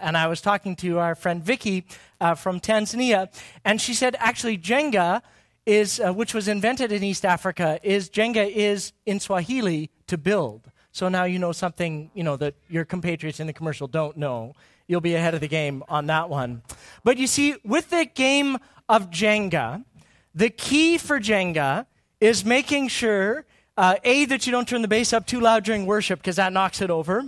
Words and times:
And 0.00 0.16
I 0.16 0.26
was 0.26 0.40
talking 0.40 0.76
to 0.76 0.98
our 0.98 1.14
friend 1.14 1.44
Vicky 1.44 1.86
uh, 2.20 2.34
from 2.34 2.60
Tanzania, 2.60 3.28
and 3.64 3.80
she 3.80 3.94
said 3.94 4.16
actually 4.18 4.58
Jenga 4.58 5.22
is, 5.66 6.00
uh, 6.00 6.12
which 6.12 6.32
was 6.32 6.48
invented 6.48 6.92
in 6.92 7.02
East 7.02 7.24
Africa, 7.24 7.78
is 7.82 8.08
Jenga 8.08 8.48
is 8.48 8.92
in 9.04 9.20
Swahili 9.20 9.90
to 10.06 10.16
build. 10.16 10.70
So 10.92 11.08
now 11.08 11.24
you 11.24 11.38
know 11.38 11.52
something, 11.52 12.10
you 12.14 12.22
know, 12.22 12.36
that 12.36 12.54
your 12.68 12.84
compatriots 12.84 13.40
in 13.40 13.46
the 13.46 13.52
commercial 13.52 13.86
don't 13.86 14.16
know. 14.16 14.54
You'll 14.86 15.02
be 15.02 15.14
ahead 15.14 15.34
of 15.34 15.40
the 15.40 15.48
game 15.48 15.82
on 15.88 16.06
that 16.06 16.30
one. 16.30 16.62
But 17.04 17.18
you 17.18 17.26
see, 17.26 17.56
with 17.64 17.90
the 17.90 18.06
game 18.06 18.56
of 18.88 19.10
Jenga, 19.10 19.84
the 20.34 20.48
key 20.48 20.96
for 20.96 21.18
Jenga 21.18 21.86
is 22.20 22.44
making 22.44 22.88
sure, 22.88 23.44
uh, 23.76 23.96
A, 24.04 24.24
that 24.26 24.46
you 24.46 24.52
don't 24.52 24.66
turn 24.66 24.82
the 24.82 24.88
bass 24.88 25.12
up 25.12 25.26
too 25.26 25.40
loud 25.40 25.64
during 25.64 25.84
worship 25.84 26.20
because 26.20 26.36
that 26.36 26.52
knocks 26.52 26.80
it 26.80 26.90
over. 26.90 27.24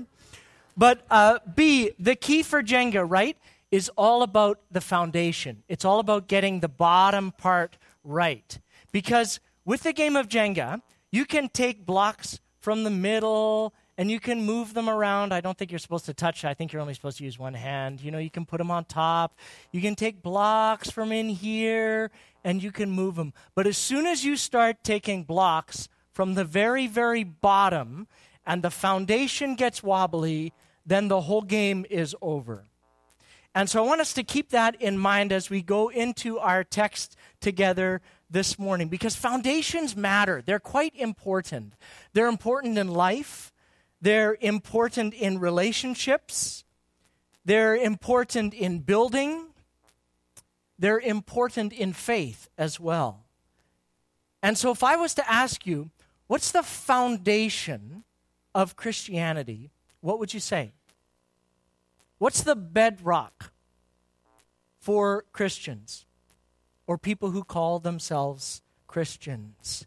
But 0.78 1.04
uh, 1.10 1.40
B, 1.56 1.90
the 1.98 2.14
key 2.14 2.44
for 2.44 2.62
Jenga, 2.62 3.04
right, 3.06 3.36
is 3.72 3.90
all 3.96 4.22
about 4.22 4.60
the 4.70 4.80
foundation. 4.80 5.64
It's 5.68 5.84
all 5.84 5.98
about 5.98 6.28
getting 6.28 6.60
the 6.60 6.68
bottom 6.68 7.32
part 7.32 7.76
right. 8.04 8.56
Because 8.92 9.40
with 9.64 9.82
the 9.82 9.92
game 9.92 10.14
of 10.14 10.28
Jenga, 10.28 10.80
you 11.10 11.24
can 11.24 11.48
take 11.48 11.84
blocks 11.84 12.38
from 12.60 12.84
the 12.84 12.90
middle 12.90 13.74
and 13.98 14.08
you 14.08 14.20
can 14.20 14.46
move 14.46 14.72
them 14.72 14.88
around. 14.88 15.34
I 15.34 15.40
don't 15.40 15.58
think 15.58 15.72
you're 15.72 15.80
supposed 15.80 16.06
to 16.06 16.14
touch. 16.14 16.44
I 16.44 16.54
think 16.54 16.72
you're 16.72 16.80
only 16.80 16.94
supposed 16.94 17.18
to 17.18 17.24
use 17.24 17.40
one 17.40 17.54
hand. 17.54 18.00
You 18.00 18.12
know, 18.12 18.18
you 18.18 18.30
can 18.30 18.46
put 18.46 18.58
them 18.58 18.70
on 18.70 18.84
top. 18.84 19.34
You 19.72 19.80
can 19.80 19.96
take 19.96 20.22
blocks 20.22 20.90
from 20.90 21.10
in 21.10 21.28
here 21.28 22.12
and 22.44 22.62
you 22.62 22.70
can 22.70 22.92
move 22.92 23.16
them. 23.16 23.32
But 23.56 23.66
as 23.66 23.76
soon 23.76 24.06
as 24.06 24.24
you 24.24 24.36
start 24.36 24.84
taking 24.84 25.24
blocks 25.24 25.88
from 26.12 26.34
the 26.34 26.44
very, 26.44 26.86
very 26.86 27.24
bottom 27.24 28.06
and 28.46 28.62
the 28.62 28.70
foundation 28.70 29.56
gets 29.56 29.82
wobbly, 29.82 30.52
then 30.88 31.08
the 31.08 31.20
whole 31.20 31.42
game 31.42 31.84
is 31.90 32.16
over. 32.22 32.64
And 33.54 33.68
so 33.68 33.82
I 33.82 33.86
want 33.86 34.00
us 34.00 34.14
to 34.14 34.22
keep 34.22 34.50
that 34.50 34.80
in 34.80 34.98
mind 34.98 35.32
as 35.32 35.50
we 35.50 35.62
go 35.62 35.88
into 35.88 36.38
our 36.38 36.64
text 36.64 37.16
together 37.40 38.00
this 38.30 38.58
morning 38.58 38.88
because 38.88 39.14
foundations 39.14 39.96
matter. 39.96 40.42
They're 40.44 40.58
quite 40.58 40.94
important. 40.94 41.74
They're 42.12 42.28
important 42.28 42.78
in 42.78 42.88
life, 42.88 43.52
they're 44.00 44.36
important 44.40 45.12
in 45.12 45.38
relationships, 45.38 46.64
they're 47.44 47.76
important 47.76 48.54
in 48.54 48.80
building, 48.80 49.46
they're 50.78 51.00
important 51.00 51.72
in 51.72 51.92
faith 51.92 52.48
as 52.56 52.78
well. 52.80 53.24
And 54.42 54.56
so 54.56 54.70
if 54.70 54.82
I 54.82 54.96
was 54.96 55.14
to 55.14 55.30
ask 55.30 55.66
you, 55.66 55.90
what's 56.28 56.52
the 56.52 56.62
foundation 56.62 58.04
of 58.54 58.76
Christianity? 58.76 59.70
What 60.00 60.18
would 60.18 60.32
you 60.32 60.40
say? 60.40 60.72
What's 62.18 62.42
the 62.42 62.56
bedrock 62.56 63.52
for 64.80 65.24
Christians 65.32 66.06
or 66.86 66.98
people 66.98 67.30
who 67.30 67.44
call 67.44 67.78
themselves 67.78 68.62
Christians? 68.86 69.86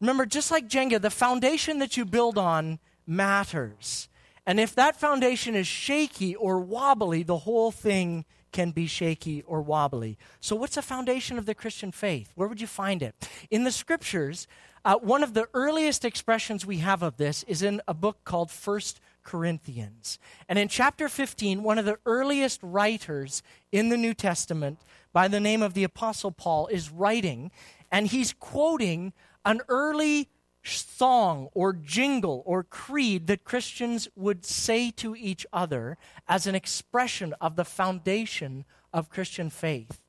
Remember, 0.00 0.24
just 0.26 0.50
like 0.50 0.68
Jenga, 0.68 1.00
the 1.00 1.10
foundation 1.10 1.78
that 1.80 1.96
you 1.96 2.04
build 2.04 2.38
on 2.38 2.78
matters. 3.06 4.08
And 4.46 4.58
if 4.58 4.74
that 4.74 4.96
foundation 4.96 5.54
is 5.54 5.66
shaky 5.66 6.34
or 6.34 6.58
wobbly, 6.58 7.22
the 7.22 7.38
whole 7.38 7.70
thing 7.70 8.24
can 8.52 8.70
be 8.70 8.86
shaky 8.86 9.42
or 9.42 9.62
wobbly. 9.62 10.18
So, 10.40 10.54
what's 10.54 10.74
the 10.74 10.82
foundation 10.82 11.38
of 11.38 11.46
the 11.46 11.54
Christian 11.54 11.90
faith? 11.90 12.32
Where 12.34 12.48
would 12.48 12.60
you 12.60 12.66
find 12.66 13.02
it? 13.02 13.14
In 13.50 13.64
the 13.64 13.70
scriptures, 13.72 14.46
uh, 14.84 14.96
one 14.96 15.22
of 15.22 15.34
the 15.34 15.48
earliest 15.54 16.04
expressions 16.04 16.66
we 16.66 16.78
have 16.78 17.02
of 17.02 17.16
this 17.16 17.44
is 17.44 17.62
in 17.62 17.80
a 17.88 17.94
book 17.94 18.18
called 18.24 18.50
First 18.50 19.00
Corinthians. 19.22 20.18
And 20.48 20.58
in 20.58 20.68
chapter 20.68 21.08
15, 21.08 21.62
one 21.62 21.78
of 21.78 21.84
the 21.84 21.98
earliest 22.06 22.60
writers 22.62 23.42
in 23.70 23.88
the 23.88 23.96
New 23.96 24.14
Testament, 24.14 24.78
by 25.12 25.28
the 25.28 25.40
name 25.40 25.62
of 25.62 25.74
the 25.74 25.84
Apostle 25.84 26.32
Paul, 26.32 26.66
is 26.68 26.90
writing, 26.90 27.50
and 27.90 28.06
he's 28.06 28.32
quoting 28.32 29.12
an 29.44 29.60
early 29.68 30.28
song 30.64 31.48
or 31.54 31.72
jingle 31.72 32.42
or 32.46 32.62
creed 32.62 33.26
that 33.26 33.44
Christians 33.44 34.08
would 34.14 34.44
say 34.44 34.90
to 34.92 35.16
each 35.16 35.46
other 35.52 35.98
as 36.28 36.46
an 36.46 36.54
expression 36.54 37.34
of 37.40 37.56
the 37.56 37.64
foundation 37.64 38.64
of 38.92 39.10
Christian 39.10 39.50
faith. 39.50 40.04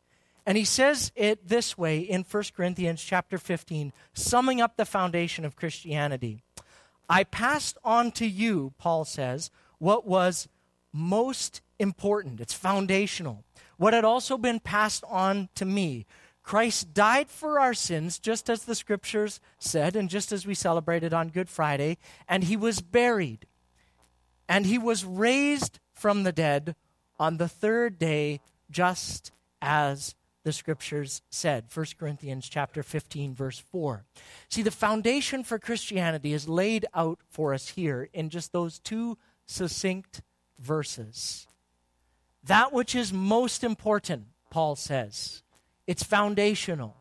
And 0.45 0.57
he 0.57 0.65
says 0.65 1.11
it 1.15 1.47
this 1.47 1.77
way 1.77 1.99
in 1.99 2.25
1 2.29 2.43
Corinthians 2.55 3.01
chapter 3.01 3.37
15, 3.37 3.93
summing 4.13 4.59
up 4.59 4.75
the 4.75 4.85
foundation 4.85 5.45
of 5.45 5.55
Christianity. 5.55 6.43
I 7.09 7.23
passed 7.23 7.77
on 7.83 8.11
to 8.13 8.25
you, 8.25 8.73
Paul 8.77 9.05
says, 9.05 9.51
what 9.77 10.07
was 10.07 10.47
most 10.93 11.61
important. 11.79 12.39
It's 12.39 12.53
foundational. 12.53 13.43
What 13.77 13.93
had 13.93 14.05
also 14.05 14.37
been 14.37 14.59
passed 14.59 15.03
on 15.09 15.49
to 15.55 15.65
me. 15.65 16.05
Christ 16.43 16.93
died 16.93 17.29
for 17.29 17.59
our 17.59 17.73
sins, 17.73 18.19
just 18.19 18.49
as 18.49 18.63
the 18.63 18.75
scriptures 18.75 19.39
said, 19.57 19.95
and 19.95 20.09
just 20.09 20.31
as 20.31 20.45
we 20.45 20.53
celebrated 20.53 21.13
on 21.13 21.29
Good 21.29 21.49
Friday, 21.49 21.97
and 22.27 22.43
he 22.43 22.57
was 22.57 22.81
buried. 22.81 23.47
And 24.47 24.65
he 24.65 24.77
was 24.77 25.05
raised 25.05 25.79
from 25.93 26.23
the 26.23 26.33
dead 26.33 26.75
on 27.17 27.37
the 27.37 27.47
third 27.47 27.97
day, 27.97 28.41
just 28.69 29.31
as 29.61 30.15
the 30.43 30.51
scriptures 30.51 31.21
said. 31.29 31.65
1 31.73 31.85
corinthians 31.97 32.47
chapter 32.49 32.83
15 32.83 33.33
verse 33.33 33.59
4 33.71 34.03
see 34.49 34.61
the 34.61 34.71
foundation 34.71 35.43
for 35.43 35.57
christianity 35.57 36.33
is 36.33 36.47
laid 36.47 36.85
out 36.93 37.19
for 37.29 37.53
us 37.53 37.69
here 37.69 38.09
in 38.13 38.29
just 38.29 38.51
those 38.51 38.79
two 38.79 39.17
succinct 39.45 40.21
verses. 40.59 41.47
That 42.43 42.73
which 42.73 42.95
is 42.95 43.13
most 43.13 43.63
important 43.63 44.25
paul 44.49 44.75
says 44.75 45.43
it's 45.87 46.03
foundational. 46.03 46.97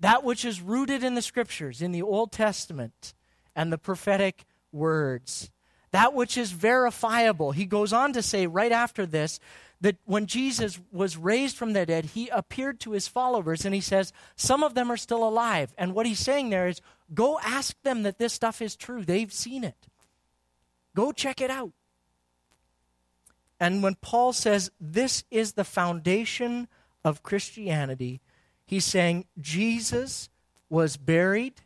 That 0.00 0.22
which 0.22 0.44
is 0.44 0.60
rooted 0.60 1.02
in 1.02 1.14
the 1.14 1.22
scriptures 1.22 1.82
in 1.82 1.92
the 1.92 2.02
old 2.02 2.30
testament 2.30 3.14
and 3.56 3.72
the 3.72 3.78
prophetic 3.78 4.44
words. 4.70 5.50
That 5.90 6.14
which 6.14 6.36
is 6.36 6.52
verifiable. 6.52 7.52
He 7.52 7.64
goes 7.64 7.92
on 7.92 8.12
to 8.12 8.22
say 8.22 8.46
right 8.46 8.70
after 8.70 9.06
this 9.06 9.40
that 9.80 9.96
when 10.04 10.26
Jesus 10.26 10.80
was 10.90 11.16
raised 11.16 11.56
from 11.56 11.72
the 11.72 11.86
dead, 11.86 12.06
he 12.06 12.28
appeared 12.28 12.80
to 12.80 12.92
his 12.92 13.06
followers 13.06 13.64
and 13.64 13.74
he 13.74 13.80
says, 13.80 14.12
Some 14.36 14.62
of 14.62 14.74
them 14.74 14.90
are 14.90 14.96
still 14.96 15.26
alive. 15.26 15.72
And 15.78 15.94
what 15.94 16.06
he's 16.06 16.18
saying 16.18 16.50
there 16.50 16.68
is, 16.68 16.80
Go 17.14 17.38
ask 17.42 17.80
them 17.82 18.02
that 18.02 18.18
this 18.18 18.32
stuff 18.32 18.60
is 18.60 18.76
true. 18.76 19.04
They've 19.04 19.32
seen 19.32 19.64
it. 19.64 19.86
Go 20.94 21.12
check 21.12 21.40
it 21.40 21.50
out. 21.50 21.72
And 23.60 23.82
when 23.82 23.96
Paul 23.96 24.32
says 24.32 24.70
this 24.80 25.24
is 25.30 25.52
the 25.52 25.64
foundation 25.64 26.68
of 27.04 27.22
Christianity, 27.22 28.20
he's 28.66 28.84
saying 28.84 29.26
Jesus 29.40 30.28
was 30.68 30.96
buried 30.96 31.62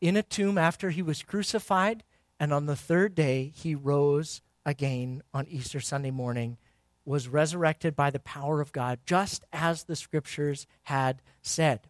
in 0.00 0.16
a 0.16 0.22
tomb 0.22 0.58
after 0.58 0.90
he 0.90 1.02
was 1.02 1.22
crucified, 1.22 2.02
and 2.40 2.52
on 2.52 2.66
the 2.66 2.74
third 2.74 3.14
day 3.14 3.52
he 3.54 3.74
rose 3.74 4.40
again 4.64 5.22
on 5.32 5.46
Easter 5.48 5.80
Sunday 5.80 6.10
morning 6.10 6.56
was 7.04 7.28
resurrected 7.28 7.96
by 7.96 8.10
the 8.10 8.18
power 8.18 8.60
of 8.60 8.72
God, 8.72 9.00
just 9.04 9.44
as 9.52 9.84
the 9.84 9.96
scriptures 9.96 10.66
had 10.84 11.20
said. 11.40 11.88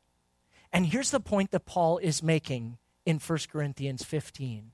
And 0.73 0.87
here's 0.87 1.11
the 1.11 1.21
point 1.21 1.51
that 1.51 1.67
Paul 1.67 1.99
is 1.99 2.23
making 2.23 2.79
in 3.05 3.19
1 3.19 3.39
Corinthians 3.51 4.03
15. 4.03 4.71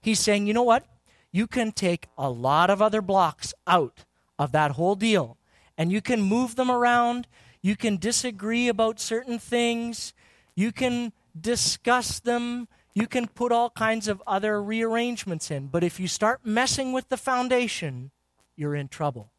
He's 0.00 0.20
saying, 0.20 0.46
you 0.46 0.54
know 0.54 0.62
what? 0.62 0.86
You 1.32 1.46
can 1.46 1.72
take 1.72 2.08
a 2.16 2.30
lot 2.30 2.70
of 2.70 2.80
other 2.80 3.02
blocks 3.02 3.52
out 3.66 4.04
of 4.38 4.52
that 4.52 4.72
whole 4.72 4.94
deal, 4.94 5.38
and 5.76 5.92
you 5.92 6.00
can 6.00 6.22
move 6.22 6.56
them 6.56 6.70
around. 6.70 7.26
You 7.62 7.76
can 7.76 7.96
disagree 7.96 8.68
about 8.68 9.00
certain 9.00 9.38
things. 9.38 10.14
You 10.54 10.72
can 10.72 11.12
discuss 11.38 12.20
them. 12.20 12.68
You 12.94 13.06
can 13.06 13.28
put 13.28 13.52
all 13.52 13.70
kinds 13.70 14.08
of 14.08 14.22
other 14.26 14.62
rearrangements 14.62 15.50
in. 15.50 15.68
But 15.68 15.84
if 15.84 16.00
you 16.00 16.08
start 16.08 16.40
messing 16.44 16.92
with 16.92 17.08
the 17.08 17.16
foundation, 17.16 18.10
you're 18.56 18.74
in 18.74 18.88
trouble. 18.88 19.30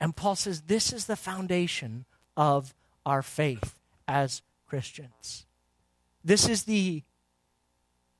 And 0.00 0.16
Paul 0.16 0.36
says 0.36 0.62
this 0.62 0.92
is 0.92 1.06
the 1.06 1.16
foundation 1.16 2.06
of 2.36 2.74
our 3.04 3.22
faith 3.22 3.78
as 4.08 4.42
Christians. 4.66 5.46
This 6.24 6.48
is 6.48 6.64
the 6.64 7.02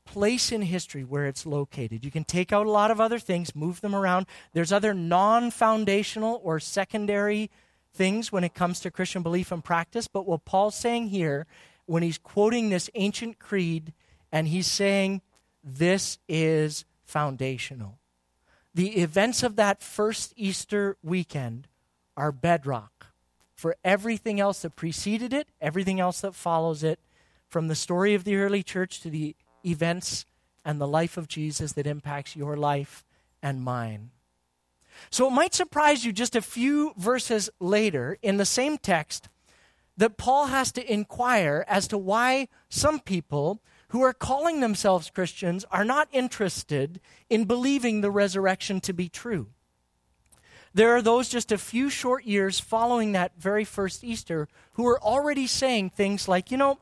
place 0.05 0.51
in 0.51 0.63
history 0.63 1.05
where 1.05 1.27
it's 1.27 1.47
located. 1.47 2.05
You 2.05 2.11
can 2.11 2.25
take 2.25 2.53
out 2.53 2.67
a 2.67 2.71
lot 2.71 2.91
of 2.91 3.01
other 3.01 3.19
things, 3.19 3.55
move 3.55 3.81
them 3.81 3.95
around. 3.95 4.27
There's 4.53 4.73
other 4.73 4.93
non 4.93 5.51
foundational 5.51 6.41
or 6.43 6.59
secondary 6.59 7.51
things 7.93 8.33
when 8.33 8.45
it 8.45 8.55
comes 8.55 8.81
to 8.81 8.91
Christian 8.91 9.23
belief 9.23 9.53
and 9.53 9.65
practice. 9.65 10.09
But 10.09 10.27
what 10.27 10.45
Paul's 10.45 10.75
saying 10.75 11.09
here, 11.09 11.47
when 11.87 12.03
he's 12.03 12.19
quoting 12.19 12.69
this 12.69 12.91
ancient 12.95 13.39
creed, 13.39 13.93
and 14.33 14.49
he's 14.49 14.67
saying, 14.67 15.23
this 15.63 16.19
is 16.29 16.85
foundational. 17.05 17.99
The 18.75 18.99
events 18.99 19.43
of 19.43 19.57
that 19.57 19.83
first 19.83 20.33
Easter 20.37 20.97
weekend 21.03 21.67
our 22.21 22.31
bedrock 22.31 23.07
for 23.55 23.77
everything 23.83 24.39
else 24.39 24.61
that 24.61 24.77
preceded 24.77 25.33
it, 25.33 25.49
everything 25.61 25.99
else 25.99 26.21
that 26.21 26.35
follows 26.35 26.83
it, 26.83 27.01
from 27.49 27.69
the 27.69 27.75
story 27.75 28.15
of 28.15 28.25
the 28.25 28.37
early 28.37 28.63
church 28.63 29.01
to 29.01 29.09
the 29.09 29.35
events 29.65 30.27
and 30.63 30.79
the 30.79 30.87
life 30.87 31.17
of 31.17 31.29
Jesus 31.29 31.73
that 31.73 31.87
impacts 31.87 32.37
your 32.37 32.57
life 32.57 33.05
and 33.43 33.63
mine. 33.63 34.11
So 35.11 35.29
it 35.29 35.33
might 35.33 35.55
surprise 35.55 36.05
you 36.05 36.13
just 36.13 36.37
a 36.37 36.43
few 36.43 36.93
verses 36.99 37.49
later 37.59 38.19
in 38.21 38.37
the 38.37 38.45
same 38.45 38.77
text 38.77 39.29
that 39.97 40.19
Paul 40.19 40.47
has 40.47 40.71
to 40.73 40.93
inquire 40.93 41.65
as 41.67 41.89
to 41.89 41.97
why 41.99 42.49
some 42.69 43.01
people 43.01 43.63
who 43.89 44.03
are 44.03 44.13
calling 44.13 44.61
themselves 44.61 45.11
Christians 45.11 45.65
are 45.71 45.85
not 45.85 46.09
interested 46.13 47.01
in 47.31 47.45
believing 47.47 48.01
the 48.01 48.11
resurrection 48.11 48.81
to 48.83 48.93
be 48.93 49.09
true. 49.09 49.49
There 50.73 50.95
are 50.95 51.03
those 51.03 51.29
just 51.29 51.51
a 51.51 51.59
few 51.59 51.91
short 51.91 52.25
years 52.25 52.61
following 52.61 53.13
that 53.13 53.33
very 53.39 53.65
first 53.65 54.05
Easter 54.05 54.49
who 54.75 54.87
are 54.87 55.03
already 55.03 55.47
saying 55.47 55.91
things 55.91 56.29
like, 56.29 56.51
you 56.51 56.57
know, 56.57 56.79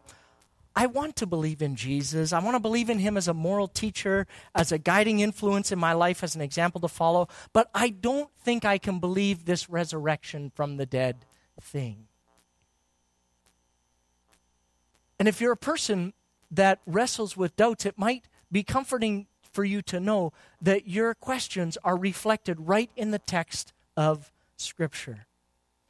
I 0.77 0.87
want 0.87 1.17
to 1.17 1.27
believe 1.27 1.63
in 1.63 1.75
Jesus. 1.75 2.33
I 2.33 2.39
want 2.39 2.55
to 2.55 2.61
believe 2.61 2.91
in 2.91 3.01
him 3.01 3.17
as 3.17 3.27
a 3.27 3.35
moral 3.35 3.67
teacher, 3.67 4.27
as 4.55 4.71
a 4.71 4.79
guiding 4.79 5.21
influence 5.21 5.73
in 5.73 5.79
my 5.79 5.93
life, 5.93 6.23
as 6.23 6.37
an 6.37 6.41
example 6.41 6.81
to 6.83 6.89
follow, 6.89 7.29
but 7.53 7.71
I 7.75 7.89
don't 7.89 8.31
think 8.39 8.65
I 8.65 8.79
can 8.79 9.01
believe 9.01 9.45
this 9.45 9.69
resurrection 9.69 10.53
from 10.55 10.77
the 10.77 10.87
dead 10.87 11.25
thing. 11.61 12.07
And 15.19 15.27
if 15.27 15.41
you're 15.41 15.53
a 15.53 15.57
person 15.57 16.13
that 16.51 16.81
wrestles 16.87 17.37
with 17.37 17.57
doubts, 17.57 17.85
it 17.85 17.99
might 17.99 18.29
be 18.53 18.63
comforting 18.63 19.27
for 19.51 19.65
you 19.65 19.83
to 19.83 19.99
know 19.99 20.33
that 20.61 20.87
your 20.87 21.15
questions 21.15 21.77
are 21.83 21.97
reflected 21.97 22.69
right 22.69 22.91
in 22.95 23.11
the 23.11 23.19
text 23.19 23.73
of 23.99 24.31
Scripture. 24.57 25.27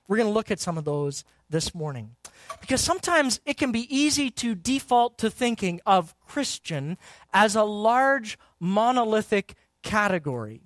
We're 0.09 0.17
going 0.17 0.31
to 0.31 0.33
look 0.33 0.51
at 0.51 0.59
some 0.59 0.79
of 0.79 0.87
those 0.87 1.25
this 1.51 1.75
morning. 1.75 2.17
Because 2.59 2.81
sometimes 2.81 3.39
it 3.45 3.59
can 3.59 3.71
be 3.71 3.95
easy 3.95 4.31
to 4.31 4.55
default 4.55 5.19
to 5.19 5.29
thinking 5.29 5.83
of 5.85 6.15
Christian 6.27 6.97
as 7.35 7.55
a 7.55 7.65
large 7.65 8.39
monolithic 8.59 9.55
category. 9.83 10.63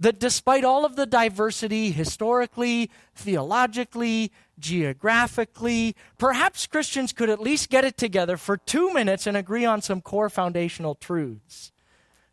That 0.00 0.18
despite 0.18 0.64
all 0.64 0.84
of 0.84 0.96
the 0.96 1.06
diversity 1.06 1.92
historically, 1.92 2.90
theologically, 3.14 4.32
geographically, 4.58 5.94
perhaps 6.18 6.66
Christians 6.66 7.12
could 7.12 7.30
at 7.30 7.38
least 7.38 7.70
get 7.70 7.84
it 7.84 7.96
together 7.96 8.36
for 8.36 8.56
two 8.56 8.92
minutes 8.92 9.28
and 9.28 9.36
agree 9.36 9.64
on 9.64 9.80
some 9.80 10.00
core 10.00 10.30
foundational 10.30 10.96
truths. 10.96 11.70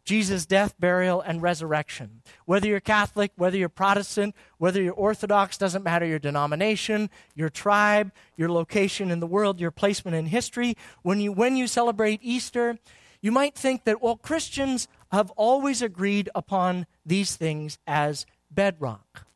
Jesus' 0.07 0.45
death, 0.45 0.73
burial, 0.79 1.19
and 1.19 1.41
resurrection. 1.41 2.21
Whether 2.45 2.69
you're 2.69 2.79
Catholic, 2.79 3.33
whether 3.35 3.57
you're 3.57 3.67
Protestant, 3.67 4.35
whether 4.57 4.81
you're 4.81 4.93
Orthodox, 4.93 5.57
doesn't 5.57 5.83
matter 5.83 6.05
your 6.05 6.17
denomination, 6.17 7.09
your 7.35 7.49
tribe, 7.49 8.13
your 8.37 8.49
location 8.49 9.11
in 9.11 9.19
the 9.19 9.27
world, 9.27 9.59
your 9.59 9.69
placement 9.69 10.15
in 10.15 10.27
history. 10.27 10.77
When 11.01 11.19
you, 11.19 11.33
when 11.33 11.57
you 11.57 11.67
celebrate 11.67 12.21
Easter, 12.23 12.79
you 13.21 13.33
might 13.33 13.53
think 13.53 13.83
that, 13.83 14.01
well, 14.01 14.15
Christians 14.15 14.87
have 15.11 15.29
always 15.31 15.81
agreed 15.81 16.29
upon 16.33 16.85
these 17.05 17.35
things 17.35 17.77
as 17.85 18.25
bedrock. 18.49 19.27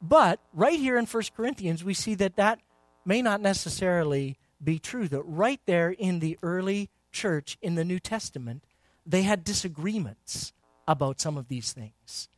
But 0.00 0.38
right 0.52 0.78
here 0.78 0.96
in 0.96 1.06
1 1.06 1.22
Corinthians, 1.36 1.82
we 1.82 1.94
see 1.94 2.14
that 2.14 2.36
that 2.36 2.60
may 3.04 3.22
not 3.22 3.40
necessarily 3.40 4.38
be 4.62 4.78
true. 4.78 5.08
That 5.08 5.22
right 5.22 5.60
there 5.66 5.90
in 5.90 6.20
the 6.20 6.38
early 6.44 6.90
church 7.10 7.58
in 7.60 7.74
the 7.74 7.84
New 7.84 7.98
Testament, 7.98 8.62
they 9.06 9.22
had 9.22 9.44
disagreements 9.44 10.52
about 10.86 11.20
some 11.20 11.36
of 11.36 11.48
these 11.48 11.72
things. 11.72 12.28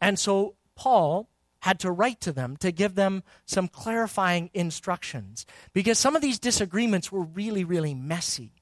And 0.00 0.18
so 0.18 0.54
Paul 0.74 1.28
had 1.60 1.78
to 1.80 1.92
write 1.92 2.20
to 2.20 2.32
them 2.32 2.56
to 2.56 2.72
give 2.72 2.96
them 2.96 3.22
some 3.46 3.68
clarifying 3.68 4.50
instructions 4.52 5.46
because 5.72 5.98
some 5.98 6.16
of 6.16 6.22
these 6.22 6.40
disagreements 6.40 7.12
were 7.12 7.22
really, 7.22 7.62
really 7.62 7.94
messy. 7.94 8.52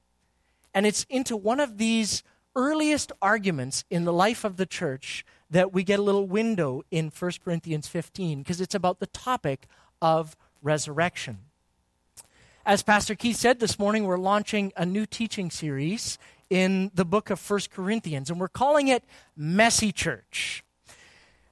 And 0.73 0.85
it's 0.85 1.05
into 1.09 1.35
one 1.35 1.59
of 1.59 1.77
these 1.77 2.21
earliest 2.55 3.11
arguments 3.21 3.85
in 3.89 4.03
the 4.03 4.13
life 4.13 4.43
of 4.43 4.57
the 4.57 4.65
church 4.65 5.25
that 5.49 5.73
we 5.73 5.83
get 5.83 5.99
a 5.99 6.03
little 6.03 6.27
window 6.27 6.83
in 6.91 7.11
1 7.17 7.31
Corinthians 7.43 7.87
15 7.87 8.39
because 8.39 8.61
it's 8.61 8.75
about 8.75 8.99
the 8.99 9.07
topic 9.07 9.67
of 10.01 10.35
resurrection. 10.61 11.39
As 12.65 12.83
Pastor 12.83 13.15
Keith 13.15 13.37
said 13.37 13.59
this 13.59 13.79
morning, 13.79 14.05
we're 14.05 14.17
launching 14.17 14.71
a 14.77 14.85
new 14.85 15.07
teaching 15.07 15.49
series 15.49 16.19
in 16.51 16.91
the 16.93 17.05
book 17.05 17.29
of 17.29 17.39
First 17.39 17.71
Corinthians, 17.71 18.29
and 18.29 18.37
we're 18.37 18.49
calling 18.49 18.89
it 18.89 19.05
Messy 19.37 19.93
Church. 19.93 20.65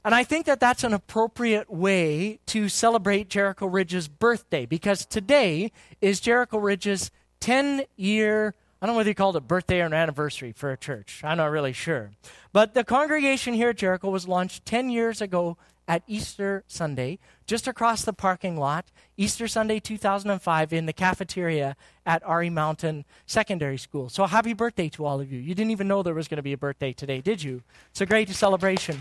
And 0.03 0.13
I 0.13 0.25
think 0.25 0.45
that 0.45 0.59
that's 0.59 0.83
an 0.83 0.93
appropriate 0.93 1.71
way 1.71 2.39
to 2.47 2.67
celebrate 2.67 3.29
Jericho 3.29 3.65
Ridge's 3.65 4.09
birthday 4.09 4.65
because 4.65 5.05
today 5.05 5.71
is 6.01 6.19
Jericho 6.19 6.57
Ridge's 6.57 7.11
10 7.39 7.85
year, 7.95 8.55
I 8.81 8.85
don't 8.85 8.93
know 8.93 8.97
whether 8.97 9.09
you 9.09 9.15
called 9.15 9.37
it 9.37 9.47
birthday 9.47 9.79
or 9.79 9.85
an 9.85 9.93
anniversary 9.93 10.51
for 10.51 10.69
a 10.69 10.77
church. 10.77 11.21
I'm 11.23 11.37
not 11.37 11.51
really 11.51 11.73
sure. 11.73 12.11
But 12.51 12.73
the 12.73 12.83
congregation 12.83 13.53
here 13.53 13.69
at 13.69 13.77
Jericho 13.77 14.09
was 14.09 14.27
launched 14.27 14.65
10 14.65 14.89
years 14.89 15.21
ago 15.21 15.57
at 15.89 16.03
Easter 16.05 16.63
Sunday, 16.67 17.17
just 17.47 17.67
across 17.67 18.05
the 18.05 18.13
parking 18.13 18.55
lot, 18.55 18.85
Easter 19.17 19.47
Sunday 19.47 19.79
2005, 19.79 20.71
in 20.71 20.85
the 20.85 20.93
cafeteria 20.93 21.75
at 22.05 22.21
R.E. 22.23 22.51
Mountain 22.51 23.05
Secondary 23.25 23.77
School. 23.77 24.07
So 24.07 24.27
happy 24.27 24.53
birthday 24.53 24.87
to 24.89 25.03
all 25.03 25.19
of 25.19 25.33
you. 25.33 25.39
You 25.39 25.55
didn't 25.55 25.71
even 25.71 25.87
know 25.87 26.03
there 26.03 26.13
was 26.13 26.27
going 26.27 26.37
to 26.37 26.43
be 26.43 26.53
a 26.53 26.57
birthday 26.57 26.93
today, 26.93 27.21
did 27.21 27.41
you? 27.41 27.63
It's 27.89 28.01
a 28.01 28.05
great 28.05 28.29
celebration. 28.29 28.99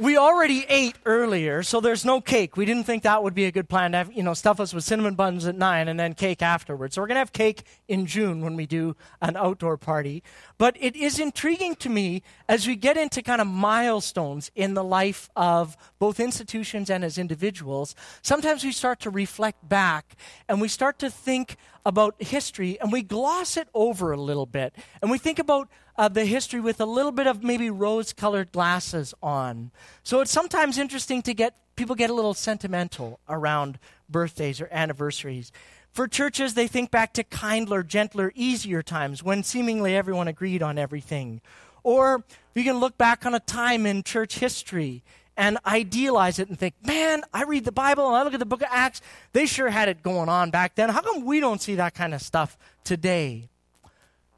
We 0.00 0.16
already 0.16 0.64
ate 0.66 0.96
earlier, 1.04 1.62
so 1.62 1.82
there's 1.82 2.06
no 2.06 2.22
cake. 2.22 2.56
We 2.56 2.64
didn't 2.64 2.84
think 2.84 3.02
that 3.02 3.22
would 3.22 3.34
be 3.34 3.44
a 3.44 3.52
good 3.52 3.68
plan 3.68 3.92
to 3.92 3.98
have, 3.98 4.10
you 4.14 4.22
know, 4.22 4.32
stuff 4.32 4.58
us 4.58 4.72
with 4.72 4.82
cinnamon 4.82 5.14
buns 5.14 5.46
at 5.46 5.54
nine 5.54 5.88
and 5.88 6.00
then 6.00 6.14
cake 6.14 6.40
afterwards. 6.40 6.94
So 6.94 7.02
we're 7.02 7.08
going 7.08 7.16
to 7.16 7.20
have 7.20 7.34
cake 7.34 7.64
in 7.86 8.06
June 8.06 8.40
when 8.40 8.56
we 8.56 8.64
do 8.64 8.96
an 9.20 9.36
outdoor 9.36 9.76
party. 9.76 10.22
But 10.56 10.78
it 10.80 10.96
is 10.96 11.18
intriguing 11.18 11.74
to 11.76 11.90
me 11.90 12.22
as 12.48 12.66
we 12.66 12.76
get 12.76 12.96
into 12.96 13.20
kind 13.20 13.42
of 13.42 13.46
milestones 13.46 14.50
in 14.54 14.72
the 14.72 14.82
life 14.82 15.28
of 15.36 15.76
both 15.98 16.18
institutions 16.18 16.88
and 16.88 17.04
as 17.04 17.18
individuals. 17.18 17.94
Sometimes 18.22 18.64
we 18.64 18.72
start 18.72 19.00
to 19.00 19.10
reflect 19.10 19.68
back 19.68 20.16
and 20.48 20.62
we 20.62 20.68
start 20.68 20.98
to 21.00 21.10
think 21.10 21.58
about 21.84 22.14
history 22.22 22.80
and 22.80 22.90
we 22.90 23.02
gloss 23.02 23.58
it 23.58 23.68
over 23.74 24.12
a 24.12 24.20
little 24.20 24.46
bit. 24.46 24.74
And 25.02 25.10
we 25.10 25.18
think 25.18 25.38
about 25.38 25.68
uh, 26.00 26.08
the 26.08 26.24
history 26.24 26.60
with 26.60 26.80
a 26.80 26.86
little 26.86 27.12
bit 27.12 27.26
of 27.26 27.44
maybe 27.44 27.68
rose 27.68 28.14
colored 28.14 28.50
glasses 28.52 29.12
on. 29.22 29.70
So 30.02 30.22
it's 30.22 30.30
sometimes 30.30 30.78
interesting 30.78 31.20
to 31.20 31.34
get 31.34 31.54
people 31.76 31.94
get 31.94 32.08
a 32.08 32.14
little 32.14 32.32
sentimental 32.32 33.20
around 33.28 33.78
birthdays 34.08 34.62
or 34.62 34.68
anniversaries. 34.72 35.52
For 35.92 36.08
churches, 36.08 36.54
they 36.54 36.68
think 36.68 36.90
back 36.90 37.12
to 37.14 37.22
kindler, 37.22 37.82
gentler, 37.82 38.32
easier 38.34 38.82
times 38.82 39.22
when 39.22 39.42
seemingly 39.42 39.94
everyone 39.94 40.26
agreed 40.26 40.62
on 40.62 40.78
everything. 40.78 41.42
Or 41.82 42.24
you 42.54 42.64
can 42.64 42.78
look 42.80 42.96
back 42.96 43.26
on 43.26 43.34
a 43.34 43.40
time 43.40 43.84
in 43.84 44.02
church 44.02 44.38
history 44.38 45.02
and 45.36 45.58
idealize 45.66 46.38
it 46.38 46.48
and 46.48 46.58
think, 46.58 46.76
man, 46.82 47.24
I 47.34 47.42
read 47.42 47.66
the 47.66 47.72
Bible 47.72 48.06
and 48.06 48.16
I 48.16 48.22
look 48.22 48.32
at 48.32 48.40
the 48.40 48.46
book 48.46 48.62
of 48.62 48.68
Acts. 48.70 49.02
They 49.34 49.44
sure 49.44 49.68
had 49.68 49.90
it 49.90 50.02
going 50.02 50.30
on 50.30 50.50
back 50.50 50.76
then. 50.76 50.88
How 50.88 51.02
come 51.02 51.26
we 51.26 51.40
don't 51.40 51.60
see 51.60 51.74
that 51.74 51.92
kind 51.92 52.14
of 52.14 52.22
stuff 52.22 52.56
today? 52.84 53.50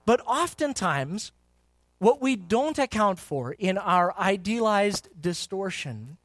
But 0.04 0.20
oftentimes, 0.26 1.30
what 2.02 2.20
we 2.20 2.34
don't 2.34 2.80
account 2.80 3.20
for 3.20 3.52
in 3.52 3.78
our 3.78 4.12
idealized 4.18 5.08
distortion 5.20 6.16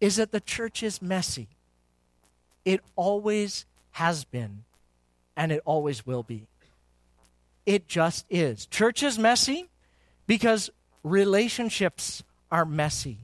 is 0.00 0.16
that 0.16 0.32
the 0.32 0.40
church 0.40 0.82
is 0.82 1.02
messy. 1.02 1.46
It 2.64 2.80
always 2.96 3.66
has 3.90 4.24
been, 4.24 4.64
and 5.36 5.52
it 5.52 5.60
always 5.66 6.06
will 6.06 6.22
be. 6.22 6.46
It 7.66 7.86
just 7.86 8.24
is. 8.30 8.64
Church 8.64 9.02
is 9.02 9.18
messy 9.18 9.68
because 10.26 10.70
relationships 11.02 12.22
are 12.50 12.64
messy. 12.64 13.18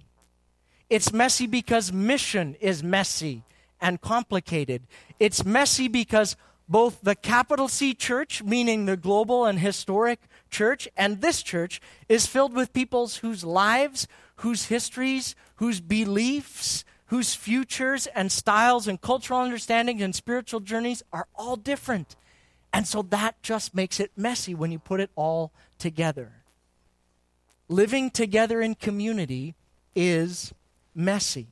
It's 0.90 1.14
messy 1.14 1.46
because 1.46 1.94
mission 1.94 2.56
is 2.60 2.82
messy 2.82 3.42
and 3.80 4.02
complicated. 4.02 4.82
It's 5.18 5.46
messy 5.46 5.88
because 5.88 6.36
both 6.68 7.00
the 7.00 7.14
capital 7.14 7.68
C 7.68 7.94
church, 7.94 8.42
meaning 8.42 8.84
the 8.84 8.98
global 8.98 9.46
and 9.46 9.58
historic 9.58 10.20
church, 10.50 10.88
and 10.96 11.20
this 11.20 11.42
church 11.42 11.80
is 12.08 12.26
filled 12.26 12.54
with 12.54 12.72
peoples 12.72 13.16
whose 13.16 13.44
lives, 13.44 14.08
whose 14.36 14.66
histories, 14.66 15.34
whose 15.56 15.80
beliefs, 15.80 16.84
whose 17.06 17.34
futures 17.34 18.06
and 18.08 18.32
styles 18.32 18.88
and 18.88 19.00
cultural 19.00 19.40
understandings 19.40 20.02
and 20.02 20.14
spiritual 20.14 20.60
journeys 20.60 21.02
are 21.12 21.26
all 21.34 21.56
different. 21.56 22.16
And 22.72 22.86
so 22.86 23.02
that 23.02 23.40
just 23.42 23.74
makes 23.74 24.00
it 24.00 24.10
messy 24.16 24.54
when 24.54 24.72
you 24.72 24.78
put 24.78 25.00
it 25.00 25.10
all 25.14 25.52
together. 25.78 26.32
Living 27.68 28.10
together 28.10 28.60
in 28.60 28.74
community 28.74 29.54
is 29.94 30.52
messy. 30.94 31.48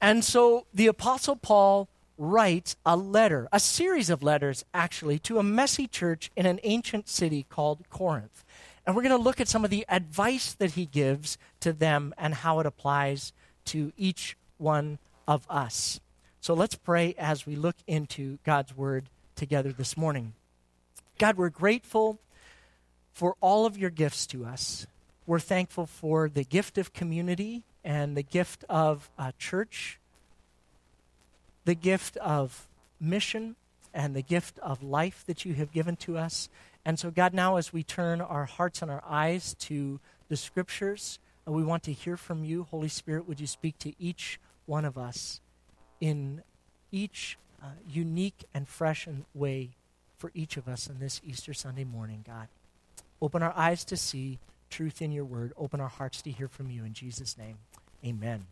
And 0.00 0.24
so 0.24 0.66
the 0.72 0.86
Apostle 0.86 1.36
Paul 1.36 1.88
writes 2.18 2.76
a 2.84 2.96
letter, 2.96 3.48
a 3.52 3.60
series 3.60 4.10
of 4.10 4.22
letters 4.22 4.64
actually, 4.74 5.18
to 5.20 5.38
a 5.38 5.42
messy 5.42 5.86
church 5.86 6.30
in 6.36 6.44
an 6.44 6.60
ancient 6.64 7.08
city 7.08 7.46
called 7.48 7.88
Corinth. 7.88 8.44
And 8.84 8.96
we're 8.96 9.02
going 9.02 9.16
to 9.16 9.22
look 9.22 9.40
at 9.40 9.48
some 9.48 9.64
of 9.64 9.70
the 9.70 9.86
advice 9.88 10.52
that 10.54 10.72
he 10.72 10.84
gives 10.84 11.38
to 11.60 11.72
them 11.72 12.12
and 12.18 12.34
how 12.34 12.58
it 12.60 12.66
applies 12.66 13.32
to 13.66 13.92
each 13.96 14.36
one 14.56 14.98
of 15.26 15.46
us. 15.48 16.00
So 16.40 16.54
let's 16.54 16.74
pray 16.74 17.14
as 17.18 17.46
we 17.46 17.54
look 17.54 17.76
into 17.86 18.38
God's 18.44 18.76
word 18.76 19.10
together 19.36 19.72
this 19.72 19.96
morning. 19.96 20.32
God, 21.18 21.36
we're 21.36 21.50
grateful 21.50 22.18
for 23.12 23.36
all 23.40 23.66
of 23.66 23.76
your 23.76 23.90
gifts 23.90 24.26
to 24.28 24.44
us. 24.44 24.86
We're 25.26 25.40
thankful 25.40 25.86
for 25.86 26.28
the 26.28 26.44
gift 26.44 26.78
of 26.78 26.92
community 26.92 27.64
and 27.84 28.16
the 28.16 28.22
gift 28.22 28.64
of 28.68 29.10
a 29.18 29.32
church, 29.38 30.00
the 31.68 31.74
gift 31.74 32.16
of 32.16 32.66
mission, 32.98 33.54
and 33.92 34.16
the 34.16 34.22
gift 34.22 34.58
of 34.60 34.82
life 34.82 35.22
that 35.26 35.44
you 35.44 35.52
have 35.52 35.70
given 35.70 35.96
to 35.96 36.16
us. 36.16 36.48
And 36.82 36.98
so, 36.98 37.10
God, 37.10 37.34
now 37.34 37.56
as 37.56 37.74
we 37.74 37.82
turn 37.82 38.22
our 38.22 38.46
hearts 38.46 38.80
and 38.80 38.90
our 38.90 39.04
eyes 39.06 39.52
to 39.60 40.00
the 40.30 40.36
scriptures, 40.38 41.18
uh, 41.46 41.52
we 41.52 41.62
want 41.62 41.82
to 41.82 41.92
hear 41.92 42.16
from 42.16 42.42
you. 42.42 42.66
Holy 42.70 42.88
Spirit, 42.88 43.28
would 43.28 43.38
you 43.38 43.46
speak 43.46 43.78
to 43.80 43.92
each 43.98 44.40
one 44.64 44.86
of 44.86 44.96
us 44.96 45.42
in 46.00 46.42
each 46.90 47.36
uh, 47.62 47.66
unique 47.86 48.44
and 48.54 48.66
fresh 48.66 49.06
way 49.34 49.72
for 50.16 50.30
each 50.32 50.56
of 50.56 50.68
us 50.68 50.88
on 50.88 51.00
this 51.00 51.20
Easter 51.22 51.52
Sunday 51.52 51.84
morning, 51.84 52.24
God? 52.26 52.48
Open 53.20 53.42
our 53.42 53.52
eyes 53.54 53.84
to 53.84 53.96
see 53.98 54.38
truth 54.70 55.02
in 55.02 55.12
your 55.12 55.26
word. 55.26 55.52
Open 55.58 55.82
our 55.82 55.88
hearts 55.88 56.22
to 56.22 56.30
hear 56.30 56.48
from 56.48 56.70
you. 56.70 56.86
In 56.86 56.94
Jesus' 56.94 57.36
name, 57.36 57.58
amen. 58.02 58.46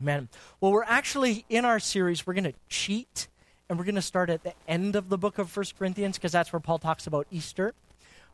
Amen. 0.00 0.28
Well, 0.60 0.72
we're 0.72 0.84
actually 0.84 1.44
in 1.48 1.64
our 1.64 1.78
series, 1.78 2.26
we're 2.26 2.34
going 2.34 2.44
to 2.44 2.54
cheat, 2.68 3.28
and 3.68 3.78
we're 3.78 3.84
going 3.84 3.94
to 3.94 4.02
start 4.02 4.30
at 4.30 4.42
the 4.42 4.54
end 4.66 4.96
of 4.96 5.08
the 5.08 5.18
book 5.18 5.38
of 5.38 5.50
First 5.50 5.78
Corinthians 5.78 6.16
because 6.16 6.32
that's 6.32 6.52
where 6.52 6.60
Paul 6.60 6.78
talks 6.78 7.06
about 7.06 7.26
Easter. 7.30 7.74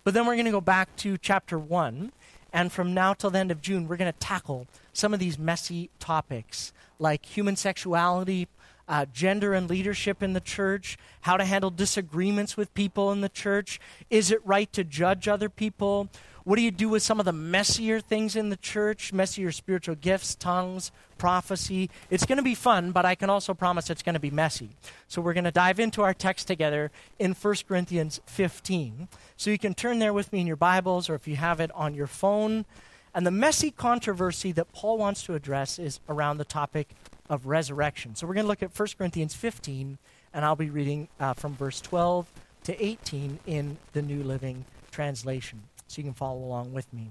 But 0.04 0.14
then 0.14 0.26
we're 0.26 0.34
going 0.34 0.46
to 0.46 0.52
go 0.52 0.60
back 0.60 0.94
to 0.96 1.18
chapter 1.18 1.58
1, 1.58 2.12
and 2.52 2.72
from 2.72 2.94
now 2.94 3.12
till 3.14 3.30
the 3.30 3.38
end 3.38 3.50
of 3.50 3.60
June, 3.60 3.88
we're 3.88 3.96
going 3.96 4.12
to 4.12 4.18
tackle 4.18 4.66
some 4.92 5.12
of 5.12 5.20
these 5.20 5.38
messy 5.38 5.90
topics 5.98 6.72
like 6.98 7.26
human 7.26 7.56
sexuality, 7.56 8.48
uh, 8.88 9.04
gender 9.12 9.52
and 9.52 9.68
leadership 9.68 10.22
in 10.22 10.32
the 10.32 10.40
church, 10.40 10.96
how 11.22 11.36
to 11.36 11.44
handle 11.44 11.70
disagreements 11.70 12.56
with 12.56 12.72
people 12.74 13.12
in 13.12 13.20
the 13.20 13.28
church. 13.28 13.80
Is 14.10 14.30
it 14.30 14.40
right 14.44 14.72
to 14.72 14.84
judge 14.84 15.28
other 15.28 15.48
people? 15.48 16.08
What 16.46 16.54
do 16.54 16.62
you 16.62 16.70
do 16.70 16.88
with 16.88 17.02
some 17.02 17.18
of 17.18 17.26
the 17.26 17.32
messier 17.32 17.98
things 17.98 18.36
in 18.36 18.50
the 18.50 18.56
church? 18.56 19.12
Messier 19.12 19.50
spiritual 19.50 19.96
gifts, 19.96 20.36
tongues, 20.36 20.92
prophecy. 21.18 21.90
It's 22.08 22.24
going 22.24 22.36
to 22.36 22.44
be 22.44 22.54
fun, 22.54 22.92
but 22.92 23.04
I 23.04 23.16
can 23.16 23.30
also 23.30 23.52
promise 23.52 23.90
it's 23.90 24.04
going 24.04 24.14
to 24.14 24.20
be 24.20 24.30
messy. 24.30 24.70
So 25.08 25.20
we're 25.20 25.32
going 25.32 25.42
to 25.42 25.50
dive 25.50 25.80
into 25.80 26.02
our 26.02 26.14
text 26.14 26.46
together 26.46 26.92
in 27.18 27.32
1 27.32 27.54
Corinthians 27.66 28.20
15. 28.26 29.08
So 29.36 29.50
you 29.50 29.58
can 29.58 29.74
turn 29.74 29.98
there 29.98 30.12
with 30.12 30.32
me 30.32 30.38
in 30.38 30.46
your 30.46 30.54
Bibles 30.54 31.10
or 31.10 31.16
if 31.16 31.26
you 31.26 31.34
have 31.34 31.58
it 31.58 31.72
on 31.74 31.94
your 31.94 32.06
phone. 32.06 32.64
And 33.12 33.26
the 33.26 33.32
messy 33.32 33.72
controversy 33.72 34.52
that 34.52 34.72
Paul 34.72 34.98
wants 34.98 35.24
to 35.24 35.34
address 35.34 35.80
is 35.80 35.98
around 36.08 36.38
the 36.38 36.44
topic 36.44 36.90
of 37.28 37.46
resurrection. 37.46 38.14
So 38.14 38.24
we're 38.24 38.34
going 38.34 38.44
to 38.44 38.48
look 38.48 38.62
at 38.62 38.78
1 38.78 38.88
Corinthians 38.96 39.34
15, 39.34 39.98
and 40.32 40.44
I'll 40.44 40.54
be 40.54 40.70
reading 40.70 41.08
uh, 41.18 41.34
from 41.34 41.56
verse 41.56 41.80
12 41.80 42.30
to 42.62 42.84
18 42.84 43.40
in 43.48 43.78
the 43.94 44.02
New 44.02 44.22
Living 44.22 44.64
Translation 44.92 45.64
so 45.86 45.98
you 45.98 46.04
can 46.04 46.14
follow 46.14 46.38
along 46.38 46.72
with 46.72 46.92
me. 46.92 47.10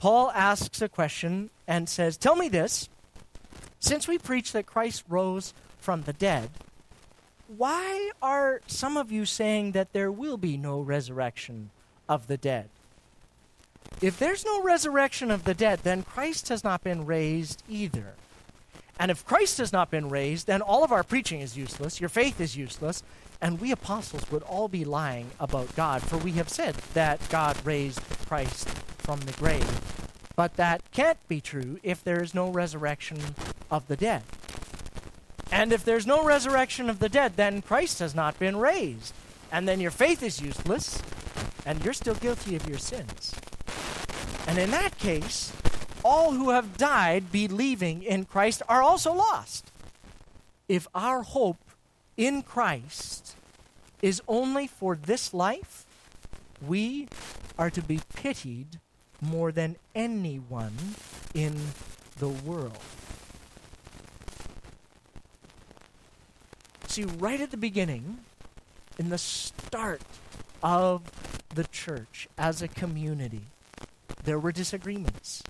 Paul 0.00 0.30
asks 0.32 0.82
a 0.82 0.88
question 0.88 1.50
and 1.66 1.88
says, 1.88 2.16
Tell 2.16 2.36
me 2.36 2.48
this. 2.48 2.88
Since 3.78 4.06
we 4.06 4.18
preach 4.18 4.52
that 4.52 4.66
Christ 4.66 5.04
rose 5.08 5.54
from 5.78 6.02
the 6.02 6.12
dead, 6.12 6.50
why 7.56 8.10
are 8.22 8.60
some 8.66 8.96
of 8.96 9.12
you 9.12 9.24
saying 9.24 9.72
that 9.72 9.92
there 9.92 10.10
will 10.10 10.36
be 10.36 10.56
no 10.56 10.80
resurrection 10.80 11.70
of 12.08 12.26
the 12.26 12.36
dead? 12.36 12.68
If 14.00 14.18
there's 14.18 14.44
no 14.44 14.62
resurrection 14.62 15.30
of 15.30 15.44
the 15.44 15.54
dead, 15.54 15.80
then 15.82 16.02
Christ 16.02 16.48
has 16.48 16.64
not 16.64 16.82
been 16.82 17.04
raised 17.04 17.62
either. 17.68 18.14
And 18.98 19.10
if 19.10 19.24
Christ 19.24 19.58
has 19.58 19.72
not 19.72 19.90
been 19.90 20.08
raised, 20.08 20.46
then 20.46 20.62
all 20.62 20.84
of 20.84 20.92
our 20.92 21.02
preaching 21.02 21.40
is 21.40 21.56
useless, 21.56 22.00
your 22.00 22.08
faith 22.08 22.40
is 22.40 22.56
useless, 22.56 23.02
and 23.40 23.60
we 23.60 23.72
apostles 23.72 24.30
would 24.30 24.44
all 24.44 24.68
be 24.68 24.84
lying 24.84 25.30
about 25.40 25.74
God, 25.74 26.02
for 26.02 26.16
we 26.16 26.32
have 26.32 26.48
said 26.48 26.76
that 26.94 27.20
God 27.28 27.56
raised 27.64 28.00
Christ 28.26 28.68
from 28.98 29.20
the 29.20 29.32
grave. 29.32 29.80
But 30.36 30.56
that 30.56 30.82
can't 30.92 31.18
be 31.28 31.40
true 31.40 31.78
if 31.82 32.04
there 32.04 32.22
is 32.22 32.34
no 32.34 32.48
resurrection 32.48 33.18
of 33.70 33.88
the 33.88 33.96
dead. 33.96 34.22
And 35.50 35.72
if 35.72 35.84
there's 35.84 36.06
no 36.06 36.24
resurrection 36.24 36.88
of 36.88 36.98
the 36.98 37.08
dead, 37.08 37.36
then 37.36 37.60
Christ 37.60 37.98
has 37.98 38.14
not 38.14 38.38
been 38.38 38.56
raised. 38.56 39.12
And 39.50 39.68
then 39.68 39.80
your 39.80 39.90
faith 39.90 40.22
is 40.22 40.40
useless, 40.40 41.02
and 41.66 41.84
you're 41.84 41.92
still 41.92 42.14
guilty 42.14 42.56
of 42.56 42.66
your 42.66 42.78
sins. 42.78 43.34
And 44.46 44.58
in 44.58 44.70
that 44.70 44.96
case, 44.98 45.52
all 46.04 46.32
who 46.32 46.50
have 46.50 46.76
died 46.76 47.30
believing 47.32 48.02
in 48.02 48.24
Christ 48.24 48.62
are 48.68 48.82
also 48.82 49.12
lost. 49.12 49.70
If 50.68 50.86
our 50.94 51.22
hope 51.22 51.58
in 52.16 52.42
Christ 52.42 53.36
is 54.00 54.22
only 54.26 54.66
for 54.66 54.96
this 54.96 55.32
life, 55.32 55.86
we 56.66 57.08
are 57.58 57.70
to 57.70 57.82
be 57.82 58.00
pitied 58.14 58.80
more 59.20 59.52
than 59.52 59.76
anyone 59.94 60.76
in 61.34 61.58
the 62.18 62.28
world. 62.28 62.78
See, 66.86 67.04
right 67.04 67.40
at 67.40 67.50
the 67.50 67.56
beginning, 67.56 68.18
in 68.98 69.08
the 69.08 69.18
start 69.18 70.02
of 70.62 71.02
the 71.54 71.64
church 71.64 72.28
as 72.36 72.60
a 72.60 72.68
community, 72.68 73.46
there 74.24 74.38
were 74.38 74.52
disagreements. 74.52 75.42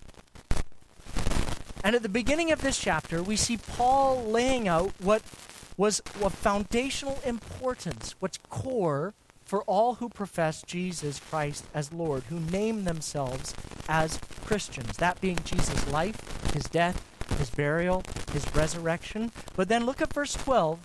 And 1.85 1.97
at 1.97 2.03
the 2.03 2.09
beginning 2.09 2.53
of 2.53 2.62
this 2.62 2.79
chapter, 2.79 3.23
we 3.23 3.37
see 3.37 3.57
Paul 3.57 4.23
laying 4.23 4.69
out 4.69 4.93
what 5.01 5.23
was 5.77 6.01
of 6.21 6.35
foundational 6.35 7.21
importance, 7.25 8.15
what's 8.21 8.39
core 8.49 9.15
for 9.45 9.62
all 9.65 9.97
who 9.97 10.09
profess 10.09 10.62
Jesus 10.62 11.19
Christ 11.19 11.65
as 11.75 11.93
Lord, 11.93 12.23
who 12.25 12.39
name 12.39 12.85
themselves 12.85 13.55
as 13.89 14.19
Christians. 14.47 14.97
That 14.97 15.21
being 15.21 15.39
Jesus' 15.45 15.91
life, 15.91 16.53
his 16.55 16.65
death, 16.65 17.03
his 17.39 17.51
burial, 17.51 18.03
his 18.33 18.47
resurrection. 18.55 19.33
But 19.57 19.69
then 19.69 19.85
look 19.85 20.01
at 20.01 20.12
verse 20.12 20.35
12. 20.35 20.79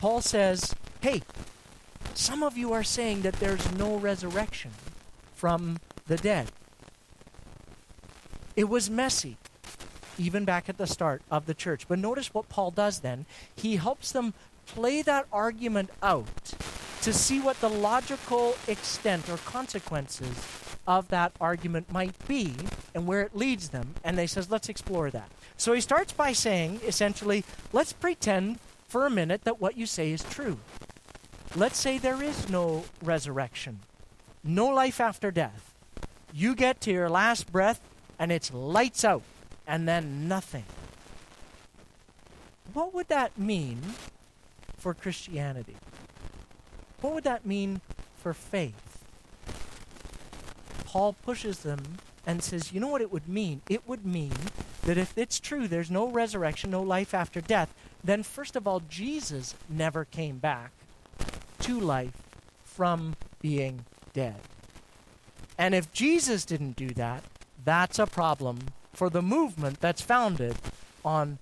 Paul 0.00 0.20
says, 0.20 0.74
Hey, 1.00 1.22
some 2.14 2.42
of 2.42 2.56
you 2.56 2.72
are 2.72 2.84
saying 2.84 3.22
that 3.22 3.34
there's 3.34 3.70
no 3.72 3.96
resurrection 3.96 4.70
from 5.34 5.78
the 6.06 6.16
dead. 6.16 6.52
It 8.54 8.68
was 8.68 8.88
messy 8.88 9.36
even 10.18 10.44
back 10.44 10.68
at 10.68 10.78
the 10.78 10.86
start 10.86 11.22
of 11.30 11.46
the 11.46 11.54
church. 11.54 11.86
But 11.88 11.98
notice 11.98 12.32
what 12.32 12.48
Paul 12.48 12.70
does 12.70 13.00
then. 13.00 13.26
He 13.54 13.76
helps 13.76 14.12
them 14.12 14.34
play 14.66 15.02
that 15.02 15.26
argument 15.32 15.90
out 16.02 16.54
to 17.02 17.12
see 17.12 17.40
what 17.40 17.60
the 17.60 17.68
logical 17.68 18.56
extent 18.66 19.28
or 19.28 19.36
consequences 19.38 20.34
of 20.86 21.08
that 21.08 21.32
argument 21.40 21.92
might 21.92 22.14
be 22.26 22.54
and 22.94 23.06
where 23.06 23.22
it 23.22 23.36
leads 23.36 23.68
them. 23.68 23.94
And 24.02 24.16
they 24.16 24.26
says, 24.26 24.50
let's 24.50 24.68
explore 24.68 25.10
that. 25.10 25.30
So 25.56 25.72
he 25.72 25.80
starts 25.80 26.12
by 26.12 26.32
saying, 26.32 26.80
essentially, 26.84 27.44
let's 27.72 27.92
pretend 27.92 28.58
for 28.88 29.06
a 29.06 29.10
minute 29.10 29.44
that 29.44 29.60
what 29.60 29.76
you 29.76 29.86
say 29.86 30.12
is 30.12 30.22
true. 30.24 30.58
Let's 31.54 31.78
say 31.78 31.98
there 31.98 32.22
is 32.22 32.48
no 32.48 32.84
resurrection, 33.02 33.80
no 34.44 34.66
life 34.66 35.00
after 35.00 35.30
death. 35.30 35.74
You 36.32 36.54
get 36.54 36.80
to 36.82 36.92
your 36.92 37.08
last 37.08 37.50
breath 37.50 37.80
and 38.18 38.30
it's 38.30 38.52
lights 38.52 39.04
out 39.04 39.22
and 39.66 39.88
then 39.88 40.28
nothing. 40.28 40.64
What 42.72 42.94
would 42.94 43.08
that 43.08 43.38
mean 43.38 43.80
for 44.76 44.94
Christianity? 44.94 45.76
What 47.00 47.14
would 47.14 47.24
that 47.24 47.46
mean 47.46 47.80
for 48.18 48.34
faith? 48.34 49.04
Paul 50.84 51.14
pushes 51.24 51.60
them 51.60 51.98
and 52.26 52.42
says, 52.42 52.72
you 52.72 52.80
know 52.80 52.88
what 52.88 53.02
it 53.02 53.12
would 53.12 53.28
mean? 53.28 53.62
It 53.68 53.86
would 53.88 54.04
mean 54.04 54.32
that 54.82 54.98
if 54.98 55.16
it's 55.16 55.38
true, 55.38 55.68
there's 55.68 55.90
no 55.90 56.08
resurrection, 56.08 56.70
no 56.70 56.82
life 56.82 57.14
after 57.14 57.40
death, 57.40 57.72
then 58.02 58.22
first 58.22 58.56
of 58.56 58.66
all, 58.66 58.80
Jesus 58.88 59.54
never 59.68 60.04
came 60.04 60.38
back 60.38 60.70
to 61.60 61.80
life 61.80 62.22
from 62.64 63.16
being 63.40 63.84
dead. 64.12 64.36
And 65.58 65.74
if 65.74 65.92
Jesus 65.92 66.44
didn't 66.44 66.76
do 66.76 66.90
that, 66.90 67.24
that's 67.64 67.98
a 67.98 68.06
problem 68.06 68.58
for 68.96 69.10
the 69.10 69.22
movement 69.22 69.80
that's 69.80 70.00
founded 70.00 70.56
on 71.04 71.38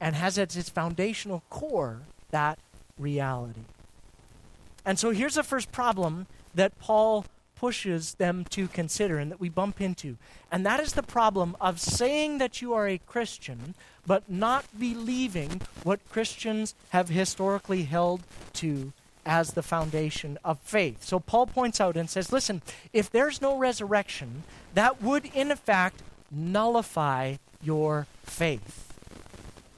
and 0.00 0.16
has 0.16 0.38
at 0.38 0.56
its 0.56 0.68
foundational 0.68 1.42
core 1.50 2.00
that 2.30 2.58
reality. 2.98 3.60
And 4.84 4.98
so 4.98 5.10
here's 5.10 5.34
the 5.34 5.42
first 5.42 5.70
problem 5.70 6.26
that 6.54 6.78
Paul 6.78 7.26
pushes 7.56 8.14
them 8.14 8.44
to 8.50 8.68
consider 8.68 9.18
and 9.18 9.30
that 9.30 9.40
we 9.40 9.48
bump 9.48 9.80
into. 9.80 10.16
And 10.50 10.66
that 10.66 10.80
is 10.80 10.94
the 10.94 11.02
problem 11.02 11.56
of 11.60 11.80
saying 11.80 12.38
that 12.38 12.60
you 12.60 12.74
are 12.74 12.88
a 12.88 12.98
Christian, 12.98 13.74
but 14.06 14.28
not 14.28 14.64
believing 14.78 15.62
what 15.82 16.06
Christians 16.10 16.74
have 16.90 17.08
historically 17.08 17.84
held 17.84 18.22
to 18.54 18.92
as 19.24 19.52
the 19.52 19.62
foundation 19.62 20.38
of 20.44 20.58
faith. 20.60 21.02
So 21.02 21.18
Paul 21.18 21.46
points 21.46 21.80
out 21.80 21.96
and 21.96 22.10
says, 22.10 22.32
listen, 22.32 22.60
if 22.92 23.10
there's 23.10 23.40
no 23.40 23.56
resurrection, 23.56 24.42
that 24.74 25.00
would 25.00 25.30
in 25.34 25.54
fact 25.56 26.02
nullify 26.34 27.36
your 27.62 28.06
faith. 28.22 28.92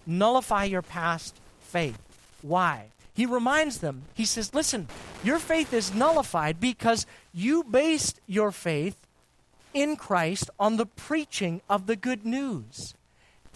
Nullify 0.07 0.65
your 0.65 0.83
past 0.83 1.37
faith. 1.61 1.99
Why? 2.43 2.87
He 3.15 3.27
reminds 3.27 3.79
them, 3.79 4.03
he 4.15 4.27
says, 4.27 4.53
listen, 4.53 4.89
your 5.25 5.39
faith 5.39 5.73
is 5.73 5.95
nullified 5.95 6.61
because 6.61 7.07
you 7.33 7.65
based 7.65 8.21
your 8.27 8.51
faith 8.53 8.97
in 9.73 9.97
Christ 9.97 10.51
on 10.61 10.77
the 10.77 10.87
preaching 10.87 11.63
of 11.69 11.87
the 11.87 11.97
good 11.97 12.27
news. 12.27 12.95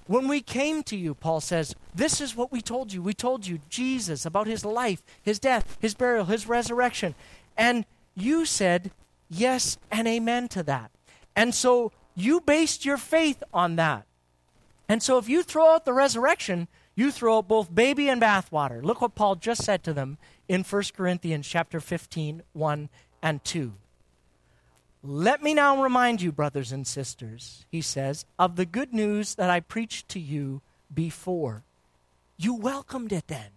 When 0.07 0.29
we 0.29 0.41
came 0.41 0.83
to 0.85 0.97
you, 0.97 1.15
Paul 1.15 1.41
says, 1.41 1.77
this 1.95 2.21
is 2.21 2.35
what 2.35 2.51
we 2.51 2.61
told 2.61 2.93
you. 2.93 3.01
We 3.03 3.15
told 3.15 3.47
you 3.47 3.61
Jesus, 3.69 4.27
about 4.27 4.47
his 4.47 4.65
life, 4.65 5.03
his 5.23 5.39
death, 5.39 5.77
his 5.81 5.95
burial, 5.95 6.25
his 6.25 6.49
resurrection. 6.49 7.15
And 7.57 7.85
you 8.17 8.45
said 8.45 8.91
yes 9.29 9.79
and 9.91 10.09
amen 10.09 10.49
to 10.49 10.63
that. 10.65 10.91
And 11.37 11.55
so 11.55 11.93
you 12.21 12.41
based 12.41 12.85
your 12.85 12.97
faith 12.97 13.43
on 13.53 13.77
that. 13.77 14.07
And 14.89 15.03
so 15.03 15.19
if 15.19 15.29
you 15.29 15.43
throw 15.43 15.75
out 15.75 15.85
the 15.85 15.93
resurrection, 15.93 16.69
you 16.97 17.11
throw 17.11 17.39
out 17.39 17.49
both 17.49 17.75
baby 17.75 18.09
and 18.09 18.21
bathwater. 18.21 18.83
Look 18.83 19.01
what 19.01 19.15
Paul 19.15 19.37
just 19.37 19.63
said 19.63 19.85
to 19.85 19.93
them 19.93 20.19
in 20.49 20.65
1 20.65 20.83
Corinthians 20.97 21.47
chapter 21.47 21.81
15, 21.81 22.43
1 22.53 22.89
and 23.23 23.45
2. 23.45 23.73
Let 25.03 25.43
me 25.43 25.55
now 25.55 25.83
remind 25.83 26.21
you, 26.21 26.31
brothers 26.31 26.73
and 26.73 26.87
sisters, 26.87 27.65
he 27.71 27.81
says, 27.81 28.27
of 28.39 28.57
the 28.57 28.67
good 28.67 28.93
news 28.93 29.37
that 29.37 29.49
I 29.49 29.61
preached 29.61 30.09
to 30.11 30.21
you 30.21 30.61
before. 30.93 31.65
You 32.37 32.55
welcomed 32.55 33.13
it 33.13 33.29
then, 33.29 33.51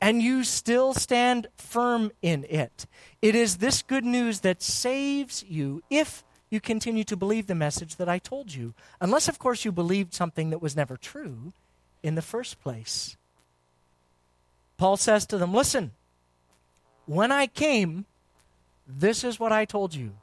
and 0.00 0.22
you 0.22 0.44
still 0.44 0.92
stand 0.92 1.48
firm 1.56 2.12
in 2.22 2.46
it. 2.48 2.86
It 3.22 3.34
is 3.34 3.56
this 3.56 3.82
good 3.82 4.04
news 4.04 4.40
that 4.40 4.62
saves 4.62 5.42
you 5.48 5.82
if 5.90 6.22
you 6.50 6.60
continue 6.60 7.04
to 7.04 7.16
believe 7.16 7.46
the 7.46 7.54
message 7.54 7.96
that 7.96 8.08
I 8.08 8.18
told 8.18 8.52
you. 8.52 8.74
Unless, 9.00 9.28
of 9.28 9.38
course, 9.38 9.64
you 9.64 9.70
believed 9.70 10.12
something 10.12 10.50
that 10.50 10.60
was 10.60 10.76
never 10.76 10.96
true 10.96 11.52
in 12.02 12.16
the 12.16 12.22
first 12.22 12.60
place. 12.60 13.16
Paul 14.76 14.96
says 14.96 15.26
to 15.26 15.38
them, 15.38 15.54
Listen, 15.54 15.92
when 17.06 17.30
I 17.30 17.46
came, 17.46 18.06
this 18.86 19.22
is 19.22 19.38
what 19.38 19.52
I 19.52 19.64
told 19.64 19.94
you 19.94 20.14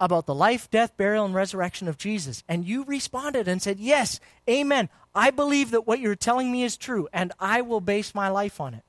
about 0.00 0.26
the 0.26 0.34
life, 0.34 0.70
death, 0.70 0.96
burial, 0.96 1.24
and 1.24 1.34
resurrection 1.34 1.88
of 1.88 1.96
Jesus. 1.96 2.42
And 2.48 2.66
you 2.66 2.84
responded 2.84 3.48
and 3.48 3.62
said, 3.62 3.78
Yes, 3.78 4.18
amen. 4.48 4.88
I 5.14 5.30
believe 5.30 5.70
that 5.70 5.86
what 5.86 6.00
you're 6.00 6.16
telling 6.16 6.50
me 6.50 6.64
is 6.64 6.76
true, 6.76 7.08
and 7.12 7.32
I 7.38 7.62
will 7.62 7.80
base 7.80 8.14
my 8.14 8.28
life 8.28 8.60
on 8.60 8.74
it. 8.74 8.82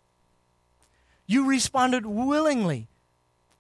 You 1.26 1.46
responded 1.46 2.06
willingly 2.06 2.88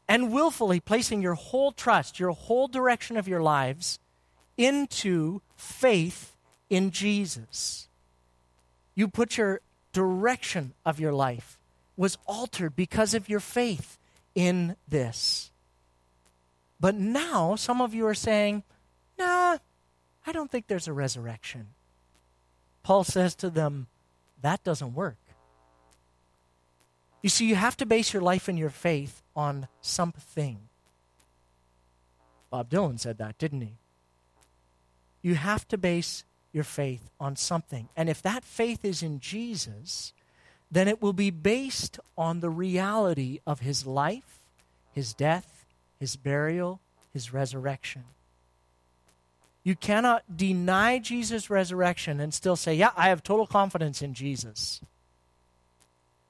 and 0.07 0.31
willfully, 0.31 0.79
placing 0.79 1.21
your 1.21 1.33
whole 1.33 1.71
trust, 1.71 2.19
your 2.19 2.31
whole 2.31 2.67
direction 2.67 3.17
of 3.17 3.27
your 3.27 3.41
lives 3.41 3.99
into 4.57 5.41
faith 5.55 6.35
in 6.69 6.91
Jesus. 6.91 7.87
You 8.95 9.07
put 9.07 9.37
your 9.37 9.61
direction 9.91 10.73
of 10.85 10.99
your 10.99 11.13
life 11.13 11.57
was 11.97 12.17
altered 12.27 12.75
because 12.75 13.13
of 13.13 13.27
your 13.27 13.39
faith 13.39 13.97
in 14.35 14.75
this. 14.87 15.51
But 16.79 16.95
now 16.95 17.55
some 17.55 17.81
of 17.81 17.93
you 17.95 18.05
are 18.05 18.13
saying, 18.13 18.63
nah, 19.17 19.57
I 20.25 20.31
don't 20.31 20.51
think 20.51 20.67
there's 20.67 20.87
a 20.87 20.93
resurrection. 20.93 21.69
Paul 22.83 23.03
says 23.03 23.35
to 23.35 23.49
them, 23.49 23.87
that 24.41 24.63
doesn't 24.63 24.93
work. 24.93 25.17
You 27.21 27.29
see, 27.29 27.47
you 27.47 27.55
have 27.55 27.77
to 27.77 27.85
base 27.85 28.13
your 28.13 28.21
life 28.21 28.47
and 28.47 28.57
your 28.57 28.69
faith 28.69 29.21
on 29.35 29.67
something. 29.81 30.59
Bob 32.49 32.69
Dylan 32.69 32.99
said 32.99 33.17
that, 33.17 33.37
didn't 33.37 33.61
he? 33.61 33.77
You 35.21 35.35
have 35.35 35.67
to 35.69 35.77
base 35.77 36.23
your 36.53 36.63
faith 36.63 37.09
on 37.19 37.35
something. 37.35 37.89
And 37.95 38.09
if 38.09 38.21
that 38.21 38.43
faith 38.43 38.85
is 38.85 39.03
in 39.03 39.19
Jesus, 39.19 40.13
then 40.71 40.87
it 40.87 41.01
will 41.01 41.13
be 41.13 41.31
based 41.31 41.99
on 42.17 42.39
the 42.39 42.49
reality 42.49 43.39
of 43.45 43.59
his 43.61 43.85
life, 43.85 44.39
his 44.91 45.13
death, 45.13 45.65
his 45.99 46.15
burial, 46.15 46.79
his 47.13 47.33
resurrection. 47.33 48.03
You 49.63 49.75
cannot 49.75 50.37
deny 50.37 50.97
Jesus' 50.99 51.49
resurrection 51.49 52.19
and 52.19 52.33
still 52.33 52.55
say, 52.55 52.73
Yeah, 52.73 52.91
I 52.95 53.09
have 53.09 53.21
total 53.21 53.45
confidence 53.45 54.01
in 54.01 54.13
Jesus. 54.13 54.81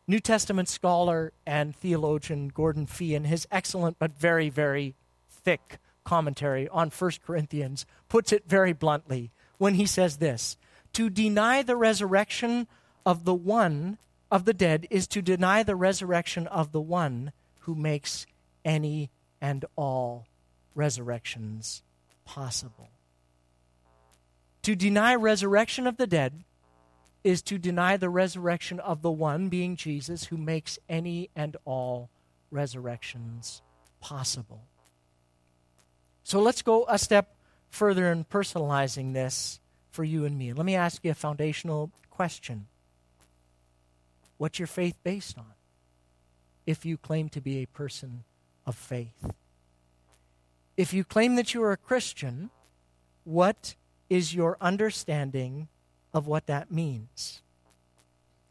New 0.07 0.19
Testament 0.21 0.69
scholar 0.69 1.33
and 1.45 1.75
theologian 1.75 2.47
Gordon 2.47 2.85
Fee, 2.85 3.13
in 3.13 3.25
his 3.25 3.45
excellent 3.51 3.99
but 3.99 4.17
very, 4.17 4.49
very 4.49 4.95
thick 5.29 5.79
commentary 6.05 6.69
on 6.69 6.89
1 6.89 7.11
Corinthians, 7.25 7.85
puts 8.07 8.31
it 8.31 8.47
very 8.47 8.71
bluntly 8.71 9.31
when 9.57 9.73
he 9.73 9.85
says 9.85 10.17
this 10.17 10.55
To 10.93 11.09
deny 11.09 11.61
the 11.61 11.75
resurrection 11.75 12.67
of 13.05 13.25
the 13.25 13.33
one 13.33 13.97
of 14.31 14.45
the 14.45 14.53
dead 14.53 14.87
is 14.89 15.07
to 15.07 15.21
deny 15.21 15.63
the 15.63 15.75
resurrection 15.75 16.47
of 16.47 16.71
the 16.71 16.81
one 16.81 17.33
who 17.61 17.75
makes 17.75 18.25
any 18.63 19.09
and 19.41 19.65
all 19.75 20.25
resurrections 20.73 21.81
possible. 22.23 22.89
To 24.63 24.75
deny 24.75 25.15
resurrection 25.15 25.85
of 25.85 25.97
the 25.97 26.07
dead 26.07 26.43
is 27.27 27.41
to 27.41 27.57
deny 27.57 27.97
the 27.97 28.09
resurrection 28.09 28.79
of 28.79 29.01
the 29.01 29.11
one, 29.11 29.49
being 29.49 29.75
Jesus, 29.75 30.23
who 30.23 30.37
makes 30.37 30.79
any 30.87 31.29
and 31.35 31.57
all 31.65 32.09
resurrections 32.51 33.61
possible. 33.99 34.63
So 36.23 36.39
let's 36.39 36.61
go 36.61 36.85
a 36.87 36.97
step 36.97 37.35
further 37.69 38.09
in 38.13 38.23
personalizing 38.23 39.13
this 39.13 39.59
for 39.91 40.05
you 40.05 40.23
and 40.23 40.37
me. 40.37 40.53
Let 40.53 40.65
me 40.65 40.75
ask 40.75 41.03
you 41.03 41.11
a 41.11 41.15
foundational 41.15 41.91
question 42.09 42.67
What's 44.37 44.57
your 44.57 44.67
faith 44.67 44.95
based 45.03 45.37
on? 45.37 45.53
If 46.65 46.85
you 46.85 46.95
claim 46.95 47.27
to 47.29 47.41
be 47.41 47.57
a 47.57 47.65
person 47.67 48.23
of 48.65 48.75
faith. 48.75 49.33
If 50.77 50.93
you 50.93 51.03
claim 51.03 51.35
that 51.35 51.53
you 51.53 51.61
are 51.63 51.73
a 51.73 51.77
Christian, 51.77 52.51
what 53.25 53.75
is 54.09 54.33
your 54.33 54.57
understanding 54.61 55.67
of 56.17 56.27
what 56.27 56.47
that 56.47 56.71
means? 56.71 57.41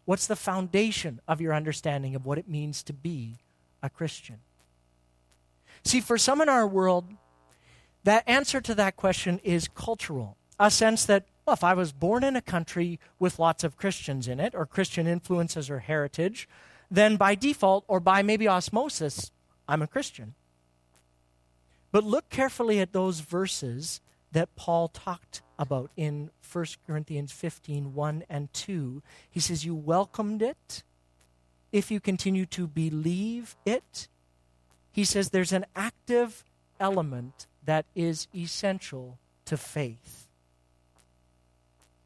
What's 0.04 0.28
the 0.28 0.36
foundation 0.36 1.20
of 1.26 1.40
your 1.40 1.52
understanding 1.52 2.14
of 2.14 2.24
what 2.24 2.38
it 2.38 2.48
means 2.48 2.84
to 2.84 2.92
be 2.92 3.40
a 3.82 3.90
Christian? 3.90 4.36
See, 5.84 6.00
for 6.00 6.16
some 6.16 6.40
in 6.40 6.48
our 6.48 6.66
world, 6.66 7.06
that 8.04 8.22
answer 8.28 8.60
to 8.60 8.74
that 8.76 8.94
question 8.94 9.40
is 9.42 9.68
cultural. 9.68 10.36
A 10.60 10.70
sense 10.70 11.04
that, 11.06 11.26
well, 11.44 11.54
if 11.54 11.64
I 11.64 11.74
was 11.74 11.92
born 11.92 12.22
in 12.22 12.36
a 12.36 12.40
country 12.40 13.00
with 13.18 13.40
lots 13.40 13.64
of 13.64 13.76
Christians 13.76 14.28
in 14.28 14.38
it, 14.38 14.54
or 14.54 14.64
Christian 14.64 15.08
influences 15.08 15.68
or 15.68 15.80
heritage, 15.80 16.48
then 16.88 17.16
by 17.16 17.34
default, 17.34 17.84
or 17.88 17.98
by 17.98 18.22
maybe 18.22 18.46
osmosis, 18.46 19.32
I'm 19.68 19.82
a 19.82 19.88
Christian. 19.88 20.34
But 21.90 22.04
look 22.04 22.30
carefully 22.30 22.78
at 22.78 22.92
those 22.92 23.20
verses 23.20 24.00
that 24.36 24.54
Paul 24.54 24.88
talked 24.88 25.40
about 25.58 25.90
in 25.96 26.30
1 26.52 26.66
Corinthians 26.86 27.32
15 27.32 27.94
1 27.94 28.24
and 28.28 28.52
2. 28.52 29.02
He 29.30 29.40
says, 29.40 29.64
You 29.64 29.74
welcomed 29.74 30.42
it 30.42 30.82
if 31.72 31.90
you 31.90 32.00
continue 32.00 32.44
to 32.46 32.66
believe 32.66 33.56
it. 33.64 34.08
He 34.92 35.04
says 35.04 35.30
there's 35.30 35.52
an 35.52 35.64
active 35.74 36.44
element 36.78 37.46
that 37.64 37.86
is 37.94 38.28
essential 38.34 39.18
to 39.46 39.56
faith. 39.56 40.28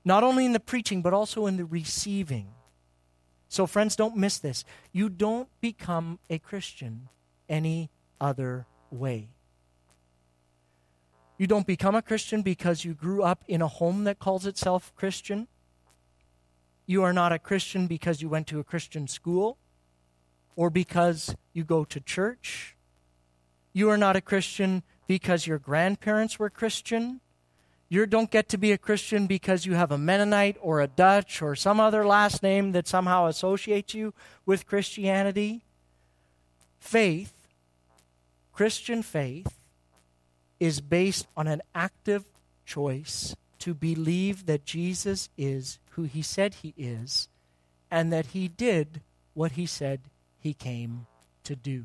Not 0.05 0.23
only 0.23 0.47
in 0.47 0.53
the 0.53 0.61
preaching, 0.61 1.03
but 1.03 1.13
also 1.13 1.47
in 1.47 1.57
the 1.57 1.65
receiving. 1.65 2.49
So, 3.49 3.67
friends, 3.67 3.97
don't 3.97 4.17
miss 4.17 4.39
this. 4.39 4.65
You 4.93 5.09
don't 5.09 5.49
become 5.61 6.21
a 6.31 6.39
Christian 6.39 7.09
any 7.49 7.91
other 8.21 8.67
way. 8.93 9.31
You 11.41 11.47
don't 11.47 11.67
become 11.67 11.95
a 11.95 12.03
Christian 12.03 12.43
because 12.43 12.85
you 12.85 12.93
grew 12.93 13.23
up 13.23 13.45
in 13.49 13.63
a 13.63 13.67
home 13.67 14.05
that 14.05 14.19
calls 14.19 14.45
itself 14.45 14.93
Christian. 14.95 15.49
You 16.85 17.03
are 17.03 17.15
not 17.15 17.33
a 17.33 17.39
Christian 17.39 17.87
because 17.87 18.21
you 18.21 18.29
went 18.29 18.47
to 18.49 18.61
a 18.61 18.63
Christian 18.63 19.09
school 19.09 19.57
or 20.55 20.69
because 20.69 21.35
you 21.55 21.65
go 21.65 21.85
to 21.85 21.99
church. 21.99 22.77
You 23.73 23.89
are 23.89 23.97
not 23.97 24.17
a 24.17 24.21
Christian 24.21 24.83
because 25.09 25.47
your 25.47 25.59
grandparents 25.59 26.39
were 26.39 26.51
Christian. 26.51 27.23
You 27.89 28.05
don't 28.05 28.31
get 28.31 28.51
to 28.51 28.59
be 28.59 28.73
a 28.73 28.77
Christian 28.77 29.27
because 29.27 29.65
you 29.65 29.73
have 29.73 29.91
a 29.91 29.97
Mennonite 29.97 30.59
or 30.61 30.83
a 30.83 30.89
Dutch 30.89 31.41
or 31.41 31.57
some 31.57 31.81
other 31.81 32.05
last 32.05 32.43
name 32.43 32.73
that 32.73 32.87
somehow 32.87 33.29
associates 33.29 33.95
you 33.95 34.13
with 34.45 34.67
Christianity. 34.67 35.65
Faith, 36.79 37.49
Christian 38.53 39.03
faith, 39.03 39.60
is 40.61 40.81
based 40.81 41.27
on 41.37 41.47
an 41.47 41.63
active 41.75 42.25
choice 42.67 43.35
to 43.59 43.75
believe 43.75 44.47
that 44.47 44.65
Jesus 44.65 45.29
is 45.37 45.79
who 45.93 46.05
he 46.05 46.23
said 46.23 46.55
he 46.55 46.75
is 46.77 47.29
and 47.91 48.13
that 48.13 48.27
he 48.27 48.47
did 48.47 49.01
what 49.35 49.53
he 49.53 49.67
said 49.67 50.01
he 50.39 50.55
came 50.55 51.07
to 51.45 51.57
do. 51.57 51.85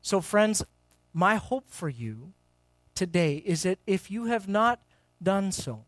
So, 0.00 0.20
friends, 0.20 0.64
my 1.12 1.34
hope 1.34 1.68
for 1.68 1.88
you 1.88 2.32
today 2.94 3.42
is 3.44 3.64
that 3.64 3.78
if 3.86 4.10
you 4.10 4.26
have 4.26 4.48
not 4.48 4.80
done 5.22 5.52
so, 5.52 5.84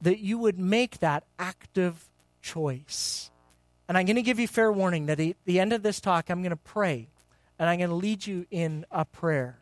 that 0.00 0.20
you 0.20 0.38
would 0.38 0.58
make 0.58 1.00
that 1.00 1.24
active 1.38 2.08
choice. 2.40 3.30
And 3.88 3.98
I'm 3.98 4.06
going 4.06 4.16
to 4.16 4.22
give 4.22 4.38
you 4.38 4.46
fair 4.46 4.70
warning 4.70 5.06
that 5.06 5.18
at 5.18 5.36
the 5.44 5.60
end 5.60 5.72
of 5.72 5.82
this 5.82 6.00
talk, 6.00 6.30
I'm 6.30 6.42
going 6.42 6.50
to 6.50 6.56
pray 6.56 7.08
and 7.60 7.68
I'm 7.68 7.78
going 7.78 7.90
to 7.90 7.96
lead 7.96 8.26
you 8.26 8.46
in 8.50 8.86
a 8.90 9.04
prayer 9.04 9.58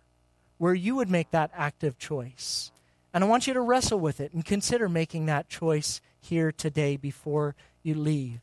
where 0.56 0.72
you 0.72 0.94
would 0.94 1.10
make 1.10 1.32
that 1.32 1.50
active 1.52 1.98
choice. 1.98 2.70
And 3.12 3.24
I 3.24 3.26
want 3.26 3.48
you 3.48 3.54
to 3.54 3.60
wrestle 3.60 3.98
with 3.98 4.20
it 4.20 4.32
and 4.32 4.44
consider 4.44 4.88
making 4.88 5.26
that 5.26 5.48
choice 5.48 6.00
here 6.20 6.52
today 6.52 6.96
before 6.96 7.56
you 7.82 7.96
leave. 7.96 8.40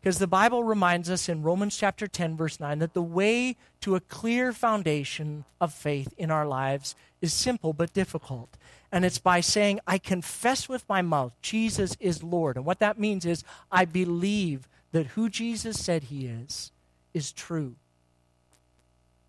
Because 0.00 0.18
the 0.18 0.26
Bible 0.26 0.64
reminds 0.64 1.10
us 1.10 1.28
in 1.28 1.44
Romans 1.44 1.76
chapter 1.76 2.08
10, 2.08 2.36
verse 2.36 2.58
9, 2.58 2.80
that 2.80 2.94
the 2.94 3.02
way 3.02 3.56
to 3.82 3.94
a 3.94 4.00
clear 4.00 4.52
foundation 4.52 5.44
of 5.60 5.72
faith 5.72 6.12
in 6.18 6.32
our 6.32 6.46
lives 6.46 6.96
is 7.20 7.32
simple 7.32 7.72
but 7.72 7.92
difficult. 7.92 8.56
And 8.90 9.04
it's 9.04 9.18
by 9.18 9.40
saying, 9.40 9.78
I 9.86 9.98
confess 9.98 10.68
with 10.68 10.88
my 10.88 11.02
mouth 11.02 11.32
Jesus 11.40 11.96
is 12.00 12.24
Lord. 12.24 12.56
And 12.56 12.64
what 12.64 12.80
that 12.80 12.98
means 12.98 13.24
is, 13.24 13.44
I 13.70 13.84
believe 13.84 14.68
that 14.90 15.08
who 15.08 15.28
Jesus 15.28 15.78
said 15.78 16.04
he 16.04 16.26
is, 16.26 16.72
is 17.14 17.30
true. 17.30 17.76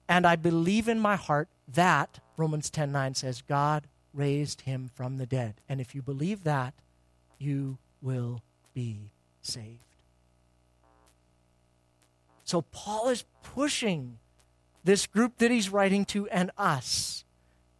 And 0.09 0.25
I 0.25 0.35
believe 0.35 0.89
in 0.89 0.99
my 0.99 1.15
heart 1.15 1.47
that, 1.67 2.19
Romans 2.35 2.71
10 2.71 2.91
9 2.91 3.13
says, 3.13 3.43
God 3.43 3.87
raised 4.11 4.61
him 4.61 4.89
from 4.95 5.17
the 5.17 5.27
dead. 5.27 5.61
And 5.69 5.79
if 5.79 5.93
you 5.93 6.01
believe 6.01 6.43
that, 6.43 6.73
you 7.37 7.77
will 8.01 8.41
be 8.73 9.11
saved. 9.43 9.85
So 12.43 12.63
Paul 12.63 13.09
is 13.09 13.23
pushing 13.43 14.17
this 14.83 15.05
group 15.05 15.37
that 15.37 15.51
he's 15.51 15.69
writing 15.69 16.05
to 16.05 16.27
and 16.29 16.49
us 16.57 17.23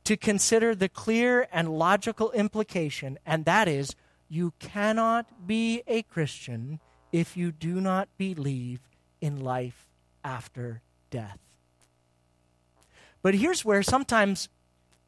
to 0.04 0.16
consider 0.16 0.76
the 0.76 0.90
clear 0.90 1.48
and 1.52 1.80
logical 1.80 2.32
implication, 2.32 3.18
and 3.26 3.46
that 3.46 3.68
is 3.68 3.96
you 4.28 4.54
cannot 4.60 5.48
be 5.48 5.82
a 5.88 6.04
Christian 6.04 6.80
if 7.12 7.36
you 7.36 7.52
do 7.52 7.82
not 7.82 8.10
believe 8.18 8.82
in 9.20 9.40
life 9.40 9.88
after 10.24 10.82
death. 11.10 11.49
But 13.22 13.36
here's 13.36 13.66
where 13.66 13.84
sometimes, 13.84 14.50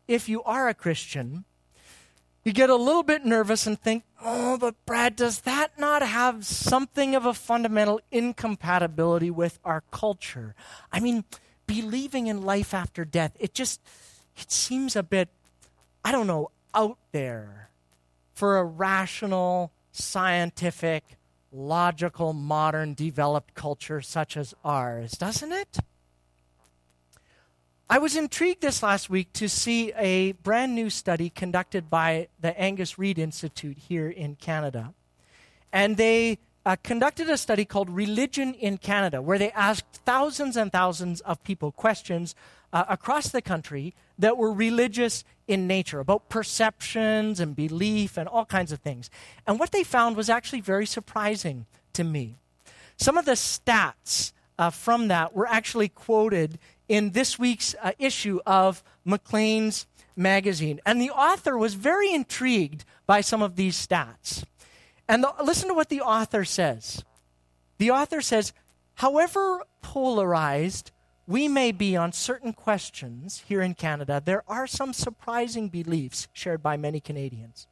if 0.08 0.28
you 0.28 0.44
are 0.44 0.68
a 0.68 0.74
Christian, 0.74 1.46
you 2.44 2.54
get 2.54 2.70
a 2.70 2.76
little 2.76 3.04
bit 3.04 3.24
nervous 3.24 3.68
and 3.68 3.80
think, 3.80 4.04
oh, 4.24 4.58
but 4.58 4.76
Brad, 4.86 5.16
does 5.16 5.42
that 5.42 5.78
not 5.80 6.02
have 6.02 6.46
something 6.46 7.16
of 7.16 7.26
a 7.26 7.34
fundamental 7.34 8.02
incompatibility 8.12 9.30
with 9.30 9.60
our 9.64 9.84
culture? 9.92 10.56
I 10.92 11.00
mean, 11.00 11.24
believing 11.68 12.28
in 12.28 12.42
life 12.42 12.74
after 12.74 13.06
death, 13.06 13.36
it 13.40 13.54
just 13.54 13.80
it 14.36 14.52
seems 14.52 14.96
a 14.96 15.04
bit, 15.04 15.30
I 16.04 16.12
don't 16.12 16.28
know, 16.28 16.52
out 16.74 16.98
there 17.12 17.70
for 18.34 18.58
a 18.58 18.64
rational, 18.64 19.72
scientific, 19.92 21.04
logical, 21.52 22.34
modern, 22.34 22.94
developed 22.94 23.54
culture 23.54 24.02
such 24.02 24.36
as 24.36 24.56
ours, 24.64 25.12
doesn't 25.12 25.52
it? 25.52 25.78
I 27.92 27.98
was 27.98 28.16
intrigued 28.16 28.62
this 28.62 28.82
last 28.82 29.10
week 29.10 29.34
to 29.34 29.50
see 29.50 29.92
a 29.98 30.32
brand 30.32 30.74
new 30.74 30.90
study 30.90 31.30
conducted 31.30 31.90
by 31.90 32.30
the 32.40 32.58
Angus 32.58 32.98
Reid 32.98 33.20
Institute 33.20 33.78
here 33.78 34.08
in 34.08 34.36
Canada. 34.36 34.94
And 35.74 35.98
they 35.98 36.38
uh, 36.66 36.78
conducted 36.84 37.30
a 37.30 37.36
study 37.36 37.66
called 37.66 37.90
Religion 37.90 38.54
in 38.54 38.78
Canada, 38.78 39.22
where 39.22 39.38
they 39.38 39.52
asked 39.52 40.00
thousands 40.06 40.56
and 40.56 40.72
thousands 40.72 41.20
of 41.20 41.44
people 41.44 41.74
questions 41.74 42.34
uh, 42.72 42.86
across 42.88 43.28
the 43.28 43.42
country 43.42 43.94
that 44.18 44.38
were 44.38 44.54
religious 44.54 45.26
in 45.46 45.68
nature, 45.68 46.00
about 46.00 46.30
perceptions 46.30 47.42
and 47.42 47.58
belief 47.58 48.18
and 48.18 48.30
all 48.30 48.46
kinds 48.46 48.72
of 48.72 48.80
things. 48.80 49.10
And 49.46 49.60
what 49.60 49.72
they 49.72 49.84
found 49.84 50.16
was 50.16 50.30
actually 50.30 50.62
very 50.62 50.86
surprising 50.86 51.66
to 51.92 52.06
me. 52.06 52.38
Some 52.96 53.18
of 53.18 53.26
the 53.26 53.34
stats 53.34 54.32
uh, 54.58 54.70
from 54.70 55.08
that 55.08 55.34
were 55.34 55.48
actually 55.48 55.90
quoted 55.90 56.60
in 56.92 57.12
this 57.12 57.40
week's 57.40 57.74
uh, 57.82 57.94
issue 57.98 58.42
of 58.46 58.84
Maclean's 59.06 59.88
magazine. 60.18 60.82
And 60.86 61.00
the 61.00 61.10
author 61.10 61.58
was 61.58 61.74
very 61.74 62.14
intrigued 62.14 62.84
by 63.08 63.22
some 63.22 63.42
of 63.42 63.56
these 63.56 63.78
stats. 63.88 64.44
And 65.08 65.24
the, 65.24 65.34
listen 65.42 65.70
to 65.70 65.74
what 65.74 65.88
the 65.88 66.02
author 66.02 66.44
says. 66.44 67.02
The 67.78 67.92
author 67.92 68.20
says, 68.20 68.52
however 68.96 69.62
polarized 69.82 70.92
we 71.28 71.48
may 71.48 71.72
be 71.72 71.96
on 71.96 72.12
certain 72.12 72.52
questions 72.52 73.44
here 73.48 73.62
in 73.62 73.74
Canada, 73.74 74.22
there 74.24 74.44
are 74.46 74.68
some 74.68 74.92
surprising 74.92 75.70
beliefs 75.70 76.28
shared 76.34 76.62
by 76.62 76.76
many 76.76 77.00
Canadians. 77.00 77.68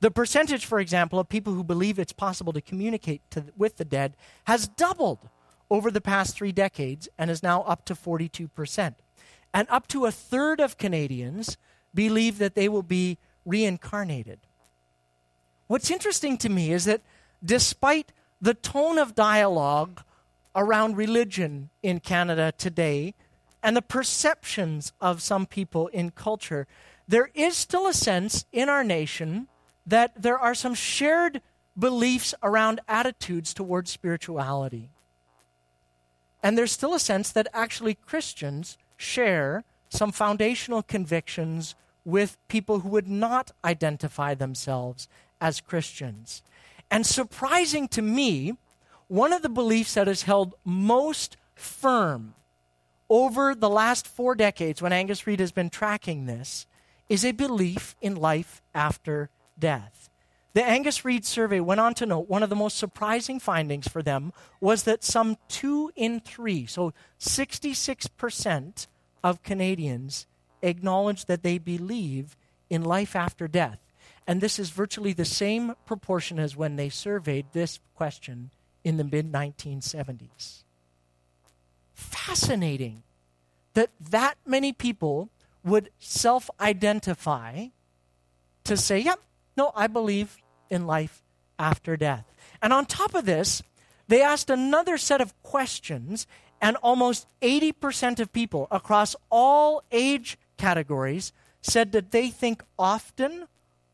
The 0.00 0.10
percentage, 0.10 0.66
for 0.66 0.80
example, 0.80 1.18
of 1.18 1.30
people 1.30 1.54
who 1.54 1.64
believe 1.64 1.98
it's 1.98 2.12
possible 2.12 2.52
to 2.52 2.60
communicate 2.60 3.22
to, 3.30 3.46
with 3.56 3.78
the 3.78 3.86
dead 3.86 4.18
has 4.44 4.68
doubled 4.68 5.30
over 5.70 5.90
the 5.90 6.00
past 6.00 6.36
three 6.36 6.52
decades 6.52 7.08
and 7.16 7.30
is 7.30 7.42
now 7.42 7.62
up 7.62 7.84
to 7.86 7.94
42%. 7.94 8.94
And 9.54 9.68
up 9.70 9.86
to 9.88 10.06
a 10.06 10.12
third 10.12 10.60
of 10.60 10.78
Canadians 10.78 11.56
believe 11.94 12.38
that 12.38 12.54
they 12.54 12.68
will 12.68 12.82
be 12.82 13.18
reincarnated. 13.44 14.40
What's 15.66 15.90
interesting 15.90 16.36
to 16.38 16.48
me 16.48 16.72
is 16.72 16.84
that 16.84 17.00
despite 17.44 18.12
the 18.40 18.54
tone 18.54 18.98
of 18.98 19.14
dialogue 19.14 20.02
around 20.54 20.96
religion 20.96 21.70
in 21.82 22.00
Canada 22.00 22.52
today 22.56 23.14
and 23.62 23.76
the 23.76 23.82
perceptions 23.82 24.92
of 25.00 25.22
some 25.22 25.46
people 25.46 25.88
in 25.88 26.10
culture, 26.10 26.66
there 27.06 27.30
is 27.34 27.56
still 27.56 27.86
a 27.86 27.92
sense 27.92 28.44
in 28.52 28.68
our 28.68 28.82
nation 28.82 29.48
that 29.86 30.20
there 30.20 30.38
are 30.38 30.54
some 30.54 30.74
shared 30.74 31.40
beliefs 31.78 32.34
around 32.42 32.80
attitudes 32.88 33.54
towards 33.54 33.90
spirituality. 33.90 34.90
And 36.42 36.56
there's 36.56 36.72
still 36.72 36.94
a 36.94 37.00
sense 37.00 37.32
that 37.32 37.48
actually 37.52 37.94
Christians 37.94 38.78
share 38.96 39.64
some 39.88 40.12
foundational 40.12 40.82
convictions 40.82 41.74
with 42.04 42.38
people 42.48 42.80
who 42.80 42.88
would 42.88 43.08
not 43.08 43.50
identify 43.64 44.34
themselves 44.34 45.08
as 45.40 45.60
Christians. 45.60 46.42
And 46.90 47.06
surprising 47.06 47.88
to 47.88 48.02
me, 48.02 48.56
one 49.08 49.32
of 49.32 49.42
the 49.42 49.48
beliefs 49.48 49.94
that 49.94 50.06
has 50.06 50.22
held 50.22 50.54
most 50.64 51.36
firm 51.54 52.34
over 53.08 53.54
the 53.54 53.68
last 53.68 54.06
four 54.06 54.34
decades, 54.34 54.80
when 54.80 54.92
Angus 54.92 55.26
Reid 55.26 55.40
has 55.40 55.52
been 55.52 55.70
tracking 55.70 56.26
this, 56.26 56.66
is 57.08 57.24
a 57.24 57.32
belief 57.32 57.96
in 58.00 58.14
life 58.14 58.62
after 58.72 59.30
death. 59.58 60.09
The 60.52 60.64
Angus 60.64 61.04
Reid 61.04 61.24
survey 61.24 61.60
went 61.60 61.80
on 61.80 61.94
to 61.94 62.06
note 62.06 62.28
one 62.28 62.42
of 62.42 62.50
the 62.50 62.56
most 62.56 62.76
surprising 62.76 63.38
findings 63.38 63.86
for 63.86 64.02
them 64.02 64.32
was 64.60 64.82
that 64.82 65.04
some 65.04 65.36
two 65.48 65.92
in 65.94 66.20
three, 66.20 66.66
so 66.66 66.92
66% 67.20 68.86
of 69.22 69.42
Canadians, 69.42 70.26
acknowledge 70.62 71.26
that 71.26 71.42
they 71.42 71.58
believe 71.58 72.36
in 72.68 72.82
life 72.82 73.14
after 73.14 73.46
death. 73.46 73.78
And 74.26 74.40
this 74.40 74.58
is 74.58 74.70
virtually 74.70 75.12
the 75.12 75.24
same 75.24 75.74
proportion 75.86 76.38
as 76.38 76.56
when 76.56 76.76
they 76.76 76.88
surveyed 76.88 77.46
this 77.52 77.80
question 77.94 78.50
in 78.84 78.96
the 78.96 79.04
mid 79.04 79.32
1970s. 79.32 80.64
Fascinating 81.94 83.02
that 83.74 83.90
that 84.00 84.36
many 84.46 84.72
people 84.72 85.30
would 85.64 85.90
self 85.98 86.50
identify 86.60 87.66
to 88.64 88.76
say, 88.76 88.98
yep, 89.00 89.20
no, 89.60 89.72
I 89.76 89.88
believe 89.88 90.38
in 90.70 90.86
life 90.86 91.22
after 91.58 91.94
death. 91.94 92.34
And 92.62 92.72
on 92.72 92.86
top 92.86 93.14
of 93.14 93.26
this, 93.26 93.62
they 94.08 94.22
asked 94.22 94.48
another 94.48 94.96
set 94.96 95.20
of 95.20 95.34
questions, 95.42 96.26
and 96.62 96.76
almost 96.76 97.26
80% 97.42 98.20
of 98.20 98.32
people 98.32 98.68
across 98.70 99.14
all 99.30 99.82
age 99.92 100.38
categories 100.56 101.34
said 101.60 101.92
that 101.92 102.10
they 102.10 102.30
think 102.30 102.62
often 102.78 103.48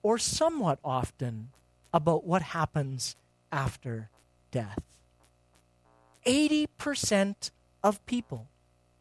or 0.05 0.19
somewhat 0.19 0.79
often 0.85 1.49
about 1.93 2.25
what 2.25 2.43
happens 2.43 3.17
after 3.51 4.09
death. 4.53 4.79
80% 6.25 7.51
of 7.83 8.05
people 8.07 8.47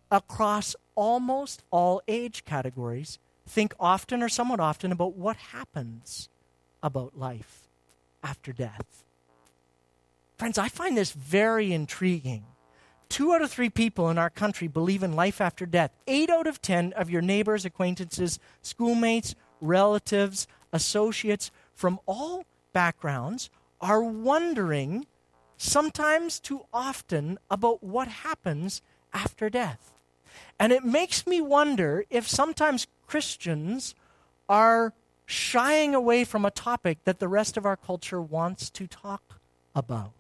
across 0.10 0.76
almost 0.96 1.62
all 1.70 2.02
age 2.08 2.44
categories 2.44 3.20
think 3.48 3.76
often 3.80 4.24
or 4.24 4.30
somewhat 4.30 4.60
often 4.60 4.92
about 4.92 5.16
what 5.16 5.38
happens 5.54 6.30
about 6.86 7.18
life 7.18 7.68
after 8.24 8.54
death. 8.54 9.04
Friends, 10.38 10.60
I 10.60 10.70
find 10.70 10.96
this 10.96 11.12
very 11.12 11.74
intriguing. 11.74 12.46
Two 13.10 13.34
out 13.34 13.42
of 13.42 13.50
three 13.50 13.72
people 13.72 14.10
in 14.10 14.20
our 14.20 14.30
country 14.30 14.68
believe 14.68 15.02
in 15.02 15.16
life 15.16 15.42
after 15.42 15.66
death. 15.66 15.92
Eight 16.06 16.30
out 16.30 16.46
of 16.46 16.62
ten 16.62 16.94
of 16.94 17.10
your 17.10 17.24
neighbors, 17.24 17.66
acquaintances, 17.66 18.40
schoolmates, 18.62 19.34
relatives, 19.60 20.48
associates 20.72 21.50
from 21.74 22.00
all 22.06 22.46
backgrounds 22.72 23.50
are 23.82 24.04
wondering, 24.04 25.08
sometimes 25.58 26.40
too 26.40 26.66
often, 26.72 27.40
about 27.50 27.84
what 27.84 28.08
happens 28.08 28.84
after 29.12 29.50
death. 29.50 30.02
And 30.60 30.72
it 30.72 30.84
makes 30.84 31.26
me 31.26 31.42
wonder 31.42 32.06
if 32.12 32.28
sometimes 32.28 32.88
Christians 33.08 33.96
are 34.48 34.94
shying 35.26 35.96
away 35.96 36.24
from 36.24 36.46
a 36.46 36.52
topic 36.52 37.00
that 37.06 37.20
the 37.20 37.28
rest 37.28 37.58
of 37.58 37.66
our 37.66 37.76
culture 37.76 38.22
wants 38.22 38.70
to 38.70 38.88
talk 38.88 39.40
about. 39.76 40.12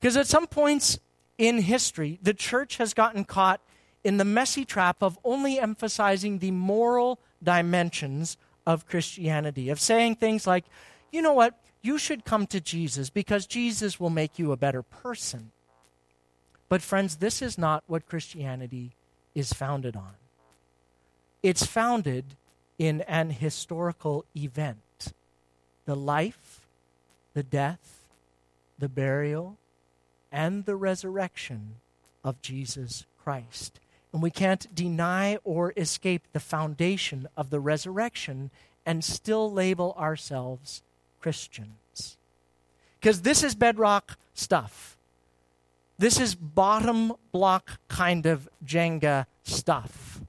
Because 0.00 0.16
at 0.16 0.26
some 0.26 0.46
points 0.46 0.98
in 1.38 1.58
history, 1.58 2.18
the 2.22 2.34
church 2.34 2.76
has 2.76 2.94
gotten 2.94 3.24
caught 3.24 3.60
in 4.04 4.16
the 4.16 4.24
messy 4.24 4.64
trap 4.64 5.02
of 5.02 5.18
only 5.24 5.58
emphasizing 5.58 6.38
the 6.38 6.50
moral 6.50 7.18
dimensions 7.42 8.36
of 8.66 8.86
Christianity, 8.86 9.68
of 9.70 9.80
saying 9.80 10.16
things 10.16 10.46
like, 10.46 10.64
you 11.10 11.22
know 11.22 11.32
what, 11.32 11.58
you 11.82 11.98
should 11.98 12.24
come 12.24 12.46
to 12.48 12.60
Jesus 12.60 13.10
because 13.10 13.46
Jesus 13.46 13.98
will 13.98 14.10
make 14.10 14.38
you 14.38 14.52
a 14.52 14.56
better 14.56 14.82
person. 14.82 15.50
But, 16.68 16.80
friends, 16.80 17.16
this 17.16 17.42
is 17.42 17.58
not 17.58 17.84
what 17.86 18.06
Christianity 18.06 18.92
is 19.34 19.52
founded 19.52 19.96
on. 19.96 20.14
It's 21.42 21.66
founded 21.66 22.36
in 22.82 23.00
an 23.02 23.30
historical 23.30 24.24
event 24.36 25.12
the 25.84 25.94
life, 25.94 26.60
the 27.32 27.44
death, 27.44 28.08
the 28.76 28.88
burial, 28.88 29.56
and 30.32 30.64
the 30.64 30.74
resurrection 30.74 31.76
of 32.24 32.42
Jesus 32.42 33.06
Christ. 33.22 33.78
And 34.12 34.20
we 34.20 34.32
can't 34.32 34.74
deny 34.74 35.38
or 35.44 35.72
escape 35.76 36.22
the 36.32 36.40
foundation 36.40 37.28
of 37.36 37.50
the 37.50 37.60
resurrection 37.60 38.50
and 38.84 39.04
still 39.04 39.52
label 39.52 39.94
ourselves 39.96 40.82
Christians. 41.20 42.16
Because 42.98 43.22
this 43.22 43.44
is 43.44 43.54
bedrock 43.54 44.18
stuff. 44.34 44.96
This 45.98 46.18
is 46.18 46.34
bottom 46.34 47.12
block 47.30 47.78
kind 47.86 48.26
of 48.26 48.48
Jenga 48.66 49.26
stuff. 49.44 50.20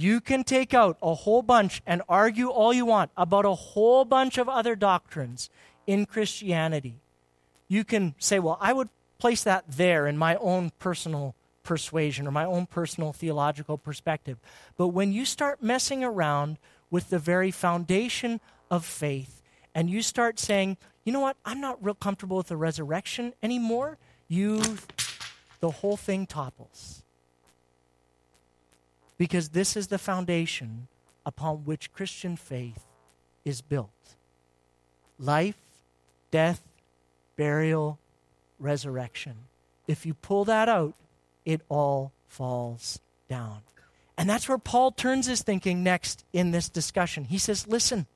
You 0.00 0.20
can 0.20 0.44
take 0.44 0.74
out 0.74 0.96
a 1.02 1.12
whole 1.12 1.42
bunch 1.42 1.82
and 1.84 2.02
argue 2.08 2.50
all 2.50 2.72
you 2.72 2.86
want 2.86 3.10
about 3.16 3.44
a 3.44 3.56
whole 3.56 4.04
bunch 4.04 4.38
of 4.38 4.48
other 4.48 4.76
doctrines 4.76 5.50
in 5.88 6.06
Christianity. 6.06 7.00
You 7.66 7.82
can 7.82 8.14
say, 8.16 8.38
well, 8.38 8.58
I 8.60 8.72
would 8.72 8.90
place 9.18 9.42
that 9.42 9.64
there 9.68 10.06
in 10.06 10.16
my 10.16 10.36
own 10.36 10.70
personal 10.78 11.34
persuasion 11.64 12.28
or 12.28 12.30
my 12.30 12.44
own 12.44 12.66
personal 12.66 13.12
theological 13.12 13.76
perspective. 13.76 14.38
But 14.76 14.88
when 14.88 15.12
you 15.12 15.24
start 15.24 15.64
messing 15.64 16.04
around 16.04 16.58
with 16.92 17.10
the 17.10 17.18
very 17.18 17.50
foundation 17.50 18.40
of 18.70 18.84
faith 18.84 19.42
and 19.74 19.90
you 19.90 20.02
start 20.02 20.38
saying, 20.38 20.76
you 21.04 21.12
know 21.12 21.18
what, 21.18 21.38
I'm 21.44 21.60
not 21.60 21.84
real 21.84 21.96
comfortable 21.96 22.36
with 22.36 22.46
the 22.46 22.56
resurrection 22.56 23.34
anymore, 23.42 23.98
you, 24.28 24.62
the 25.58 25.72
whole 25.72 25.96
thing 25.96 26.24
topples. 26.24 27.02
Because 29.18 29.50
this 29.50 29.76
is 29.76 29.88
the 29.88 29.98
foundation 29.98 30.88
upon 31.26 31.64
which 31.64 31.92
Christian 31.92 32.36
faith 32.36 32.82
is 33.44 33.60
built 33.60 33.90
life, 35.18 35.58
death, 36.30 36.62
burial, 37.36 37.98
resurrection. 38.58 39.34
If 39.86 40.06
you 40.06 40.14
pull 40.14 40.44
that 40.44 40.68
out, 40.68 40.94
it 41.44 41.60
all 41.68 42.12
falls 42.28 43.00
down. 43.28 43.60
And 44.16 44.28
that's 44.28 44.48
where 44.48 44.58
Paul 44.58 44.90
turns 44.90 45.26
his 45.26 45.42
thinking 45.42 45.82
next 45.82 46.24
in 46.32 46.50
this 46.50 46.68
discussion. 46.68 47.24
He 47.24 47.38
says, 47.38 47.68
Listen, 47.68 48.06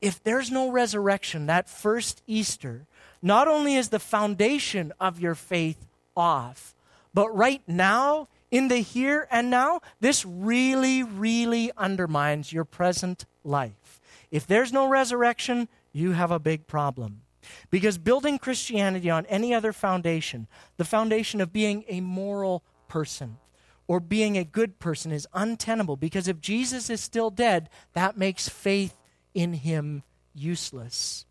if 0.00 0.22
there's 0.22 0.50
no 0.50 0.70
resurrection, 0.70 1.46
that 1.46 1.68
first 1.68 2.22
Easter, 2.26 2.86
not 3.22 3.48
only 3.48 3.74
is 3.74 3.88
the 3.88 3.98
foundation 3.98 4.92
of 5.00 5.18
your 5.18 5.34
faith 5.34 5.86
off, 6.16 6.74
but 7.14 7.34
right 7.34 7.62
now, 7.66 8.28
in 8.56 8.68
the 8.68 8.78
here 8.78 9.28
and 9.30 9.50
now, 9.50 9.80
this 10.00 10.24
really, 10.24 11.02
really 11.02 11.70
undermines 11.76 12.54
your 12.54 12.64
present 12.64 13.26
life. 13.44 14.00
If 14.30 14.46
there's 14.46 14.72
no 14.72 14.88
resurrection, 14.88 15.68
you 15.92 16.12
have 16.12 16.30
a 16.30 16.38
big 16.38 16.66
problem. 16.66 17.20
Because 17.70 17.98
building 17.98 18.38
Christianity 18.38 19.10
on 19.10 19.26
any 19.26 19.52
other 19.52 19.74
foundation, 19.74 20.48
the 20.78 20.86
foundation 20.86 21.42
of 21.42 21.52
being 21.52 21.84
a 21.86 22.00
moral 22.00 22.64
person 22.88 23.36
or 23.86 24.00
being 24.00 24.38
a 24.38 24.44
good 24.44 24.78
person 24.78 25.12
is 25.12 25.28
untenable 25.34 25.98
because 25.98 26.26
if 26.26 26.40
Jesus 26.40 26.88
is 26.88 27.02
still 27.02 27.28
dead, 27.28 27.68
that 27.92 28.16
makes 28.16 28.48
faith 28.48 28.94
in 29.34 29.52
him 29.52 30.02
useless 30.34 31.26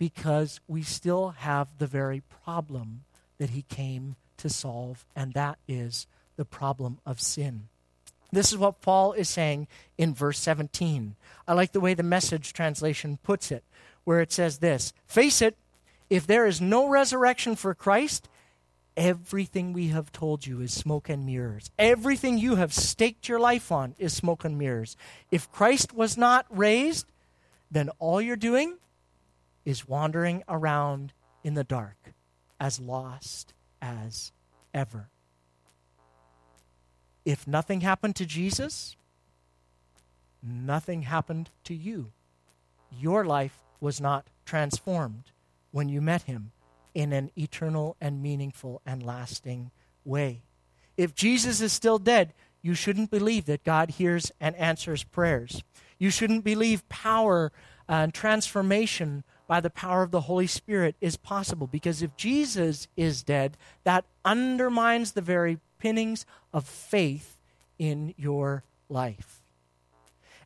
because 0.00 0.58
we 0.66 0.82
still 0.82 1.28
have 1.28 1.78
the 1.78 1.86
very 1.86 2.24
problem 2.44 3.04
that 3.38 3.50
he 3.50 3.62
came 3.62 4.16
to 4.38 4.48
solve, 4.50 5.06
and 5.14 5.32
that 5.32 5.58
is 5.68 6.08
the 6.36 6.44
problem 6.44 6.98
of 7.04 7.20
sin. 7.20 7.68
This 8.32 8.52
is 8.52 8.58
what 8.58 8.80
Paul 8.80 9.12
is 9.12 9.28
saying 9.28 9.68
in 9.96 10.14
verse 10.14 10.38
17. 10.38 11.16
I 11.46 11.52
like 11.52 11.72
the 11.72 11.80
way 11.80 11.94
the 11.94 12.02
message 12.02 12.52
translation 12.52 13.18
puts 13.22 13.50
it, 13.50 13.64
where 14.04 14.20
it 14.20 14.32
says 14.32 14.58
this 14.58 14.92
Face 15.06 15.40
it, 15.40 15.56
if 16.10 16.26
there 16.26 16.46
is 16.46 16.60
no 16.60 16.88
resurrection 16.88 17.56
for 17.56 17.74
Christ, 17.74 18.28
Everything 18.96 19.74
we 19.74 19.88
have 19.88 20.10
told 20.10 20.46
you 20.46 20.62
is 20.62 20.72
smoke 20.72 21.10
and 21.10 21.26
mirrors. 21.26 21.70
Everything 21.78 22.38
you 22.38 22.56
have 22.56 22.72
staked 22.72 23.28
your 23.28 23.38
life 23.38 23.70
on 23.70 23.94
is 23.98 24.14
smoke 24.14 24.42
and 24.42 24.56
mirrors. 24.56 24.96
If 25.30 25.52
Christ 25.52 25.92
was 25.92 26.16
not 26.16 26.46
raised, 26.48 27.06
then 27.70 27.90
all 27.98 28.22
you're 28.22 28.36
doing 28.36 28.78
is 29.66 29.86
wandering 29.86 30.44
around 30.48 31.12
in 31.44 31.52
the 31.52 31.64
dark, 31.64 32.14
as 32.58 32.80
lost 32.80 33.52
as 33.82 34.32
ever. 34.72 35.10
If 37.26 37.48
nothing 37.48 37.80
happened 37.80 38.14
to 38.16 38.24
Jesus, 38.24 38.96
nothing 40.40 41.02
happened 41.02 41.50
to 41.64 41.74
you. 41.74 42.12
Your 42.88 43.24
life 43.24 43.58
was 43.80 44.00
not 44.00 44.28
transformed 44.44 45.32
when 45.72 45.88
you 45.88 46.00
met 46.00 46.22
him 46.22 46.52
in 46.94 47.12
an 47.12 47.32
eternal 47.36 47.96
and 48.00 48.22
meaningful 48.22 48.80
and 48.86 49.02
lasting 49.02 49.72
way. 50.04 50.44
If 50.96 51.16
Jesus 51.16 51.60
is 51.60 51.72
still 51.72 51.98
dead, 51.98 52.32
you 52.62 52.74
shouldn't 52.74 53.10
believe 53.10 53.46
that 53.46 53.64
God 53.64 53.90
hears 53.90 54.30
and 54.40 54.54
answers 54.54 55.02
prayers. 55.02 55.64
You 55.98 56.10
shouldn't 56.10 56.44
believe 56.44 56.88
power 56.88 57.50
and 57.88 58.14
transformation 58.14 59.24
by 59.48 59.60
the 59.60 59.70
power 59.70 60.04
of 60.04 60.12
the 60.12 60.22
Holy 60.22 60.46
Spirit 60.46 60.94
is 61.00 61.16
possible 61.16 61.66
because 61.66 62.02
if 62.02 62.16
Jesus 62.16 62.86
is 62.96 63.24
dead, 63.24 63.56
that 63.82 64.04
undermines 64.24 65.12
the 65.12 65.20
very 65.22 65.58
pinnings 65.78 66.26
of 66.52 66.64
faith 66.66 67.40
in 67.78 68.14
your 68.16 68.64
life. 68.88 69.42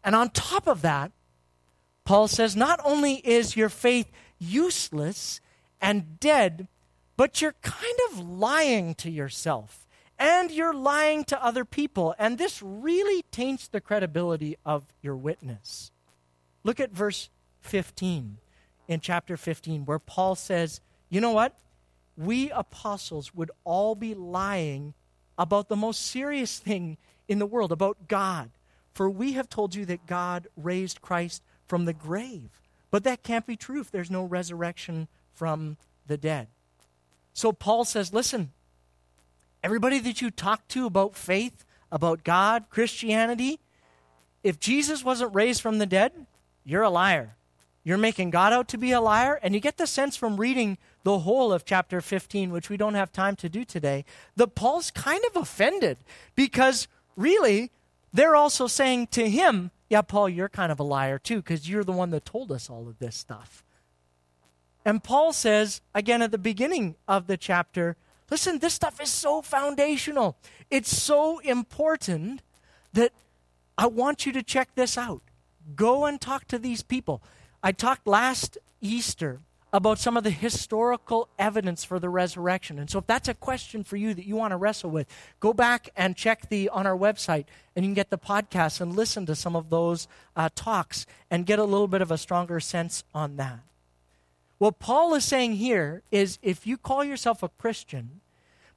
And 0.02 0.14
on 0.14 0.30
top 0.30 0.66
of 0.66 0.82
that, 0.82 1.12
Paul 2.04 2.28
says 2.28 2.56
not 2.56 2.80
only 2.84 3.14
is 3.14 3.56
your 3.56 3.68
faith 3.68 4.10
useless, 4.38 5.40
and 5.80 6.20
dead, 6.20 6.68
but 7.16 7.40
you're 7.40 7.54
kind 7.62 7.98
of 8.10 8.18
lying 8.18 8.94
to 8.96 9.10
yourself 9.10 9.86
and 10.18 10.50
you're 10.50 10.74
lying 10.74 11.24
to 11.24 11.44
other 11.44 11.64
people. 11.64 12.14
And 12.18 12.36
this 12.36 12.62
really 12.62 13.22
taints 13.30 13.68
the 13.68 13.80
credibility 13.80 14.56
of 14.64 14.84
your 15.00 15.16
witness. 15.16 15.90
Look 16.62 16.78
at 16.78 16.92
verse 16.92 17.30
15 17.60 18.38
in 18.88 19.00
chapter 19.00 19.36
15, 19.36 19.86
where 19.86 19.98
Paul 19.98 20.34
says, 20.34 20.80
You 21.08 21.20
know 21.20 21.32
what? 21.32 21.56
We 22.16 22.50
apostles 22.50 23.34
would 23.34 23.50
all 23.64 23.94
be 23.94 24.14
lying 24.14 24.92
about 25.40 25.70
the 25.70 25.76
most 25.76 26.07
serious 26.07 26.59
thing 26.59 26.98
in 27.26 27.38
the 27.38 27.46
world, 27.46 27.72
about 27.72 28.07
God. 28.07 28.50
For 28.92 29.09
we 29.09 29.33
have 29.33 29.48
told 29.48 29.74
you 29.74 29.87
that 29.87 30.07
God 30.07 30.46
raised 30.55 31.00
Christ 31.00 31.42
from 31.66 31.87
the 31.87 31.94
grave. 31.94 32.61
But 32.90 33.05
that 33.05 33.22
can't 33.22 33.46
be 33.46 33.57
true 33.57 33.81
if 33.81 33.90
there's 33.90 34.11
no 34.11 34.22
resurrection 34.22 35.09
from 35.33 35.79
the 36.07 36.18
dead. 36.18 36.48
So 37.33 37.53
Paul 37.53 37.87
says, 37.87 38.12
listen, 38.12 38.53
everybody 39.64 39.98
that 40.00 40.20
you 40.20 40.31
talk 40.31 40.68
to 40.68 40.85
about 40.85 41.16
faith, 41.16 41.64
about 41.90 42.22
God, 42.22 42.66
Christianity, 42.68 43.61
if 44.42 44.61
Jesus 44.61 45.03
wasn't 45.03 45.35
raised 45.35 45.62
from 45.62 45.79
the 45.79 45.87
dead, 45.87 46.12
you're 46.64 46.83
a 46.83 46.90
liar. 46.90 47.37
You're 47.90 47.98
making 47.98 48.31
God 48.31 48.53
out 48.53 48.68
to 48.68 48.79
be 48.79 48.92
a 48.92 49.00
liar. 49.00 49.40
And 49.42 49.53
you 49.53 49.59
get 49.59 49.76
the 49.76 49.85
sense 49.85 50.14
from 50.14 50.37
reading 50.37 50.79
the 51.03 51.18
whole 51.18 51.53
of 51.53 51.64
chapter 51.64 52.00
15, 52.00 52.53
which 52.53 52.70
we 52.70 52.76
don't 52.76 52.94
have 52.94 53.11
time 53.11 53.35
to 53.35 53.48
do 53.48 53.64
today, 53.64 54.05
that 54.37 54.55
Paul's 54.55 54.92
kind 54.92 55.24
of 55.26 55.35
offended 55.35 55.98
because 56.37 56.87
really 57.16 57.72
they're 58.12 58.37
also 58.37 58.68
saying 58.68 59.09
to 59.09 59.29
him, 59.29 59.72
Yeah, 59.88 60.03
Paul, 60.03 60.29
you're 60.29 60.48
kind 60.48 60.70
of 60.70 60.79
a 60.79 60.85
liar 60.85 61.18
too, 61.18 61.38
because 61.38 61.68
you're 61.68 61.83
the 61.83 61.90
one 61.90 62.11
that 62.11 62.24
told 62.24 62.53
us 62.53 62.70
all 62.70 62.87
of 62.87 63.00
this 63.00 63.16
stuff. 63.16 63.64
And 64.85 65.03
Paul 65.03 65.33
says, 65.33 65.81
again 65.92 66.22
at 66.22 66.31
the 66.31 66.38
beginning 66.38 66.94
of 67.09 67.26
the 67.26 67.37
chapter, 67.37 67.96
listen, 68.31 68.61
this 68.61 68.74
stuff 68.74 69.00
is 69.00 69.11
so 69.11 69.42
foundational. 69.42 70.37
It's 70.70 70.96
so 70.96 71.40
important 71.40 72.42
that 72.92 73.11
I 73.76 73.88
want 73.88 74.26
you 74.26 74.33
to 74.35 74.44
check 74.44 74.76
this 74.76 74.96
out. 74.96 75.22
Go 75.74 76.05
and 76.05 76.20
talk 76.20 76.46
to 76.46 76.59
these 76.61 76.85
people. 76.85 77.20
I 77.62 77.73
talked 77.73 78.07
last 78.07 78.59
Easter 78.81 79.40
about 79.73 79.99
some 79.99 80.16
of 80.16 80.25
the 80.25 80.31
historical 80.31 81.29
evidence 81.38 81.85
for 81.85 81.99
the 81.99 82.09
resurrection. 82.09 82.79
And 82.79 82.90
so 82.90 82.99
if 82.99 83.07
that's 83.07 83.29
a 83.29 83.35
question 83.35 83.85
for 83.85 83.96
you 83.96 84.14
that 84.14 84.27
you 84.27 84.35
want 84.35 84.51
to 84.51 84.57
wrestle 84.57 84.90
with, 84.90 85.07
go 85.38 85.53
back 85.53 85.90
and 85.96 86.16
check 86.16 86.49
the 86.49 86.68
on 86.70 86.87
our 86.87 86.96
website 86.96 87.44
and 87.77 87.85
you 87.85 87.90
can 87.90 87.94
get 87.94 88.11
the 88.11 88.18
podcast 88.18 88.81
and 88.81 88.96
listen 88.96 89.27
to 89.27 89.37
some 89.37 89.55
of 89.55 89.70
those 89.70 90.09
uh, 90.35 90.49
talks 90.55 91.07
and 91.31 91.46
get 91.46 91.59
a 91.59 91.64
little 91.64 91.87
bit 91.87 92.03
of 92.03 92.11
a 92.11 92.18
stronger 92.18 92.59
sense 92.59 93.05
on 93.14 93.37
that. 93.37 93.61
What 94.59 94.79
Paul 94.79 95.14
is 95.14 95.25
saying 95.25 95.55
here 95.55 96.03
is 96.11 96.38
if 96.42 96.66
you 96.66 96.77
call 96.77 97.05
yourself 97.05 97.42
a 97.42 97.49
Christian, 97.49 98.20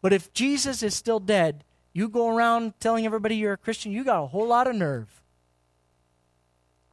But 0.04 0.12
if 0.12 0.34
Jesus 0.34 0.84
is 0.84 0.94
still 0.94 1.22
dead, 1.22 1.64
you 1.94 2.10
go 2.10 2.36
around 2.36 2.74
telling 2.82 3.06
everybody 3.06 3.38
you're 3.38 3.54
a 3.54 3.58
Christian, 3.58 3.94
you 3.94 4.04
got 4.04 4.22
a 4.22 4.28
whole 4.28 4.48
lot 4.48 4.68
of 4.68 4.76
nerve. 4.76 5.24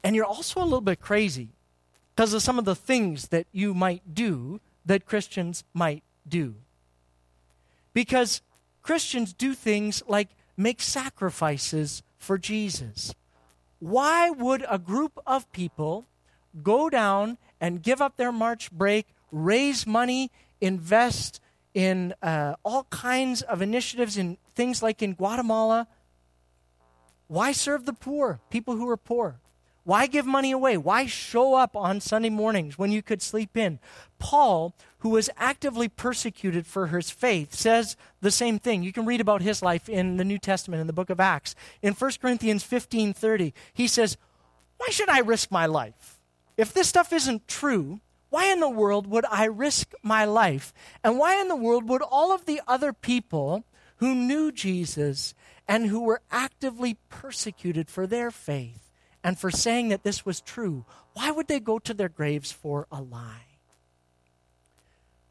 And 0.05 0.15
you're 0.15 0.25
also 0.25 0.61
a 0.61 0.65
little 0.65 0.81
bit 0.81 1.01
crazy 1.01 1.49
because 2.21 2.35
of 2.35 2.43
some 2.43 2.59
of 2.59 2.67
the 2.67 2.75
things 2.75 3.29
that 3.29 3.47
you 3.51 3.73
might 3.73 4.13
do 4.13 4.61
that 4.85 5.07
Christians 5.07 5.65
might 5.73 6.03
do. 6.29 6.55
Because 7.95 8.43
Christians 8.83 9.33
do 9.33 9.55
things 9.55 10.03
like 10.07 10.29
make 10.55 10.83
sacrifices 10.83 12.03
for 12.19 12.37
Jesus. 12.37 13.15
Why 13.79 14.29
would 14.29 14.67
a 14.69 14.79
group 14.79 15.19
of 15.27 15.51
people 15.53 16.05
go 16.63 16.91
down 16.91 17.39
and 17.59 17.83
give 17.83 18.03
up 18.03 18.19
their 18.19 18.33
March 18.33 18.71
break, 18.71 19.07
raise 19.33 19.87
money, 19.87 20.31
invest 20.61 21.41
in 21.73 22.13
uh, 22.23 22.53
all 22.63 22.85
kinds 22.91 23.41
of 23.41 23.63
initiatives 23.63 24.19
in 24.19 24.37
things 24.55 24.83
like 24.83 25.01
in 25.01 25.15
Guatemala? 25.15 25.89
Why 27.29 27.53
serve 27.53 27.87
the 27.87 27.95
poor, 27.95 28.41
people 28.51 28.77
who 28.77 28.87
are 28.91 28.99
poor? 28.99 29.41
Why 29.91 30.07
give 30.07 30.25
money 30.25 30.53
away? 30.53 30.77
Why 30.77 31.07
show 31.07 31.55
up 31.55 31.75
on 31.75 32.01
Sunday 32.01 32.31
mornings 32.31 32.79
when 32.79 32.93
you 32.93 33.03
could 33.03 33.21
sleep 33.21 33.57
in? 33.57 33.81
Paul, 34.21 34.73
who 34.99 35.09
was 35.09 35.29
actively 35.37 35.89
persecuted 35.89 36.65
for 36.65 36.87
his 36.87 37.11
faith, 37.11 37.53
says 37.57 37.97
the 38.21 38.31
same 38.31 38.61
thing. 38.61 38.85
You 38.85 38.93
can 38.93 39.05
read 39.05 39.21
about 39.21 39.43
his 39.43 39.63
life 39.63 39.89
in 39.89 40.17
the 40.17 40.25
New 40.25 40.39
Testament 40.39 40.81
in 40.81 40.87
the 40.87 40.93
book 40.93 41.11
of 41.11 41.19
Acts. 41.19 41.57
In 41.83 41.95
1 41.95 42.21
Corinthians 42.21 42.63
15:30, 42.63 43.53
he 43.73 43.89
says, 43.89 44.17
"Why 44.77 44.91
should 44.91 45.09
I 45.09 45.19
risk 45.19 45.51
my 45.51 45.67
life? 45.67 46.21
If 46.57 46.73
this 46.73 46.89
stuff 46.89 47.13
isn't 47.13 47.49
true, 47.49 47.99
why 48.29 48.47
in 48.47 48.61
the 48.61 48.69
world 48.69 49.09
would 49.09 49.25
I 49.29 49.47
risk 49.47 49.93
my 50.05 50.25
life? 50.25 50.73
And 51.03 51.19
why 51.19 51.41
in 51.41 51.49
the 51.49 51.57
world 51.57 51.89
would 51.89 52.03
all 52.03 52.31
of 52.31 52.45
the 52.45 52.63
other 52.69 52.93
people 52.93 53.65
who 53.97 54.15
knew 54.15 54.53
Jesus 54.53 55.35
and 55.67 55.87
who 55.87 55.99
were 55.99 56.23
actively 56.31 56.95
persecuted 57.09 57.91
for 57.91 58.07
their 58.07 58.31
faith 58.31 58.90
and 59.23 59.39
for 59.39 59.51
saying 59.51 59.89
that 59.89 60.03
this 60.03 60.25
was 60.25 60.41
true, 60.41 60.85
why 61.13 61.31
would 61.31 61.49
they 61.49 61.61
go 61.61 61.79
to 61.79 61.95
their 61.95 62.09
graves 62.09 62.53
for 62.53 62.87
a 62.91 63.01
lie? 63.03 63.47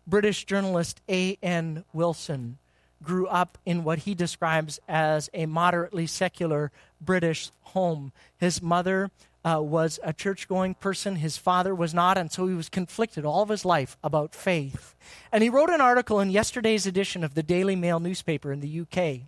British 0.06 0.46
journalist 0.46 1.02
A.N. 1.08 1.86
Wilson 1.94 2.58
grew 3.02 3.28
up 3.28 3.58
in 3.66 3.84
what 3.84 4.00
he 4.00 4.14
describes 4.14 4.80
as 4.88 5.30
a 5.34 5.46
moderately 5.46 6.06
secular 6.06 6.72
British 7.00 7.52
home. 7.62 8.12
His 8.38 8.62
mother 8.62 9.12
uh, 9.46 9.62
was 9.62 10.00
a 10.04 10.12
church 10.12 10.48
going 10.48 10.74
person, 10.74 11.16
his 11.16 11.38
father 11.38 11.74
was 11.74 11.94
not, 11.94 12.18
and 12.18 12.32
so 12.32 12.46
he 12.48 12.54
was 12.54 12.68
conflicted 12.68 13.24
all 13.24 13.42
of 13.42 13.50
his 13.50 13.64
life 13.64 13.98
about 14.04 14.36
faith. 14.36 14.96
And 15.32 15.42
he 15.42 15.50
wrote 15.50 15.70
an 15.70 15.80
article 15.80 16.20
in 16.20 16.30
yesterday's 16.30 16.86
edition 16.86 17.24
of 17.24 17.36
the 17.36 17.44
Daily 17.44 17.76
Mail 17.76 18.02
newspaper 18.02 18.52
in 18.52 18.60
the 18.60 18.82
UK. 18.82 19.22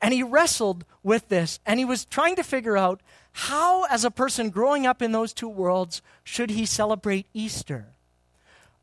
And 0.00 0.14
he 0.14 0.22
wrestled 0.22 0.84
with 1.02 1.28
this, 1.28 1.58
and 1.66 1.80
he 1.80 1.84
was 1.84 2.04
trying 2.04 2.36
to 2.36 2.44
figure 2.44 2.76
out 2.76 3.00
how, 3.38 3.84
as 3.84 4.04
a 4.04 4.10
person 4.10 4.50
growing 4.50 4.84
up 4.84 5.00
in 5.00 5.12
those 5.12 5.32
two 5.32 5.48
worlds, 5.48 6.02
should 6.24 6.50
he 6.50 6.66
celebrate 6.66 7.26
Easter? 7.32 7.86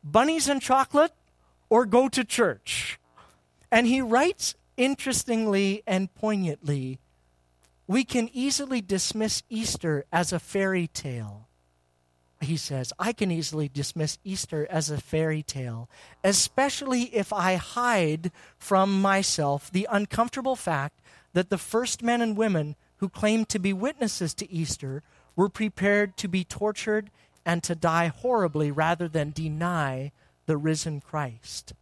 Bunnies 0.02 0.48
and 0.48 0.62
chocolate 0.62 1.12
or 1.68 1.84
go 1.84 2.08
to 2.08 2.24
church? 2.24 2.98
And 3.70 3.86
he 3.86 4.00
writes 4.00 4.54
interestingly 4.78 5.82
and 5.86 6.12
poignantly 6.14 7.00
we 7.86 8.02
can 8.02 8.30
easily 8.32 8.80
dismiss 8.80 9.42
Easter 9.50 10.06
as 10.10 10.32
a 10.32 10.38
fairy 10.38 10.86
tale. 10.86 11.48
He 12.40 12.56
says, 12.56 12.94
I 12.98 13.12
can 13.12 13.30
easily 13.30 13.68
dismiss 13.68 14.18
Easter 14.24 14.66
as 14.70 14.88
a 14.88 14.96
fairy 14.96 15.42
tale, 15.42 15.90
especially 16.24 17.14
if 17.14 17.30
I 17.30 17.56
hide 17.56 18.32
from 18.58 19.02
myself 19.02 19.70
the 19.70 19.86
uncomfortable 19.90 20.56
fact 20.56 21.00
that 21.34 21.50
the 21.50 21.58
first 21.58 22.02
men 22.02 22.22
and 22.22 22.38
women 22.38 22.74
who 22.98 23.08
claimed 23.08 23.48
to 23.50 23.58
be 23.58 23.72
witnesses 23.72 24.34
to 24.34 24.50
Easter 24.50 25.02
were 25.34 25.48
prepared 25.48 26.16
to 26.16 26.28
be 26.28 26.44
tortured 26.44 27.10
and 27.44 27.62
to 27.62 27.74
die 27.74 28.08
horribly 28.08 28.70
rather 28.70 29.08
than 29.08 29.30
deny 29.30 30.12
the 30.46 30.56
risen 30.56 31.00
Christ. 31.00 31.74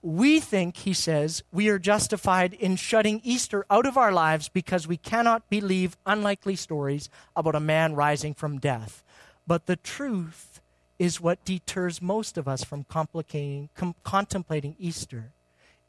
We 0.00 0.38
think, 0.38 0.76
he 0.76 0.92
says, 0.92 1.42
we 1.50 1.68
are 1.68 1.78
justified 1.78 2.54
in 2.54 2.76
shutting 2.76 3.20
Easter 3.24 3.66
out 3.68 3.84
of 3.84 3.96
our 3.96 4.12
lives 4.12 4.48
because 4.48 4.86
we 4.86 4.96
cannot 4.96 5.50
believe 5.50 5.96
unlikely 6.06 6.54
stories 6.54 7.10
about 7.34 7.56
a 7.56 7.60
man 7.60 7.94
rising 7.94 8.32
from 8.32 8.58
death. 8.58 9.02
But 9.46 9.66
the 9.66 9.76
truth 9.76 10.60
is 11.00 11.20
what 11.20 11.44
deters 11.44 12.00
most 12.00 12.38
of 12.38 12.46
us 12.46 12.62
from 12.62 12.84
complicating, 12.84 13.70
com- 13.74 13.96
contemplating 14.04 14.76
Easter 14.78 15.32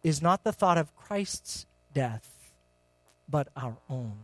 is 0.01 0.21
not 0.21 0.43
the 0.43 0.53
thought 0.53 0.77
of 0.77 0.95
Christ's 0.95 1.67
death, 1.93 2.53
but 3.27 3.49
our 3.55 3.77
own. 3.89 4.17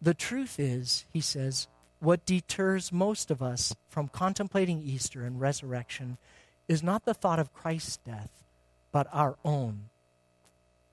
The 0.00 0.14
truth 0.14 0.58
is, 0.58 1.04
he 1.12 1.20
says, 1.20 1.68
what 2.00 2.26
deters 2.26 2.92
most 2.92 3.30
of 3.30 3.42
us 3.42 3.74
from 3.88 4.08
contemplating 4.08 4.82
Easter 4.82 5.24
and 5.24 5.40
resurrection 5.40 6.18
is 6.68 6.82
not 6.82 7.04
the 7.04 7.14
thought 7.14 7.38
of 7.38 7.54
Christ's 7.54 7.96
death, 7.98 8.44
but 8.92 9.06
our 9.12 9.36
own. 9.44 9.88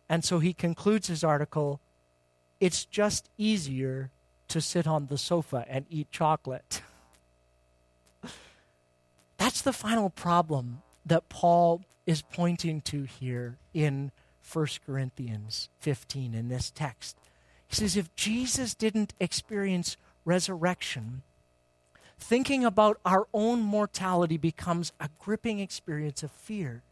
And 0.08 0.24
so 0.24 0.40
he 0.40 0.54
concludes 0.54 1.08
his 1.08 1.24
article 1.24 1.80
it's 2.60 2.86
just 2.86 3.30
easier 3.38 4.12
to 4.48 4.62
sit 4.62 4.86
on 4.86 5.08
the 5.08 5.18
sofa 5.18 5.66
and 5.68 5.86
eat 5.90 6.12
chocolate. 6.12 6.82
That's 9.38 9.62
the 9.62 9.74
final 9.74 10.10
problem 10.10 10.82
that 11.06 11.28
Paul 11.28 11.82
is 12.06 12.22
pointing 12.22 12.82
to 12.82 13.04
here 13.04 13.58
in 13.74 14.12
1 14.54 14.68
Corinthians 14.86 15.70
15 15.80 16.36
in 16.36 16.50
this 16.50 16.70
text. 16.70 17.18
He 17.72 17.78
says, 17.78 17.96
if 17.96 18.14
Jesus 18.16 18.76
didn't 18.76 19.14
experience 19.22 19.96
resurrection, 20.26 21.22
thinking 22.20 22.66
about 22.66 23.00
our 23.06 23.28
own 23.34 23.62
mortality 23.62 24.36
becomes 24.36 24.92
a 25.00 25.10
gripping 25.20 25.60
experience 25.60 26.22
of 26.22 26.32
fear. 26.32 26.84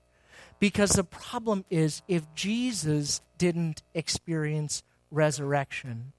Because 0.58 0.92
the 0.92 1.04
problem 1.04 1.65
is, 1.70 2.02
if 2.08 2.34
Jesus 2.34 3.20
didn't 3.38 3.84
experience 3.94 4.82
resurrection, 5.12 6.13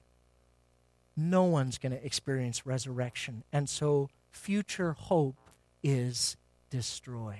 no 1.17 1.43
one's 1.43 1.79
going 1.79 1.93
to 1.93 2.05
experience 2.05 2.63
resurrection. 2.63 3.43
And 3.51 3.67
so 3.67 4.11
future 4.29 4.93
hope 4.93 5.49
is 5.81 6.37
destroyed. 6.69 7.39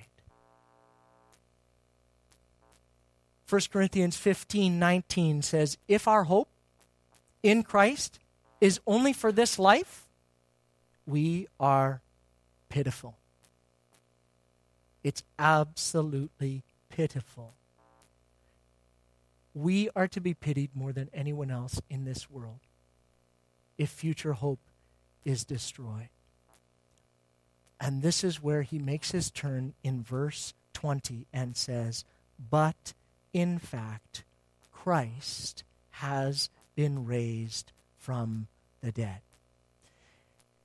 1 3.48 3.60
Corinthians 3.70 4.16
15 4.16 4.76
19 4.80 5.42
says, 5.42 5.78
If 5.86 6.08
our 6.08 6.24
hope 6.24 6.48
in 7.42 7.62
Christ 7.62 8.18
is 8.60 8.80
only 8.86 9.12
for 9.12 9.32
this 9.32 9.58
life, 9.58 10.08
we 11.06 11.48
are 11.58 12.02
pitiful. 12.68 13.16
It's 15.02 15.22
absolutely 15.38 16.62
pitiful. 16.88 17.54
We 19.54 19.90
are 19.94 20.08
to 20.08 20.20
be 20.20 20.32
pitied 20.32 20.74
more 20.74 20.92
than 20.92 21.10
anyone 21.12 21.50
else 21.50 21.80
in 21.90 22.04
this 22.04 22.30
world 22.30 22.60
if 23.76 23.90
future 23.90 24.32
hope 24.32 24.60
is 25.24 25.44
destroyed. 25.44 26.08
And 27.80 28.00
this 28.00 28.22
is 28.22 28.42
where 28.42 28.62
he 28.62 28.78
makes 28.78 29.10
his 29.10 29.30
turn 29.30 29.74
in 29.82 30.02
verse 30.02 30.54
20 30.74 31.26
and 31.32 31.56
says, 31.56 32.04
But 32.38 32.94
in 33.32 33.58
fact, 33.58 34.24
Christ 34.70 35.64
has 35.90 36.48
been 36.74 37.06
raised 37.06 37.72
from 37.98 38.48
the 38.82 38.92
dead. 38.92 39.20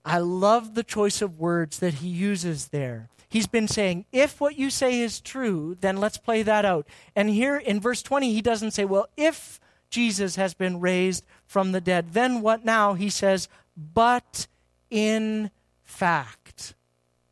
I 0.03 0.19
love 0.19 0.73
the 0.73 0.83
choice 0.83 1.21
of 1.21 1.39
words 1.39 1.79
that 1.79 1.95
he 1.95 2.07
uses 2.07 2.69
there. 2.69 3.09
He's 3.29 3.47
been 3.47 3.67
saying, 3.67 4.05
if 4.13 4.39
what 4.39 4.57
you 4.57 4.69
say 4.69 5.01
is 5.01 5.19
true, 5.19 5.75
then 5.81 5.97
let's 5.97 6.17
play 6.17 6.43
that 6.43 6.63
out. 6.63 6.87
And 7.15 7.29
here 7.29 7.57
in 7.57 7.81
verse 7.81 8.01
20, 8.01 8.33
he 8.33 8.41
doesn't 8.41 8.71
say, 8.71 8.85
well, 8.85 9.07
if 9.17 9.59
Jesus 9.89 10.37
has 10.37 10.53
been 10.53 10.79
raised 10.79 11.25
from 11.45 11.73
the 11.73 11.81
dead, 11.81 12.13
then 12.13 12.41
what 12.41 12.63
now? 12.63 12.93
He 12.93 13.09
says, 13.09 13.49
but 13.75 14.47
in 14.89 15.51
fact, 15.83 16.73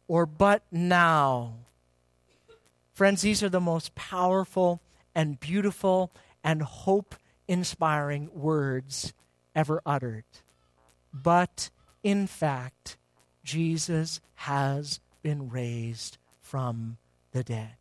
or 0.08 0.26
but 0.26 0.64
now. 0.70 1.54
Friends, 2.93 3.22
these 3.22 3.41
are 3.41 3.49
the 3.49 3.62
most 3.62 3.95
powerful 3.95 4.82
and 5.14 5.39
beautiful 5.39 6.12
and 6.43 6.62
hope 6.62 7.16
inspiring 7.48 8.30
words 8.34 9.14
ever 9.56 9.82
uttered. 9.86 10.26
But 11.14 11.70
in 12.04 12.28
fact, 12.28 12.98
Jesus 13.43 14.20
has 14.36 15.00
been 15.22 15.50
raised 15.50 16.18
from 16.41 16.98
the 17.32 17.43
dead. 17.43 17.76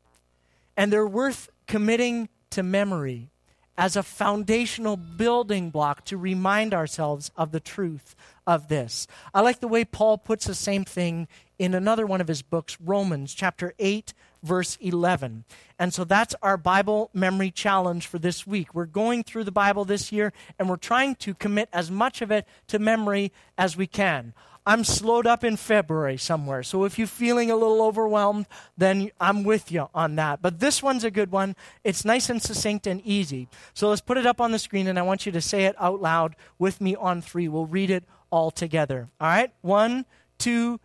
And 0.77 0.93
they're 0.93 1.07
worth 1.07 1.49
committing 1.67 2.29
to 2.51 2.63
memory 2.63 3.31
as 3.77 3.97
a 3.97 4.03
foundational 4.03 4.97
building 4.97 5.71
block 5.71 6.05
to 6.05 6.17
remind 6.17 6.73
ourselves 6.73 7.31
of 7.37 7.51
the 7.51 7.61
truth 7.61 8.15
of 8.47 8.69
this. 8.69 9.07
I 9.33 9.41
like 9.41 9.61
the 9.61 9.69
way 9.69 9.85
Paul 9.85 10.19
puts 10.19 10.47
the 10.47 10.55
same 10.55 10.85
thing 10.85 11.27
in 11.59 11.75
another 11.75 12.07
one 12.07 12.21
of 12.21 12.29
his 12.29 12.43
books, 12.43 12.79
Romans 12.81 13.35
chapter 13.35 13.75
8, 13.79 14.15
verse 14.45 14.77
11. 14.81 15.45
And 15.79 15.93
so 15.93 16.05
that's 16.05 16.35
our 16.43 16.57
Bible 16.57 17.11
memory 17.13 17.51
challenge 17.51 18.07
for 18.07 18.19
this 18.19 18.47
week. 18.47 18.75
We're 18.75 18.85
going 18.85 19.25
through 19.25 19.45
the 19.45 19.51
Bible 19.51 19.85
this 19.85 20.13
year 20.13 20.33
and 20.59 20.69
we're 20.69 20.77
trying 20.77 21.17
to 21.17 21.35
commit 21.35 21.69
as 21.73 21.91
much 21.91 22.23
of 22.23 22.31
it 22.31 22.47
to 22.69 22.79
memory 22.79 23.33
as 23.59 23.77
we 23.77 23.87
can. 23.87 24.35
I'm 24.67 24.85
slowed 24.85 25.27
up 25.27 25.45
in 25.45 25.57
February 25.57 26.17
somewhere. 26.17 26.63
So 26.63 26.85
if 26.85 26.99
you're 26.99 27.07
feeling 27.07 27.51
a 27.51 27.57
little 27.57 27.83
overwhelmed, 27.83 28.47
then 28.79 29.11
I'm 29.21 29.45
with 29.45 29.71
you 29.71 29.89
on 29.95 30.17
that. 30.17 30.41
But 30.41 30.59
this 30.59 30.83
one's 30.83 31.05
a 31.05 31.11
good 31.11 31.31
one. 31.31 31.55
It's 31.83 32.05
nice 32.05 32.31
and 32.31 32.41
succinct 32.41 32.87
and 32.87 33.03
easy. 33.05 33.49
So 33.75 33.91
let's 33.91 34.01
put 34.01 34.17
it 34.17 34.27
up 34.27 34.41
on 34.41 34.53
the 34.53 34.59
screen 34.59 34.87
and 34.87 34.99
I 34.99 35.03
want 35.03 35.27
you 35.27 35.33
to 35.33 35.41
say 35.41 35.65
it 35.65 35.75
out 35.79 36.01
loud 36.01 36.35
with 36.59 36.81
me 36.81 36.97
on 36.97 37.21
three. 37.21 37.47
We'll 37.47 37.67
read 37.67 37.91
it 37.91 38.05
all 38.31 38.51
together. 38.51 39.09
All 39.21 39.29
right? 39.29 39.53
One, 39.61 40.07
two, 40.39 40.73
three. 40.77 40.81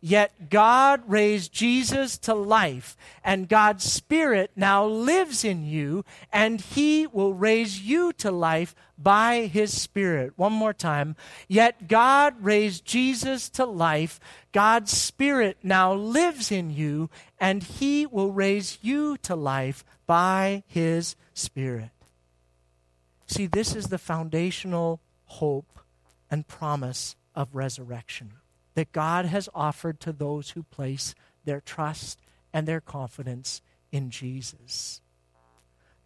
Yet 0.00 0.48
God 0.48 1.02
raised 1.08 1.52
Jesus 1.52 2.18
to 2.18 2.34
life, 2.34 2.96
and 3.24 3.48
God's 3.48 3.84
Spirit 3.84 4.52
now 4.54 4.86
lives 4.86 5.44
in 5.44 5.64
you, 5.64 6.04
and 6.32 6.60
He 6.60 7.06
will 7.06 7.34
raise 7.34 7.80
you 7.80 8.12
to 8.14 8.30
life 8.30 8.74
by 8.96 9.46
His 9.46 9.80
Spirit. 9.80 10.34
One 10.36 10.52
more 10.52 10.72
time. 10.72 11.16
Yet 11.48 11.88
God 11.88 12.34
raised 12.40 12.84
Jesus 12.84 13.48
to 13.50 13.64
life. 13.64 14.20
God's 14.52 14.92
Spirit 14.92 15.58
now 15.62 15.92
lives 15.92 16.52
in 16.52 16.70
you, 16.70 17.10
and 17.40 17.62
He 17.62 18.06
will 18.06 18.30
raise 18.30 18.78
you 18.82 19.16
to 19.18 19.34
life 19.34 19.84
by 20.06 20.62
His 20.66 21.16
Spirit. 21.32 21.90
See, 23.26 23.46
this 23.46 23.74
is 23.74 23.88
the 23.88 23.98
foundational 23.98 25.00
hope 25.24 25.80
and 26.30 26.46
promise 26.46 27.16
of 27.34 27.54
resurrection 27.54 28.34
that 28.74 28.92
God 28.92 29.26
has 29.26 29.48
offered 29.54 30.00
to 30.00 30.12
those 30.12 30.50
who 30.50 30.62
place 30.64 31.14
their 31.44 31.60
trust 31.60 32.18
and 32.52 32.66
their 32.66 32.80
confidence 32.80 33.62
in 33.92 34.10
Jesus. 34.10 35.00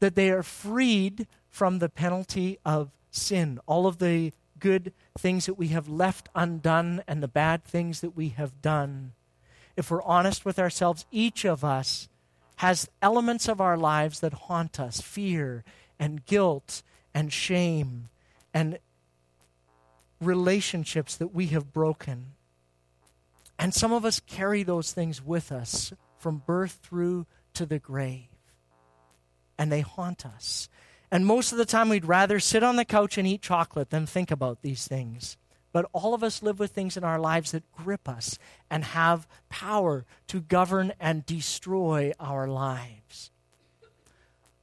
That 0.00 0.14
they 0.14 0.30
are 0.30 0.42
freed 0.42 1.26
from 1.48 1.78
the 1.78 1.88
penalty 1.88 2.58
of 2.64 2.90
sin, 3.10 3.58
all 3.66 3.86
of 3.86 3.98
the 3.98 4.32
good 4.58 4.92
things 5.18 5.46
that 5.46 5.54
we 5.54 5.68
have 5.68 5.88
left 5.88 6.28
undone 6.34 7.02
and 7.06 7.22
the 7.22 7.28
bad 7.28 7.64
things 7.64 8.00
that 8.00 8.16
we 8.16 8.30
have 8.30 8.60
done. 8.60 9.12
If 9.76 9.90
we're 9.90 10.02
honest 10.02 10.44
with 10.44 10.58
ourselves, 10.58 11.06
each 11.10 11.44
of 11.44 11.64
us 11.64 12.08
has 12.56 12.88
elements 13.00 13.48
of 13.48 13.60
our 13.60 13.76
lives 13.76 14.20
that 14.20 14.32
haunt 14.32 14.80
us 14.80 15.00
fear 15.00 15.64
and 15.98 16.24
guilt 16.26 16.82
and 17.14 17.32
shame 17.32 18.08
and 18.52 18.78
relationships 20.20 21.16
that 21.16 21.32
we 21.32 21.46
have 21.46 21.72
broken. 21.72 22.32
And 23.68 23.74
some 23.74 23.92
of 23.92 24.06
us 24.06 24.18
carry 24.18 24.62
those 24.62 24.92
things 24.92 25.22
with 25.22 25.52
us 25.52 25.92
from 26.16 26.42
birth 26.46 26.78
through 26.82 27.26
to 27.52 27.66
the 27.66 27.78
grave. 27.78 28.30
And 29.58 29.70
they 29.70 29.82
haunt 29.82 30.24
us. 30.24 30.70
And 31.10 31.26
most 31.26 31.52
of 31.52 31.58
the 31.58 31.66
time, 31.66 31.90
we'd 31.90 32.06
rather 32.06 32.40
sit 32.40 32.62
on 32.62 32.76
the 32.76 32.86
couch 32.86 33.18
and 33.18 33.28
eat 33.28 33.42
chocolate 33.42 33.90
than 33.90 34.06
think 34.06 34.30
about 34.30 34.62
these 34.62 34.88
things. 34.88 35.36
But 35.70 35.84
all 35.92 36.14
of 36.14 36.24
us 36.24 36.42
live 36.42 36.58
with 36.58 36.70
things 36.70 36.96
in 36.96 37.04
our 37.04 37.20
lives 37.20 37.50
that 37.50 37.70
grip 37.72 38.08
us 38.08 38.38
and 38.70 38.84
have 38.84 39.28
power 39.50 40.06
to 40.28 40.40
govern 40.40 40.94
and 40.98 41.26
destroy 41.26 42.14
our 42.18 42.48
lives. 42.48 43.30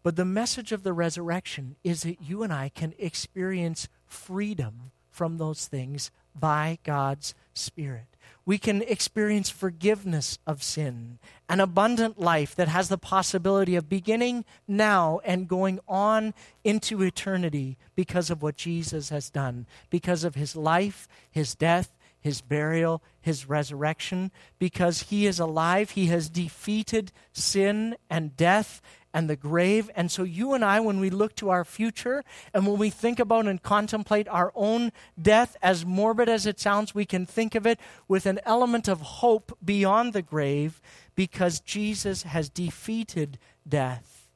But 0.02 0.16
the 0.16 0.26
message 0.26 0.72
of 0.72 0.82
the 0.82 0.94
resurrection 0.94 1.76
is 1.84 2.02
that 2.02 2.24
you 2.24 2.42
and 2.42 2.52
I 2.52 2.70
can 2.70 2.96
experience 2.98 3.88
freedom 4.08 4.90
from 5.12 5.38
those 5.38 5.68
things 5.68 6.10
by 6.34 6.80
God's 6.84 7.36
Spirit 7.54 8.15
we 8.46 8.58
can 8.58 8.84
experience 8.84 9.50
forgiveness 9.50 10.38
of 10.46 10.62
sin, 10.62 11.18
an 11.50 11.60
abundant 11.60 12.20
life 12.20 12.56
that 12.56 12.68
has 12.68 12.90
the 12.90 12.98
possibility 12.98 13.76
of 13.76 13.90
beginning 13.90 14.46
now 14.68 15.20
and 15.26 15.48
going 15.48 15.80
on 15.88 16.34
into 16.64 17.02
eternity 17.02 17.78
because 17.96 18.30
of 18.30 18.44
what 18.44 18.56
Jesus 18.56 19.10
has 19.10 19.30
done, 19.30 19.66
because 19.90 20.24
of 20.24 20.36
his 20.36 20.56
life, 20.56 21.08
his 21.32 21.56
death, 21.56 21.98
his 22.26 22.42
burial, 22.42 23.04
his 23.22 23.48
resurrection. 23.48 24.32
Because 24.58 25.04
he 25.04 25.28
is 25.28 25.40
alive, 25.40 25.92
he 25.92 26.08
has 26.08 26.28
defeated 26.28 27.12
sin 27.32 27.96
and 28.10 28.36
death 28.36 28.82
and 29.14 29.30
the 29.30 29.36
grave. 29.36 29.92
And 29.96 30.10
so, 30.10 30.24
you 30.24 30.56
and 30.56 30.66
I, 30.66 30.80
when 30.80 31.00
we 31.00 31.12
look 31.12 31.36
to 31.36 31.52
our 31.52 31.64
future 31.64 32.24
and 32.52 32.66
when 32.66 32.80
we 32.80 32.90
think 32.90 33.20
about 33.20 33.46
and 33.46 33.62
contemplate 33.62 34.28
our 34.28 34.52
own 34.56 34.92
death, 35.22 35.56
as 35.62 35.86
morbid 35.86 36.28
as 36.28 36.48
it 36.48 36.60
sounds, 36.60 36.96
we 36.96 37.06
can 37.06 37.28
think 37.28 37.54
of 37.54 37.68
it 37.68 37.80
with 38.08 38.26
an 38.26 38.40
element 38.44 38.88
of 38.88 39.02
hope 39.02 39.56
beyond 39.64 40.14
the 40.14 40.24
grave 40.24 40.82
because 41.14 41.60
Jesus 41.60 42.24
has 42.24 42.50
defeated 42.50 43.38
death. 43.70 44.28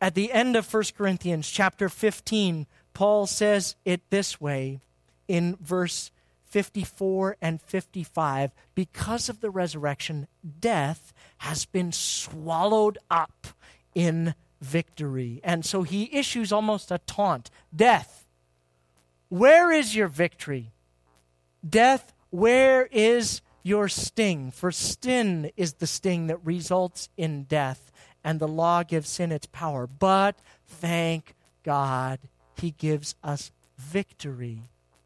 At 0.00 0.16
the 0.16 0.32
end 0.32 0.56
of 0.56 0.74
1 0.74 0.82
Corinthians 0.98 1.48
chapter 1.48 1.88
15, 1.88 2.66
Paul 2.92 3.28
says 3.28 3.76
it 3.84 4.10
this 4.10 4.40
way 4.40 4.80
in 5.28 5.56
verse 5.60 6.10
54 6.50 7.36
and 7.40 7.62
55 7.62 8.52
because 8.74 9.28
of 9.28 9.40
the 9.40 9.50
resurrection, 9.50 10.26
death 10.60 11.12
has 11.38 11.64
been 11.64 11.92
swallowed 11.92 12.98
up 13.10 13.46
in 13.94 14.34
victory. 14.60 15.40
And 15.44 15.64
so 15.64 15.82
he 15.82 16.10
issues 16.12 16.52
almost 16.52 16.90
a 16.90 16.98
taunt 16.98 17.50
Death, 17.74 18.26
where 19.28 19.70
is 19.70 19.94
your 19.94 20.08
victory? 20.08 20.72
Death, 21.66 22.12
where 22.30 22.86
is 22.90 23.42
your 23.62 23.88
sting? 23.88 24.50
For 24.50 24.72
sin 24.72 25.52
is 25.56 25.74
the 25.74 25.86
sting 25.86 26.26
that 26.26 26.44
results 26.44 27.08
in 27.16 27.44
death, 27.44 27.92
and 28.24 28.40
the 28.40 28.48
law 28.48 28.82
gives 28.82 29.08
sin 29.08 29.30
its 29.30 29.46
power. 29.46 29.86
But 29.86 30.36
thank 30.66 31.34
God, 31.62 32.18
he 32.56 32.72
gives 32.72 33.14
us 33.22 33.52
victory 33.78 34.62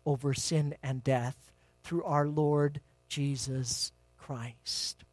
over 0.07 0.35
sin 0.35 0.75
and 0.83 1.03
death 1.03 1.53
through 1.83 2.05
our 2.05 2.27
Lord 2.27 2.81
Jesus 3.09 3.93
Christ. 4.19 5.05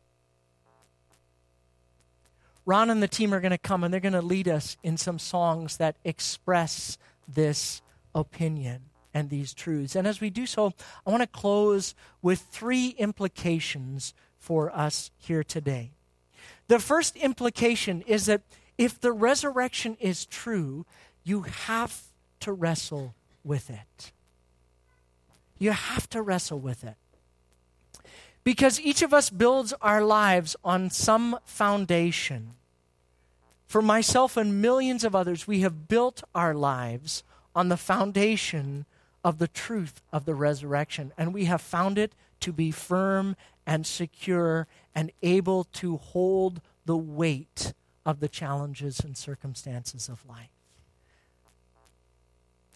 Ron 2.65 2.89
and 2.89 3.01
the 3.01 3.07
team 3.07 3.33
are 3.33 3.41
going 3.41 3.51
to 3.51 3.57
come 3.57 3.83
and 3.83 3.93
they're 3.93 3.99
going 3.99 4.13
to 4.13 4.21
lead 4.21 4.47
us 4.47 4.77
in 4.83 4.97
some 4.97 5.19
songs 5.19 5.77
that 5.77 5.95
express 6.03 6.97
this 7.27 7.81
opinion 8.13 8.83
and 9.13 9.29
these 9.29 9.53
truths. 9.53 9.95
And 9.95 10.07
as 10.07 10.21
we 10.21 10.29
do 10.29 10.45
so, 10.45 10.73
I 11.05 11.11
want 11.11 11.21
to 11.21 11.27
close 11.27 11.95
with 12.21 12.39
three 12.39 12.89
implications 12.97 14.13
for 14.39 14.71
us 14.75 15.11
here 15.17 15.43
today. 15.43 15.91
The 16.67 16.79
first 16.79 17.15
implication 17.17 18.01
is 18.03 18.27
that 18.27 18.41
if 18.77 18.99
the 18.99 19.11
resurrection 19.11 19.97
is 19.99 20.25
true, 20.25 20.85
you 21.23 21.41
have 21.41 22.03
to 22.41 22.53
wrestle 22.53 23.15
with 23.43 23.69
it. 23.69 24.11
You 25.62 25.74
have 25.74 26.09
to 26.09 26.24
wrestle 26.24 26.59
with 26.59 26.84
it. 26.84 26.95
Because 28.43 28.80
each 28.80 29.03
of 29.03 29.14
us 29.14 29.30
builds 29.30 29.74
our 29.80 30.03
lives 30.03 30.55
on 30.64 30.89
some 30.89 31.38
foundation. 31.45 32.53
For 33.68 33.84
myself 33.84 34.38
and 34.38 34.59
millions 34.59 35.03
of 35.03 35.16
others, 35.16 35.45
we 35.45 35.59
have 35.59 35.88
built 35.88 36.24
our 36.34 36.55
lives 36.55 37.24
on 37.55 37.70
the 37.70 37.78
foundation 37.78 38.88
of 39.24 39.38
the 39.38 39.47
truth 39.47 40.01
of 40.12 40.26
the 40.26 40.34
resurrection. 40.34 41.14
And 41.16 41.32
we 41.32 41.45
have 41.45 41.62
found 41.62 41.99
it 41.99 42.16
to 42.39 42.51
be 42.51 42.72
firm 42.72 43.36
and 43.64 43.86
secure 43.86 44.66
and 44.95 45.12
able 45.22 45.66
to 45.66 45.97
hold 45.97 46.59
the 46.88 46.97
weight 46.97 47.74
of 48.03 48.20
the 48.20 48.30
challenges 48.30 48.99
and 49.01 49.16
circumstances 49.16 50.09
of 50.09 50.28
life 50.28 50.61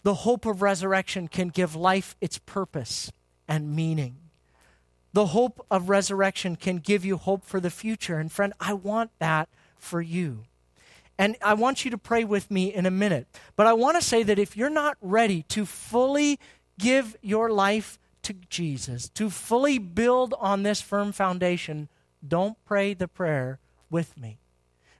the 0.06 0.14
hope 0.14 0.46
of 0.46 0.62
resurrection 0.62 1.26
can 1.26 1.48
give 1.48 1.74
life 1.74 2.14
its 2.20 2.38
purpose 2.38 3.10
and 3.48 3.74
meaning. 3.74 4.14
The 5.12 5.26
hope 5.26 5.66
of 5.68 5.88
resurrection 5.88 6.54
can 6.54 6.76
give 6.76 7.04
you 7.04 7.16
hope 7.16 7.44
for 7.44 7.58
the 7.58 7.70
future. 7.70 8.16
And 8.16 8.30
friend, 8.30 8.52
I 8.60 8.72
want 8.72 9.10
that 9.18 9.48
for 9.76 10.00
you. 10.00 10.44
And 11.18 11.34
I 11.42 11.54
want 11.54 11.84
you 11.84 11.90
to 11.90 11.98
pray 11.98 12.22
with 12.22 12.52
me 12.52 12.72
in 12.72 12.86
a 12.86 12.90
minute. 12.92 13.26
But 13.56 13.66
I 13.66 13.72
want 13.72 14.00
to 14.00 14.00
say 14.00 14.22
that 14.22 14.38
if 14.38 14.56
you're 14.56 14.70
not 14.70 14.96
ready 15.00 15.42
to 15.48 15.66
fully 15.66 16.38
give 16.78 17.16
your 17.20 17.50
life 17.50 17.98
to 18.22 18.34
Jesus, 18.48 19.08
to 19.08 19.28
fully 19.28 19.80
build 19.80 20.34
on 20.38 20.62
this 20.62 20.80
firm 20.80 21.10
foundation, 21.10 21.88
don't 22.24 22.56
pray 22.64 22.94
the 22.94 23.08
prayer 23.08 23.58
with 23.90 24.16
me. 24.16 24.38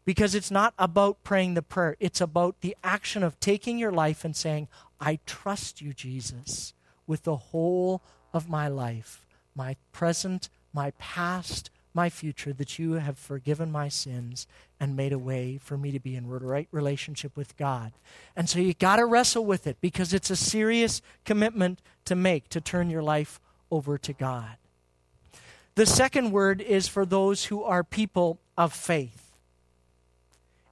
Because 0.05 0.37
it's 0.37 0.53
not 0.53 0.73
about 0.79 1.25
praying 1.25 1.55
the 1.55 1.63
prayer, 1.63 1.97
it's 1.99 2.21
about 2.21 2.61
the 2.61 2.77
action 2.83 3.25
of 3.25 3.39
taking 3.41 3.77
your 3.77 3.91
life 3.91 4.25
and 4.25 4.35
saying, 4.37 4.69
I 5.01 5.19
trust 5.27 5.81
you, 5.81 5.93
Jesus, 5.93 6.75
with 7.07 7.25
the 7.25 7.37
whole 7.37 8.03
of 8.33 8.49
my 8.49 8.69
life, 8.69 9.27
my 9.55 9.77
present, 9.93 10.49
my 10.73 10.93
past, 10.93 11.71
my 11.95 12.11
future, 12.11 12.53
that 12.53 12.79
you 12.79 12.93
have 12.93 13.19
forgiven 13.19 13.73
my 13.73 13.89
sins 13.89 14.47
and 14.79 14.97
made 14.97 15.13
a 15.13 15.19
way 15.19 15.59
for 15.59 15.79
me 15.79 15.91
to 15.91 15.99
be 15.99 16.15
in 16.15 16.29
right 16.29 16.69
relationship 16.71 17.37
with 17.37 17.57
God. 17.57 17.93
And 18.37 18.49
so 18.49 18.59
you 18.59 18.75
got 18.75 18.97
to 18.97 19.07
wrestle 19.07 19.47
with 19.47 19.67
it 19.67 19.79
because 19.81 20.13
it's 20.13 20.31
a 20.31 20.37
serious 20.37 21.01
commitment 21.25 21.81
to 22.05 22.15
make 22.15 22.49
to 22.51 22.61
turn 22.61 22.91
your 22.91 23.03
life 23.03 23.41
over 23.71 23.97
to 23.99 24.13
God. 24.13 24.57
The 25.75 25.87
second 25.87 26.33
word 26.33 26.61
is 26.61 26.89
for 26.89 27.05
those 27.05 27.47
who 27.47 27.63
are 27.63 27.85
people 27.85 28.39
of 28.57 28.73
faith. 28.73 29.33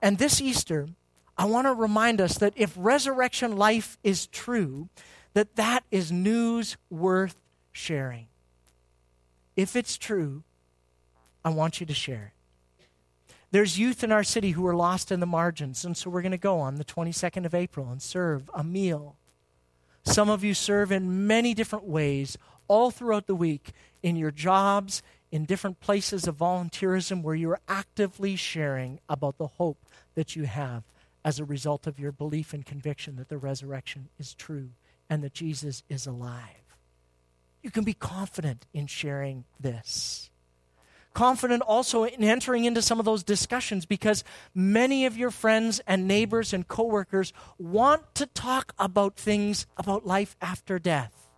And 0.01 0.19
this 0.19 0.41
Easter, 0.41 0.89
I 1.37 1.47
want 1.47 1.67
to 1.67 1.73
remind 1.73 2.21
us 2.21 2.39
that 2.39 2.55
if 2.57 2.73
resurrection 2.77 3.57
life 3.57 3.99
is 4.05 4.27
true, 4.27 4.89
that 5.35 5.57
that 5.57 5.85
is 5.91 6.13
news 6.13 6.77
worth 6.91 7.41
sharing. 7.73 8.29
If 9.57 9.75
it's 9.75 9.97
true, 9.97 10.45
I 11.45 11.51
want 11.51 11.81
you 11.81 11.87
to 11.87 11.95
share 11.95 12.33
it. 12.33 12.87
There's 13.51 13.79
youth 13.79 14.03
in 14.03 14.11
our 14.11 14.25
city 14.25 14.53
who 14.53 14.67
are 14.67 14.75
lost 14.75 15.13
in 15.13 15.21
the 15.21 15.27
margins, 15.27 15.85
and 15.85 15.97
so 15.97 16.11
we're 16.11 16.23
going 16.23 16.33
to 16.33 16.39
go 16.39 16.59
on 16.59 16.77
the 16.77 16.85
22nd 16.85 17.45
of 17.45 17.55
April 17.55 17.89
and 17.89 18.03
serve 18.03 18.51
a 18.53 18.65
meal. 18.65 19.17
Some 20.05 20.29
of 20.29 20.43
you 20.43 20.55
serve 20.55 20.91
in 20.91 21.27
many 21.27 21.55
different 21.55 21.85
ways 21.85 22.37
all 22.67 22.91
throughout 22.91 23.27
the 23.27 23.35
week 23.35 23.73
in 24.03 24.17
your 24.17 24.31
jobs, 24.31 25.03
in 25.31 25.45
different 25.45 25.81
places 25.81 26.27
of 26.27 26.37
volunteerism 26.37 27.23
where 27.23 27.35
you're 27.35 27.61
actively 27.69 28.37
sharing 28.37 29.01
about 29.09 29.39
the 29.39 29.47
hope 29.47 29.85
that 30.15 30.37
you 30.37 30.45
have 30.45 30.85
as 31.25 31.41
a 31.41 31.45
result 31.45 31.87
of 31.87 31.99
your 31.99 32.13
belief 32.13 32.53
and 32.53 32.67
conviction 32.67 33.17
that 33.17 33.29
the 33.29 33.39
resurrection 33.39 34.09
is 34.19 34.35
true 34.35 34.71
and 35.09 35.23
that 35.23 35.33
Jesus 35.33 35.83
is 35.89 36.07
alive. 36.07 36.77
You 37.63 37.71
can 37.71 37.85
be 37.85 37.95
confident 37.95 38.67
in 38.75 38.87
sharing 38.87 39.45
this. 39.59 40.31
Confident 41.15 41.63
also 41.63 42.05
in 42.05 42.23
entering 42.25 42.65
into 42.65 42.83
some 42.83 42.99
of 42.99 43.05
those 43.05 43.23
discussions 43.23 43.87
because 43.87 44.25
many 44.55 45.07
of 45.07 45.17
your 45.17 45.31
friends 45.31 45.81
and 45.87 46.07
neighbors 46.07 46.53
and 46.53 46.69
coworkers 46.69 47.33
want 47.59 48.15
to 48.17 48.27
talk 48.27 48.75
about 48.79 49.17
things 49.17 49.67
about 49.77 50.05
life 50.05 50.37
after 50.43 50.79
death. 50.79 51.29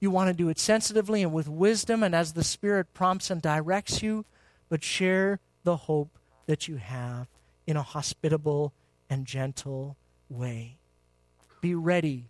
You 0.00 0.10
want 0.10 0.28
to 0.28 0.34
do 0.34 0.48
it 0.48 0.58
sensitively 0.58 1.22
and 1.22 1.32
with 1.32 1.48
wisdom 1.48 2.02
and 2.02 2.14
as 2.14 2.32
the 2.32 2.44
Spirit 2.44 2.92
prompts 2.92 3.30
and 3.30 3.40
directs 3.40 4.02
you, 4.02 4.24
but 4.68 4.84
share 4.84 5.40
the 5.64 5.76
hope 5.76 6.18
that 6.46 6.68
you 6.68 6.76
have 6.76 7.28
in 7.66 7.76
a 7.76 7.82
hospitable 7.82 8.72
and 9.10 9.26
gentle 9.26 9.96
way. 10.28 10.76
Be 11.60 11.74
ready, 11.74 12.26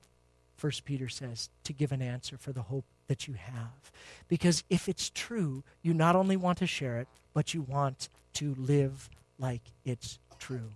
First 0.57 0.85
Peter 0.85 1.09
says, 1.09 1.51
to 1.65 1.73
give 1.73 1.93
an 1.93 2.03
answer 2.03 2.37
for 2.37 2.53
the 2.53 2.63
hope 2.63 2.85
that 3.09 3.27
you 3.27 3.35
have. 3.35 3.91
Because 4.29 4.65
if 4.71 4.89
it's 4.89 5.11
true, 5.11 5.65
you 5.83 5.95
not 5.95 6.17
only 6.17 6.37
want 6.37 6.59
to 6.59 6.67
share 6.67 6.99
it, 6.99 7.09
but 7.35 7.55
you 7.55 7.63
want 7.63 8.09
to 8.35 8.55
live 8.59 9.09
like 9.39 9.63
it's 9.85 10.19
true. 10.39 10.71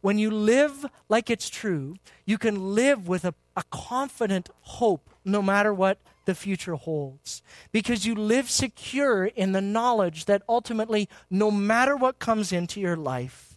When 0.00 0.18
you 0.18 0.30
live 0.30 0.84
like 1.08 1.30
it's 1.30 1.48
true, 1.48 1.96
you 2.26 2.36
can 2.38 2.74
live 2.74 3.08
with 3.08 3.24
a, 3.24 3.34
a 3.56 3.64
confident 3.70 4.50
hope 4.60 5.08
no 5.24 5.40
matter 5.40 5.72
what 5.72 5.98
the 6.26 6.34
future 6.34 6.74
holds. 6.74 7.42
Because 7.72 8.06
you 8.06 8.14
live 8.14 8.50
secure 8.50 9.26
in 9.26 9.52
the 9.52 9.62
knowledge 9.62 10.26
that 10.26 10.42
ultimately, 10.48 11.08
no 11.30 11.50
matter 11.50 11.96
what 11.96 12.18
comes 12.18 12.52
into 12.52 12.80
your 12.80 12.96
life, 12.96 13.53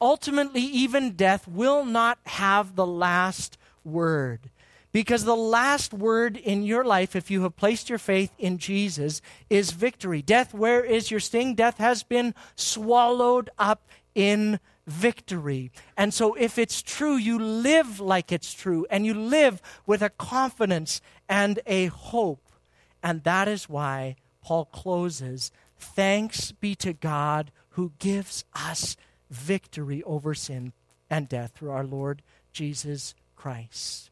ultimately, 0.00 0.62
even 0.62 1.12
death 1.12 1.46
will 1.46 1.84
not 1.84 2.18
have 2.24 2.74
the 2.74 2.86
last 2.86 3.58
word. 3.84 4.50
Because 4.92 5.24
the 5.24 5.36
last 5.36 5.94
word 5.94 6.36
in 6.36 6.64
your 6.64 6.84
life, 6.84 7.14
if 7.14 7.30
you 7.30 7.42
have 7.42 7.56
placed 7.56 7.88
your 7.88 7.98
faith 7.98 8.32
in 8.38 8.58
Jesus, 8.58 9.22
is 9.48 9.70
victory. 9.70 10.20
Death, 10.20 10.52
where 10.52 10.84
is 10.84 11.10
your 11.10 11.20
sting? 11.20 11.54
Death 11.54 11.78
has 11.78 12.02
been 12.02 12.34
swallowed 12.56 13.50
up 13.56 13.86
in 14.16 14.58
victory. 14.86 15.70
And 15.96 16.12
so, 16.12 16.34
if 16.34 16.58
it's 16.58 16.82
true, 16.82 17.16
you 17.16 17.38
live 17.38 18.00
like 18.00 18.32
it's 18.32 18.52
true, 18.52 18.84
and 18.90 19.06
you 19.06 19.14
live 19.14 19.62
with 19.86 20.02
a 20.02 20.10
confidence 20.10 21.00
and 21.28 21.60
a 21.66 21.86
hope. 21.86 22.48
And 23.00 23.22
that 23.22 23.46
is 23.46 23.68
why 23.68 24.16
Paul 24.42 24.64
closes 24.66 25.52
Thanks 25.78 26.52
be 26.52 26.74
to 26.76 26.92
God 26.92 27.50
who 27.70 27.92
gives 27.98 28.44
us 28.54 28.96
victory 29.30 30.02
over 30.04 30.34
sin 30.34 30.72
and 31.08 31.28
death 31.28 31.52
through 31.54 31.70
our 31.70 31.84
Lord 31.84 32.22
Jesus 32.52 33.14
Christ. 33.36 34.10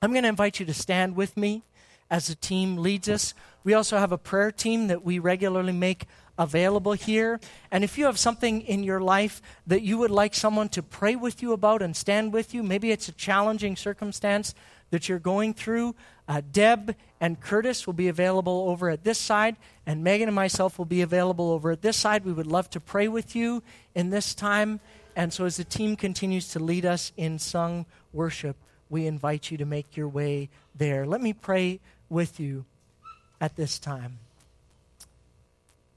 I'm 0.00 0.12
going 0.12 0.22
to 0.22 0.28
invite 0.28 0.60
you 0.60 0.66
to 0.66 0.74
stand 0.74 1.16
with 1.16 1.36
me 1.36 1.62
as 2.10 2.28
the 2.28 2.34
team 2.34 2.76
leads 2.76 3.08
us. 3.08 3.34
We 3.64 3.74
also 3.74 3.98
have 3.98 4.12
a 4.12 4.18
prayer 4.18 4.52
team 4.52 4.86
that 4.88 5.04
we 5.04 5.18
regularly 5.18 5.72
make 5.72 6.06
available 6.38 6.92
here. 6.92 7.40
And 7.70 7.82
if 7.82 7.96
you 7.98 8.04
have 8.04 8.18
something 8.18 8.60
in 8.62 8.82
your 8.82 9.00
life 9.00 9.40
that 9.66 9.82
you 9.82 9.98
would 9.98 10.10
like 10.10 10.34
someone 10.34 10.68
to 10.70 10.82
pray 10.82 11.16
with 11.16 11.42
you 11.42 11.52
about 11.52 11.82
and 11.82 11.96
stand 11.96 12.32
with 12.32 12.54
you, 12.54 12.62
maybe 12.62 12.90
it's 12.90 13.08
a 13.08 13.12
challenging 13.12 13.76
circumstance 13.76 14.54
that 14.96 15.10
you're 15.10 15.18
going 15.18 15.52
through, 15.52 15.94
uh, 16.26 16.40
Deb 16.50 16.96
and 17.20 17.38
Curtis 17.38 17.86
will 17.86 17.92
be 17.92 18.08
available 18.08 18.70
over 18.70 18.88
at 18.88 19.04
this 19.04 19.18
side, 19.18 19.56
and 19.84 20.02
Megan 20.02 20.26
and 20.26 20.34
myself 20.34 20.78
will 20.78 20.86
be 20.86 21.02
available 21.02 21.50
over 21.50 21.70
at 21.70 21.82
this 21.82 21.98
side. 21.98 22.24
We 22.24 22.32
would 22.32 22.46
love 22.46 22.70
to 22.70 22.80
pray 22.80 23.08
with 23.08 23.36
you 23.36 23.62
in 23.94 24.08
this 24.08 24.34
time. 24.34 24.80
And 25.14 25.34
so, 25.34 25.44
as 25.44 25.58
the 25.58 25.64
team 25.64 25.96
continues 25.96 26.48
to 26.48 26.58
lead 26.58 26.86
us 26.86 27.12
in 27.18 27.38
sung 27.38 27.84
worship, 28.14 28.56
we 28.88 29.06
invite 29.06 29.50
you 29.50 29.58
to 29.58 29.66
make 29.66 29.98
your 29.98 30.08
way 30.08 30.48
there. 30.74 31.04
Let 31.04 31.20
me 31.20 31.34
pray 31.34 31.80
with 32.08 32.40
you 32.40 32.64
at 33.38 33.56
this 33.56 33.78
time. 33.78 34.18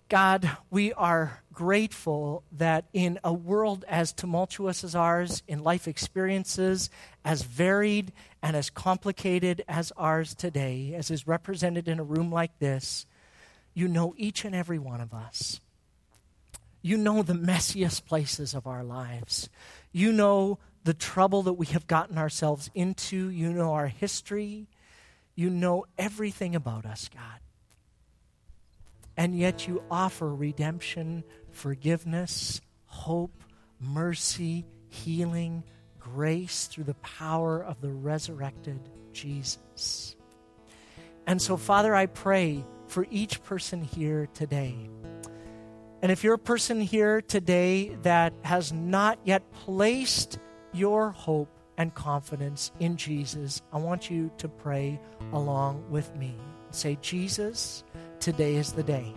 God, 0.10 0.50
we 0.72 0.92
are 0.94 1.44
grateful 1.54 2.44
that 2.54 2.86
in 2.94 3.20
a 3.24 3.32
world 3.32 3.86
as 3.88 4.12
tumultuous 4.12 4.84
as 4.84 4.96
ours, 4.96 5.44
in 5.48 5.64
life 5.64 5.88
experiences 5.88 6.90
as 7.24 7.44
varied 7.44 8.12
and 8.42 8.56
as 8.56 8.72
complicated 8.72 9.64
as 9.68 9.94
ours 9.96 10.34
today, 10.34 10.96
as 10.96 11.12
is 11.12 11.28
represented 11.28 11.88
in 11.88 12.00
a 12.00 12.04
room 12.04 12.32
like 12.32 12.58
this, 12.58 13.06
you 13.76 13.88
know 13.88 14.16
each 14.18 14.46
and 14.46 14.56
every 14.56 14.80
one 14.80 15.00
of 15.00 15.14
us. 15.14 15.62
You 16.82 16.98
know 16.98 17.22
the 17.22 17.34
messiest 17.34 18.06
places 18.06 18.56
of 18.56 18.66
our 18.66 18.84
lives. 18.84 19.48
You 19.92 20.12
know 20.12 20.58
the 20.86 20.96
trouble 20.96 21.44
that 21.44 21.54
we 21.54 21.68
have 21.68 21.86
gotten 21.86 22.18
ourselves 22.18 22.72
into. 22.74 23.30
You 23.30 23.54
know 23.54 23.74
our 23.74 23.88
history. 23.88 24.70
You 25.36 25.52
know 25.52 25.86
everything 26.00 26.56
about 26.56 26.88
us, 26.88 27.12
God 27.14 27.42
and 29.20 29.38
yet 29.38 29.68
you 29.68 29.84
offer 29.92 30.34
redemption, 30.34 31.26
forgiveness, 31.52 32.62
hope, 32.86 33.44
mercy, 33.78 34.66
healing, 34.88 35.62
grace 36.00 36.68
through 36.68 36.86
the 36.86 36.94
power 36.96 37.62
of 37.62 37.82
the 37.82 37.90
resurrected 37.90 38.80
Jesus. 39.12 40.16
And 41.28 41.42
so, 41.42 41.58
Father, 41.58 41.94
I 41.94 42.06
pray 42.06 42.64
for 42.88 43.06
each 43.12 43.44
person 43.44 43.84
here 43.84 44.30
today. 44.34 44.90
And 46.02 46.14
if 46.14 46.24
you're 46.24 46.36
a 46.36 46.40
person 46.40 46.80
here 46.80 47.22
today 47.22 47.98
that 48.04 48.32
has 48.44 48.72
not 48.72 49.20
yet 49.26 49.52
placed 49.52 50.40
your 50.72 51.12
hope 51.12 51.50
and 51.78 51.94
confidence 51.94 52.72
in 52.80 52.96
Jesus, 52.96 53.62
I 53.74 53.80
want 53.80 54.10
you 54.10 54.32
to 54.38 54.48
pray 54.48 54.98
along 55.34 55.84
with 55.90 56.16
me. 56.16 56.38
Say, 56.72 56.98
Jesus, 57.02 57.84
today 58.20 58.56
is 58.56 58.74
the 58.74 58.84
day. 58.84 59.14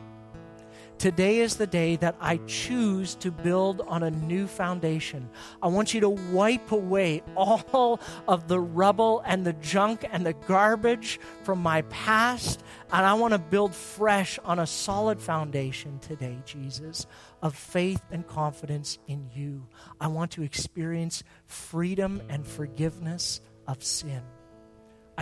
Today 1.03 1.39
is 1.41 1.57
the 1.57 1.67
day 1.67 1.97
that 1.97 2.15
I 2.21 2.37
choose 2.47 3.17
to 3.17 3.33
build 3.33 3.81
on 3.81 4.05
a 4.05 4.11
new 4.13 4.47
foundation. 4.47 5.29
I 5.61 5.67
want 5.67 5.95
you 5.95 6.01
to 6.03 6.09
wipe 6.09 6.71
away 6.71 7.25
all 7.35 7.99
of 8.29 8.47
the 8.47 8.61
rubble 8.61 9.21
and 9.27 9.45
the 9.45 9.55
junk 9.55 10.05
and 10.13 10.25
the 10.25 10.33
garbage 10.33 11.19
from 11.43 11.61
my 11.61 11.83
past. 11.83 12.63
And 12.93 13.05
I 13.05 13.15
want 13.15 13.33
to 13.33 13.41
build 13.41 13.75
fresh 13.75 14.39
on 14.45 14.61
a 14.61 14.67
solid 14.67 15.21
foundation 15.21 15.99
today, 15.99 16.39
Jesus, 16.45 17.09
of 17.43 17.57
faith 17.57 18.05
and 18.13 18.25
confidence 18.25 19.01
in 19.09 19.29
you. 19.35 19.67
I 20.01 20.07
want 20.07 20.31
to 20.33 20.43
experience 20.43 21.25
freedom 21.47 22.23
and 22.29 22.47
forgiveness 22.47 23.41
of 23.67 23.83
sin. 23.83 24.23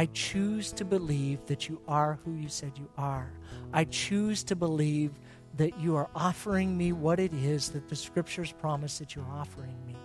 I 0.00 0.06
choose 0.14 0.72
to 0.72 0.86
believe 0.86 1.44
that 1.44 1.68
you 1.68 1.78
are 1.86 2.18
who 2.24 2.32
you 2.32 2.48
said 2.48 2.72
you 2.78 2.88
are. 2.96 3.30
I 3.74 3.84
choose 3.84 4.42
to 4.44 4.56
believe 4.56 5.12
that 5.58 5.78
you 5.78 5.94
are 5.94 6.08
offering 6.14 6.74
me 6.74 6.92
what 6.92 7.20
it 7.20 7.34
is 7.34 7.68
that 7.72 7.86
the 7.86 7.96
scriptures 7.96 8.50
promise 8.50 8.98
that 8.98 9.14
you're 9.14 9.30
offering 9.30 9.76
me. 9.86 9.96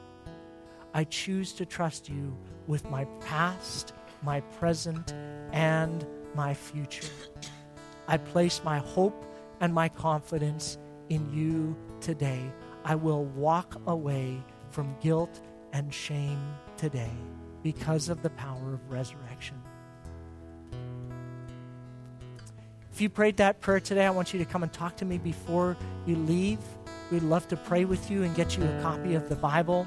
I 0.94 1.06
choose 1.06 1.54
to 1.54 1.66
trust 1.66 2.10
you 2.10 2.38
with 2.68 2.84
my 2.90 3.06
past, 3.22 3.94
my 4.22 4.42
present, 4.42 5.14
and 5.54 6.06
my 6.36 6.54
future. 6.54 7.08
I 8.10 8.18
place 8.18 8.62
my 8.66 8.80
hope 8.80 9.26
and 9.62 9.74
my 9.74 9.88
confidence 9.88 10.78
in 11.08 11.32
you 11.32 11.74
today. 12.02 12.52
I 12.84 12.96
will 12.96 13.24
walk 13.24 13.82
away 13.88 14.44
from 14.72 14.94
guilt 15.00 15.40
and 15.72 15.94
shame 15.94 16.54
today 16.76 17.16
because 17.64 18.10
of 18.10 18.24
the 18.24 18.32
power 18.32 18.74
of 18.74 18.92
resurrection. 18.92 19.56
If 22.96 23.02
you 23.02 23.10
prayed 23.10 23.36
that 23.38 23.60
prayer 23.60 23.82
today, 23.82 24.06
I 24.06 24.10
want 24.10 24.32
you 24.32 24.40
to 24.40 24.46
come 24.46 24.64
and 24.64 24.72
talk 24.72 24.96
to 24.96 25.04
me 25.04 25.18
before 25.18 25.76
you 26.06 26.16
leave. 26.16 26.60
We'd 27.12 27.24
love 27.24 27.46
to 27.50 27.58
pray 27.58 27.84
with 27.84 28.10
you 28.10 28.24
and 28.24 28.34
get 28.34 28.56
you 28.56 28.64
a 28.64 28.82
copy 28.82 29.16
of 29.16 29.28
the 29.28 29.36
Bible. 29.36 29.86